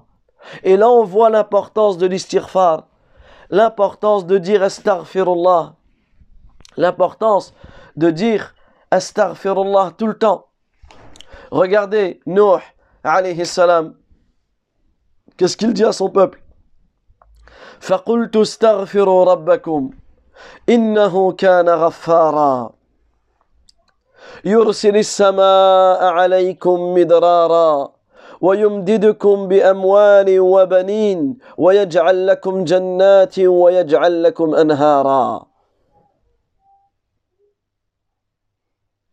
Et 0.63 0.77
là, 0.77 0.89
on 0.89 1.03
voit 1.03 1.29
l'importance 1.29 1.97
de 1.97 2.07
l'istighfar, 2.07 2.87
l'importance 3.49 4.25
de 4.25 4.37
dire 4.37 4.63
astaghfirullah, 4.63 5.75
l'importance 6.77 7.53
de 7.95 8.09
dire 8.09 8.55
astaghfirullah 8.91 9.93
tout 9.97 10.07
le 10.07 10.17
temps. 10.17 10.47
Regardez 11.51 12.19
Nuh, 12.25 12.61
alayhi 13.03 13.45
salam, 13.45 13.95
qu'est-ce 15.37 15.57
qu'il 15.57 15.73
dit 15.73 15.85
à 15.85 15.91
son 15.91 16.09
peuple? 16.09 16.41
فقلت 17.81 18.35
استغفروا 18.35 19.25
ربكم 19.25 19.89
إنه 20.69 21.31
كان 21.31 21.69
غفارا. 21.69 22.73
يرسل 24.45 24.97
السماء 24.97 26.03
عليكم 26.03 26.93
مدرارا 26.93 27.91
ويمددكم 28.41 29.47
بأموال 29.47 30.39
وبنين 30.39 31.37
ويجعل 31.57 32.27
لكم 32.27 32.63
جنات 32.63 33.39
ويجعل 33.39 34.23
لكم 34.23 34.55
أنهارا. 34.55 35.47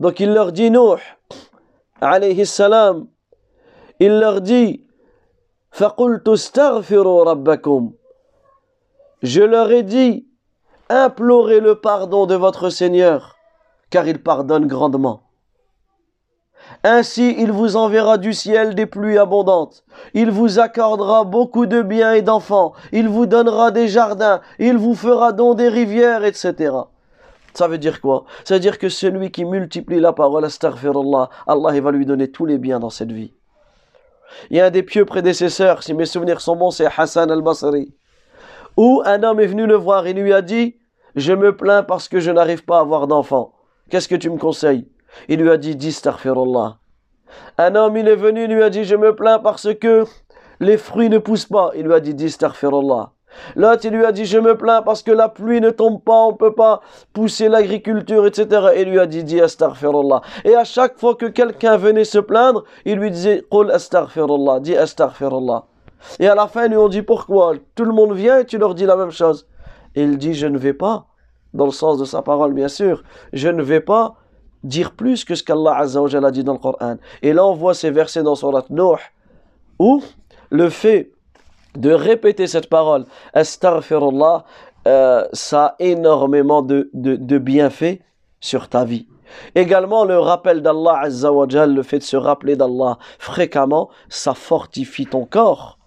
Donc 0.01 0.21
il 0.21 0.35
leur 0.35 0.53
dit 0.53 0.71
Nuh, 0.71 1.01
alayhi 2.01 2.45
salam, 2.45 3.07
il 4.01 4.19
leur 4.19 4.41
dit 4.41 4.81
فقلت 5.73 6.29
استغفروا 6.29 7.25
ربكم. 7.25 7.93
Je 9.25 9.41
leur 9.41 9.73
ai 9.73 9.83
dit, 9.83 10.29
implorez 10.91 11.61
le 11.61 11.77
pardon 11.77 12.27
de 12.27 12.35
votre 12.35 12.69
Seigneur, 12.69 13.37
car 13.89 14.07
il 14.07 14.23
pardonne 14.23 14.67
grandement. 14.67 15.23
Ainsi 16.83 17.35
il 17.39 17.51
vous 17.51 17.77
enverra 17.77 18.19
du 18.19 18.35
ciel 18.35 18.75
des 18.75 18.85
pluies 18.85 19.17
abondantes, 19.17 19.83
il 20.13 20.31
vous 20.31 20.59
accordera 20.59 21.25
beaucoup 21.25 21.65
de 21.65 21.81
biens 21.81 22.13
et 22.13 22.21
d'enfants, 22.21 22.75
il 22.93 23.09
vous 23.09 23.25
donnera 23.25 23.71
des 23.71 23.89
jardins, 23.89 24.43
il 24.59 24.77
vous 24.77 24.95
fera 24.95 25.33
don 25.33 25.55
des 25.55 25.71
rivières, 25.71 26.23
etc. 26.25 26.75
Ça 27.55 27.67
veut 27.67 27.79
dire 27.79 28.03
quoi? 28.03 28.27
Ça 28.45 28.53
veut 28.53 28.61
dire 28.61 28.79
que 28.79 28.91
celui 28.91 29.31
qui 29.31 29.47
multiplie 29.47 30.01
la 30.01 30.13
parole, 30.13 30.45
astaghfirullah, 30.45 31.31
Allah 31.47 31.81
va 31.81 31.93
lui 31.93 32.05
donner 32.05 32.31
tous 32.31 32.45
les 32.45 32.59
biens 32.59 32.79
dans 32.79 32.91
cette 32.91 33.13
vie. 33.13 33.33
Il 34.51 34.59
y 34.59 34.61
a 34.61 34.67
un 34.67 34.71
des 34.71 34.83
pieux 34.83 35.07
prédécesseurs, 35.07 35.83
si 35.83 35.95
mes 35.95 36.05
souvenirs 36.05 36.43
sont 36.43 36.57
bons, 36.57 36.73
c'est 36.73 36.89
Hassan 36.95 37.31
al-Basri 37.31 37.95
où 38.77 39.03
un 39.05 39.23
homme 39.23 39.41
est 39.41 39.47
venu 39.47 39.67
le 39.67 39.77
voir 39.77 40.07
et 40.07 40.13
lui 40.13 40.33
a 40.33 40.43
dit 40.43 40.77
Je 41.17 41.33
me 41.33 41.57
plains 41.57 41.83
parce 41.83 42.09
que 42.09 42.21
je 42.21 42.31
n'arrive 42.31 42.65
pas 42.65 42.79
à 42.79 42.81
avoir 42.81 43.07
d'enfant. 43.07 43.53
Qu'est-ce 43.91 44.09
que 44.09 44.15
tu 44.15 44.31
me 44.31 44.39
conseilles? 44.39 44.89
Il 45.29 45.41
lui 45.41 45.51
a 45.51 45.57
dit 45.57 45.77
Dis 45.77 46.01
Un 47.59 47.75
homme, 47.75 47.97
il 47.97 48.09
est 48.09 48.17
venu, 48.17 48.47
lui 48.47 48.63
a 48.63 48.71
dit 48.71 48.85
Je 48.85 48.97
me 48.97 49.15
plains 49.15 49.39
parce 49.39 49.75
que 49.75 50.05
les 50.61 50.77
fruits 50.77 51.11
ne 51.11 51.19
poussent 51.19 51.47
pas. 51.47 51.73
Il 51.77 51.85
lui 51.85 51.95
a 51.95 52.01
dit 52.01 52.15
Dis 52.15 52.37
L'autre, 53.57 53.85
il 53.85 53.91
lui 53.91 54.05
a 54.05 54.13
dit, 54.13 54.25
je 54.25 54.39
me 54.39 54.57
plains 54.57 54.83
parce 54.83 55.03
que 55.03 55.11
la 55.11 55.29
pluie 55.29 55.61
ne 55.61 55.71
tombe 55.71 56.03
pas, 56.03 56.27
on 56.27 56.33
ne 56.33 56.37
peut 56.37 56.55
pas 56.55 56.81
pousser 57.13 57.49
l'agriculture, 57.49 58.27
etc. 58.27 58.69
Et 58.75 58.83
il 58.83 58.91
lui 58.91 58.99
a 58.99 59.07
dit, 59.07 59.25
dis 59.25 59.41
astaghfirullah. 59.41 60.23
Et 60.45 60.55
à 60.55 60.65
chaque 60.65 60.99
fois 60.99 61.15
que 61.15 61.27
quelqu'un 61.27 61.77
venait 61.77 62.05
se 62.05 62.19
plaindre, 62.19 62.65
il 62.85 62.99
lui 62.99 63.11
disait, 63.11 63.45
astaghfirullah, 63.73 64.61
dis 64.61 64.77
astaghfirullah. 64.77 65.67
Et 66.19 66.29
à 66.29 66.35
la 66.35 66.47
fin, 66.49 66.69
nous 66.69 66.79
on 66.79 66.89
dit 66.89 67.03
pourquoi? 67.03 67.55
Tout 67.75 67.85
le 67.85 67.93
monde 67.93 68.13
vient 68.13 68.39
et 68.39 68.45
tu 68.45 68.59
leur 68.59 68.75
dis 68.75 68.87
la 68.87 68.97
même 68.97 69.11
chose. 69.11 69.47
Et 69.95 70.03
il 70.03 70.19
dit, 70.19 70.35
je 70.35 70.47
ne 70.47 70.59
vais 70.59 70.73
pas, 70.73 71.07
dans 71.53 71.67
le 71.67 71.71
sens 71.71 71.99
de 71.99 72.05
sa 72.05 72.23
parole 72.23 72.53
bien 72.53 72.69
sûr, 72.69 73.03
je 73.33 73.49
ne 73.49 73.63
vais 73.63 73.81
pas 73.81 74.15
dire 74.63 74.93
plus 74.93 75.25
que 75.25 75.35
ce 75.35 75.43
qu'Allah 75.43 75.77
a 75.79 76.31
dit 76.31 76.45
dans 76.45 76.55
le 76.55 76.59
Coran. 76.59 76.97
Et 77.23 77.33
là 77.33 77.45
on 77.45 77.55
voit 77.55 77.75
ces 77.75 77.91
versets 77.91 78.23
dans 78.23 78.35
Surat 78.35 78.65
Nuh, 78.71 78.99
où 79.79 80.03
le 80.51 80.71
fait 80.71 81.13
de 81.77 81.93
répéter 81.93 82.47
cette 82.47 82.69
parole, 82.69 83.05
Astaghfirullah, 83.33 84.45
euh, 84.87 85.27
ça 85.33 85.65
a 85.65 85.75
énormément 85.79 86.63
de, 86.63 86.91
de, 86.93 87.17
de 87.17 87.39
bienfaits 87.39 88.01
sur 88.41 88.69
ta 88.69 88.85
vie. 88.85 89.07
Également, 89.55 90.05
le 90.05 90.19
rappel 90.19 90.63
d'Allah 90.63 91.05
le 91.09 91.83
fait 91.83 91.99
de 91.99 92.05
se 92.05 92.17
rappeler 92.17 92.57
d'Allah 92.57 92.99
fréquemment, 93.19 93.89
ça 94.09 94.35
fortifie 94.35 95.07
ton 95.07 95.25
corps. 95.25 95.79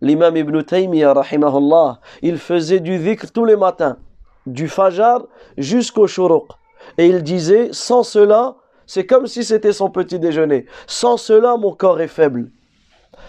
L'imam 0.00 0.36
Ibn 0.36 0.62
Taymiyyah, 0.62 1.12
rahimahullah, 1.12 2.00
il 2.22 2.38
faisait 2.38 2.80
du 2.80 2.98
dhikr 2.98 3.32
tous 3.32 3.44
les 3.44 3.56
matins, 3.56 3.98
du 4.46 4.68
fajar 4.68 5.26
jusqu'au 5.58 6.06
shuruq. 6.06 6.48
Et 6.96 7.06
il 7.06 7.22
disait, 7.22 7.68
sans 7.72 8.02
cela, 8.02 8.56
c'est 8.86 9.06
comme 9.06 9.26
si 9.26 9.44
c'était 9.44 9.72
son 9.72 9.90
petit 9.90 10.18
déjeuner. 10.18 10.66
Sans 10.86 11.16
cela, 11.16 11.56
mon 11.56 11.72
corps 11.72 12.00
est 12.00 12.08
faible. 12.08 12.50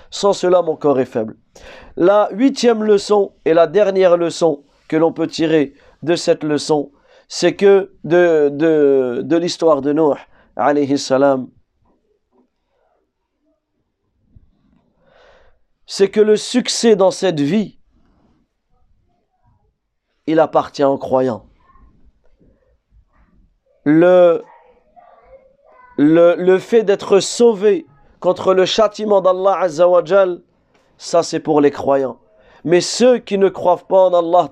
Sans 0.09 0.33
cela, 0.33 0.61
mon 0.61 0.75
corps 0.75 0.99
est 0.99 1.05
faible. 1.05 1.35
La 1.97 2.29
huitième 2.31 2.83
leçon 2.83 3.33
et 3.45 3.53
la 3.53 3.67
dernière 3.67 4.17
leçon 4.17 4.63
que 4.87 4.95
l'on 4.95 5.11
peut 5.11 5.27
tirer 5.27 5.73
de 6.03 6.15
cette 6.15 6.43
leçon, 6.43 6.91
c'est 7.27 7.55
que 7.55 7.91
de, 8.03 8.49
de, 8.49 9.21
de 9.23 9.37
l'histoire 9.37 9.81
de 9.81 9.93
Noé, 9.93 10.15
alayhi 10.55 10.97
salam, 10.97 11.47
c'est 15.93 16.07
que 16.07 16.21
le 16.21 16.37
succès 16.37 16.95
dans 16.95 17.11
cette 17.11 17.41
vie, 17.41 17.77
il 20.25 20.39
appartient 20.39 20.85
aux 20.85 20.97
croyants. 20.97 21.47
Le, 23.83 24.41
fait 26.59 26.83
d'être 26.83 27.19
sauvé 27.19 27.85
contre 28.21 28.53
le 28.53 28.63
châtiment 28.63 29.19
d'Allah 29.19 29.57
Azzawajal, 29.59 30.39
ça 30.97 31.23
c'est 31.23 31.41
pour 31.41 31.59
les 31.59 31.71
croyants. 31.71 32.19
Mais 32.63 32.79
ceux 32.79 33.17
qui 33.17 33.37
ne 33.37 33.49
croient 33.49 33.75
pas 33.75 34.05
en 34.05 34.13
Allah 34.13 34.49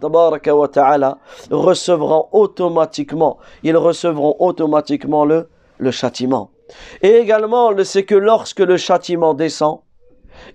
ta'ala 0.68 1.20
recevront 1.52 2.28
automatiquement, 2.34 3.38
ils 3.64 3.78
recevront 3.78 4.36
automatiquement 4.40 5.24
le, 5.24 5.48
le 5.78 5.92
châtiment. 5.92 6.52
Et 7.02 7.12
également, 7.16 7.72
c'est 7.86 8.04
que 8.04 8.16
lorsque 8.16 8.60
le 8.60 8.76
châtiment 8.76 9.34
descend, 9.34 9.80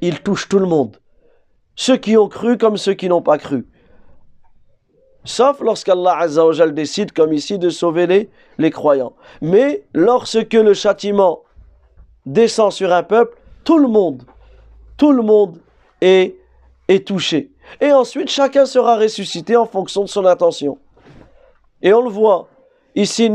il 0.01 0.21
touche 0.21 0.49
tout 0.49 0.59
le 0.59 0.67
monde. 0.67 0.97
Ceux 1.77 1.97
qui 1.97 2.17
ont 2.17 2.29
cru 2.29 2.57
comme 2.59 2.77
ceux 2.77 2.95
qui 2.95 3.09
n'ont 3.09 3.23
pas 3.23 3.39
cru. 3.39 3.67
Sauf 5.25 5.61
lorsqu'Allah 5.61 6.19
Azzawajal 6.19 6.75
décide, 6.75 7.13
comme 7.13 7.33
ici, 7.33 7.59
de 7.59 7.71
sauver 7.71 8.07
les, 8.07 8.29
les 8.59 8.71
croyants. 8.71 9.15
Mais 9.41 9.83
lorsque 9.95 10.53
le 10.53 10.75
châtiment 10.75 11.43
descend 12.27 12.73
sur 12.73 12.93
un 12.93 13.03
peuple, 13.03 13.39
tout 13.65 13.79
le 13.79 13.89
monde, 13.89 14.23
tout 14.97 15.13
le 15.13 15.23
monde 15.23 15.59
est, 16.01 16.37
est 16.89 17.07
touché. 17.07 17.51
Et 17.81 17.91
ensuite, 17.93 18.29
chacun 18.29 18.67
sera 18.67 18.97
ressuscité 18.97 19.57
en 19.57 19.67
fonction 19.67 20.03
de 20.03 20.09
son 20.09 20.27
intention. 20.27 20.79
Et 21.83 21.93
on 21.95 22.03
le 22.03 22.11
voit. 22.11 22.49
Ici, 22.95 23.31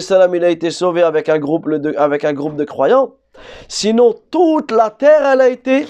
salam, 0.00 0.34
il 0.34 0.44
a 0.44 0.50
été 0.50 0.70
sauvé 0.70 1.02
avec 1.02 1.28
un 1.28 1.38
groupe 1.38 1.68
avec 1.98 2.24
un 2.24 2.32
groupe 2.32 2.56
de 2.56 2.64
croyants. 2.64 3.12
Sinon, 3.68 4.14
toute 4.30 4.70
la 4.70 4.90
terre, 4.90 5.26
elle 5.26 5.40
a 5.40 5.48
été... 5.48 5.86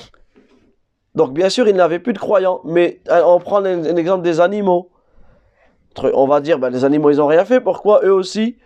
Donc, 1.15 1.33
bien 1.33 1.49
sûr, 1.49 1.69
il 1.69 1.77
n'avait 1.77 2.01
plus 2.01 2.13
de 2.13 2.19
croyants. 2.19 2.61
Mais 2.65 3.01
euh, 3.09 3.23
on 3.25 3.39
prend 3.39 3.65
un, 3.65 3.85
un 3.85 3.97
exemple 3.97 4.23
des 4.23 4.41
animaux. 4.41 4.91
On 6.03 6.27
va 6.27 6.41
dire, 6.41 6.59
ben, 6.59 6.71
les 6.71 6.85
animaux, 6.85 7.11
ils 7.11 7.19
n'ont 7.19 7.29
rien 7.29 7.45
fait. 7.45 7.61
Pourquoi 7.61 8.01
eux 8.05 8.13
aussi 8.13 8.59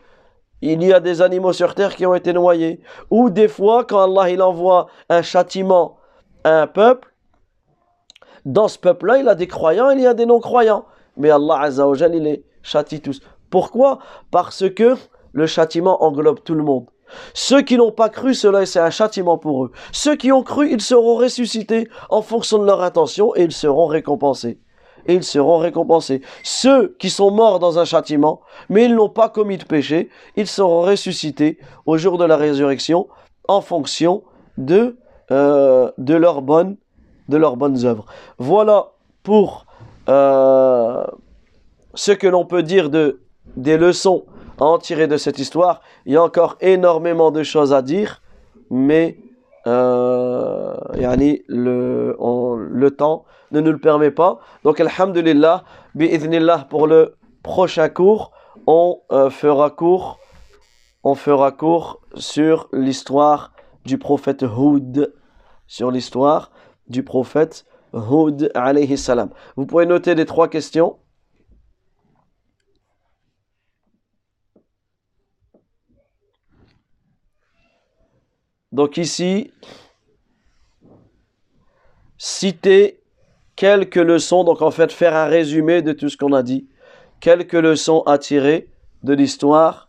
il 0.60 0.82
y 0.82 0.92
a 0.92 0.98
des 0.98 1.22
animaux 1.22 1.52
sur 1.52 1.74
terre 1.74 1.94
qui 1.94 2.06
ont 2.06 2.14
été 2.14 2.32
noyés? 2.32 2.80
Ou 3.10 3.30
des 3.30 3.48
fois, 3.48 3.84
quand 3.84 4.00
Allah 4.00 4.30
il 4.30 4.42
envoie 4.42 4.88
un 5.08 5.22
châtiment 5.22 5.98
à 6.42 6.62
un 6.62 6.66
peuple, 6.66 7.14
dans 8.44 8.66
ce 8.66 8.78
peuple-là, 8.78 9.18
il 9.18 9.28
a 9.28 9.34
des 9.34 9.46
croyants, 9.46 9.90
il 9.90 10.00
y 10.00 10.06
a 10.06 10.14
des 10.14 10.24
non-croyants. 10.24 10.86
Mais 11.16 11.30
Allah 11.30 11.60
Azzawajal, 11.60 12.14
il 12.14 12.22
les 12.22 12.44
châtie 12.62 13.00
tous. 13.00 13.20
Pourquoi? 13.50 13.98
Parce 14.30 14.68
que 14.70 14.96
le 15.32 15.46
châtiment 15.46 16.02
englobe 16.02 16.42
tout 16.42 16.54
le 16.54 16.62
monde. 16.62 16.86
Ceux 17.34 17.62
qui 17.62 17.76
n'ont 17.76 17.92
pas 17.92 18.08
cru, 18.08 18.34
cela 18.34 18.66
c'est 18.66 18.80
un 18.80 18.90
châtiment 18.90 19.38
pour 19.38 19.64
eux. 19.64 19.72
Ceux 19.92 20.16
qui 20.16 20.32
ont 20.32 20.42
cru, 20.42 20.70
ils 20.70 20.80
seront 20.80 21.16
ressuscités 21.16 21.88
en 22.10 22.22
fonction 22.22 22.58
de 22.58 22.66
leur 22.66 22.82
intention 22.82 23.34
et 23.36 23.42
ils 23.42 23.52
seront 23.52 23.86
récompensés 23.86 24.58
et 25.08 25.14
ils 25.14 25.24
seront 25.24 25.58
récompensés. 25.58 26.22
Ceux 26.44 26.94
qui 26.98 27.10
sont 27.10 27.30
morts 27.30 27.58
dans 27.58 27.78
un 27.78 27.84
châtiment, 27.84 28.40
mais 28.68 28.84
ils 28.84 28.94
n'ont 28.94 29.08
pas 29.08 29.28
commis 29.28 29.56
de 29.56 29.64
péché, 29.64 30.10
ils 30.36 30.46
seront 30.46 30.82
ressuscités 30.82 31.58
au 31.86 31.96
jour 31.96 32.18
de 32.18 32.24
la 32.24 32.36
résurrection 32.36 33.08
en 33.48 33.60
fonction 33.60 34.22
de, 34.58 34.98
euh, 35.30 35.90
leurs, 35.98 36.42
bonnes, 36.42 36.76
de 37.28 37.38
œuvres. 37.38 38.04
Voilà 38.38 38.92
pour 39.22 39.66
euh, 40.08 41.04
ce 41.94 42.12
que 42.12 42.26
l'on 42.26 42.44
peut 42.44 42.62
dire 42.62 42.90
de, 42.90 43.20
des 43.56 43.78
leçons 43.78 44.24
en 44.66 44.78
tirer 44.78 45.06
de 45.06 45.16
cette 45.16 45.38
histoire. 45.38 45.80
Il 46.06 46.12
y 46.12 46.16
a 46.16 46.22
encore 46.22 46.56
énormément 46.60 47.30
de 47.30 47.42
choses 47.42 47.72
à 47.72 47.82
dire, 47.82 48.22
mais 48.70 49.18
euh, 49.66 50.74
le, 51.48 52.16
on, 52.18 52.54
le 52.54 52.90
temps 52.90 53.24
ne 53.50 53.60
nous 53.60 53.72
le 53.72 53.78
permet 53.78 54.10
pas. 54.10 54.40
Donc, 54.64 54.80
Alhamdulillah, 54.80 55.64
bi'idhnillah, 55.94 56.66
pour 56.70 56.86
le 56.86 57.16
prochain 57.42 57.88
cours, 57.88 58.32
on 58.66 59.00
euh, 59.12 59.30
fera 59.30 59.70
cours, 59.70 60.18
on 61.02 61.14
fera 61.14 61.52
cours 61.52 62.00
sur 62.14 62.68
l'histoire 62.72 63.52
du 63.84 63.98
prophète 63.98 64.42
Houd, 64.42 65.14
sur 65.66 65.90
l'histoire 65.90 66.50
du 66.88 67.02
prophète 67.02 67.64
Houd 67.92 68.50
alayhi 68.54 68.98
salam. 68.98 69.30
Vous 69.56 69.66
pouvez 69.66 69.86
noter 69.86 70.14
les 70.14 70.26
trois 70.26 70.48
questions. 70.48 70.98
Donc 78.72 78.96
ici, 78.96 79.50
citer 82.18 83.00
quelques 83.56 83.96
leçons, 83.96 84.44
donc 84.44 84.62
en 84.62 84.70
fait 84.70 84.92
faire 84.92 85.14
un 85.16 85.26
résumé 85.26 85.82
de 85.82 85.92
tout 85.92 86.08
ce 86.08 86.16
qu'on 86.16 86.32
a 86.32 86.42
dit, 86.42 86.68
quelques 87.20 87.54
leçons 87.54 88.02
à 88.02 88.18
tirer 88.18 88.68
de 89.02 89.14
l'histoire 89.14 89.88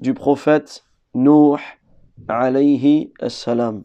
du 0.00 0.14
prophète 0.14 0.84
Nuh 1.14 1.58
alayhi 2.28 3.12
salam. 3.28 3.84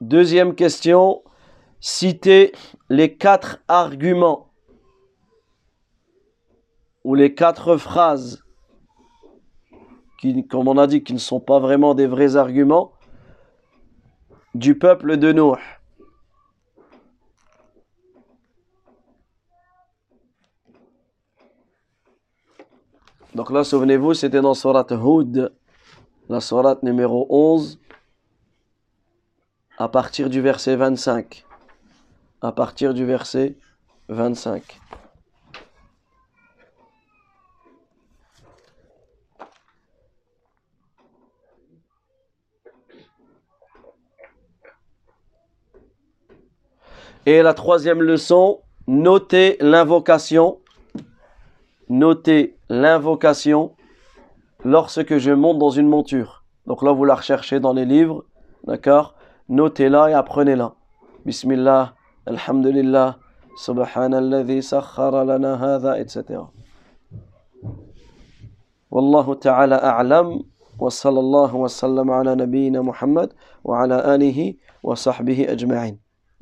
Deuxième 0.00 0.54
question, 0.54 1.24
citer 1.80 2.52
les 2.88 3.16
quatre 3.16 3.58
arguments 3.68 4.50
ou 7.04 7.14
les 7.14 7.34
quatre 7.34 7.76
phrases 7.76 8.44
qui, 10.18 10.46
comme 10.46 10.68
on 10.68 10.78
a 10.78 10.86
dit, 10.86 11.02
qui 11.02 11.14
ne 11.14 11.18
sont 11.18 11.40
pas 11.40 11.60
vraiment 11.60 11.94
des 11.94 12.06
vrais 12.06 12.36
arguments, 12.36 12.92
du 14.54 14.76
peuple 14.76 15.16
de 15.16 15.32
Nuh. 15.32 15.58
Donc 23.34 23.52
là, 23.52 23.62
souvenez-vous, 23.62 24.14
c'était 24.14 24.40
dans 24.40 24.54
Surat 24.54 24.86
Hud, 24.90 25.52
la 26.28 26.40
Surat 26.40 26.78
numéro 26.82 27.26
11, 27.30 27.78
à 29.76 29.88
partir 29.88 30.28
du 30.28 30.40
verset 30.40 30.74
25. 30.74 31.47
À 32.40 32.52
partir 32.52 32.94
du 32.94 33.04
verset 33.04 33.56
25. 34.08 34.80
Et 47.26 47.42
la 47.42 47.52
troisième 47.52 48.00
leçon, 48.00 48.60
notez 48.86 49.58
l'invocation. 49.60 50.60
Notez 51.90 52.56
l'invocation 52.70 53.74
lorsque 54.64 55.18
je 55.18 55.32
monte 55.32 55.58
dans 55.58 55.68
une 55.68 55.88
monture. 55.88 56.44
Donc 56.66 56.82
là, 56.82 56.92
vous 56.92 57.04
la 57.04 57.16
recherchez 57.16 57.60
dans 57.60 57.74
les 57.74 57.84
livres. 57.84 58.24
D'accord? 58.64 59.14
Notez-la 59.50 60.08
et 60.08 60.14
apprenez-la. 60.14 60.74
Bismillah, 61.26 61.94
الحمد 62.28 62.66
لله 62.66 63.14
سبحان 63.56 64.14
الذي 64.14 64.60
سخر 64.60 65.24
لنا 65.24 65.52
هذا 65.64 66.04
etc. 66.04 66.16
والله 68.90 69.34
تعالى 69.34 69.74
أعلم 69.74 70.42
وصلى 70.78 71.20
الله 71.20 71.54
وسلم 71.54 72.10
على 72.10 72.34
نبينا 72.34 72.82
محمد 72.82 73.32
وعلى 73.64 74.14
آله 74.14 74.54
وصحبه 74.82 75.52
أجمعين 75.52 76.07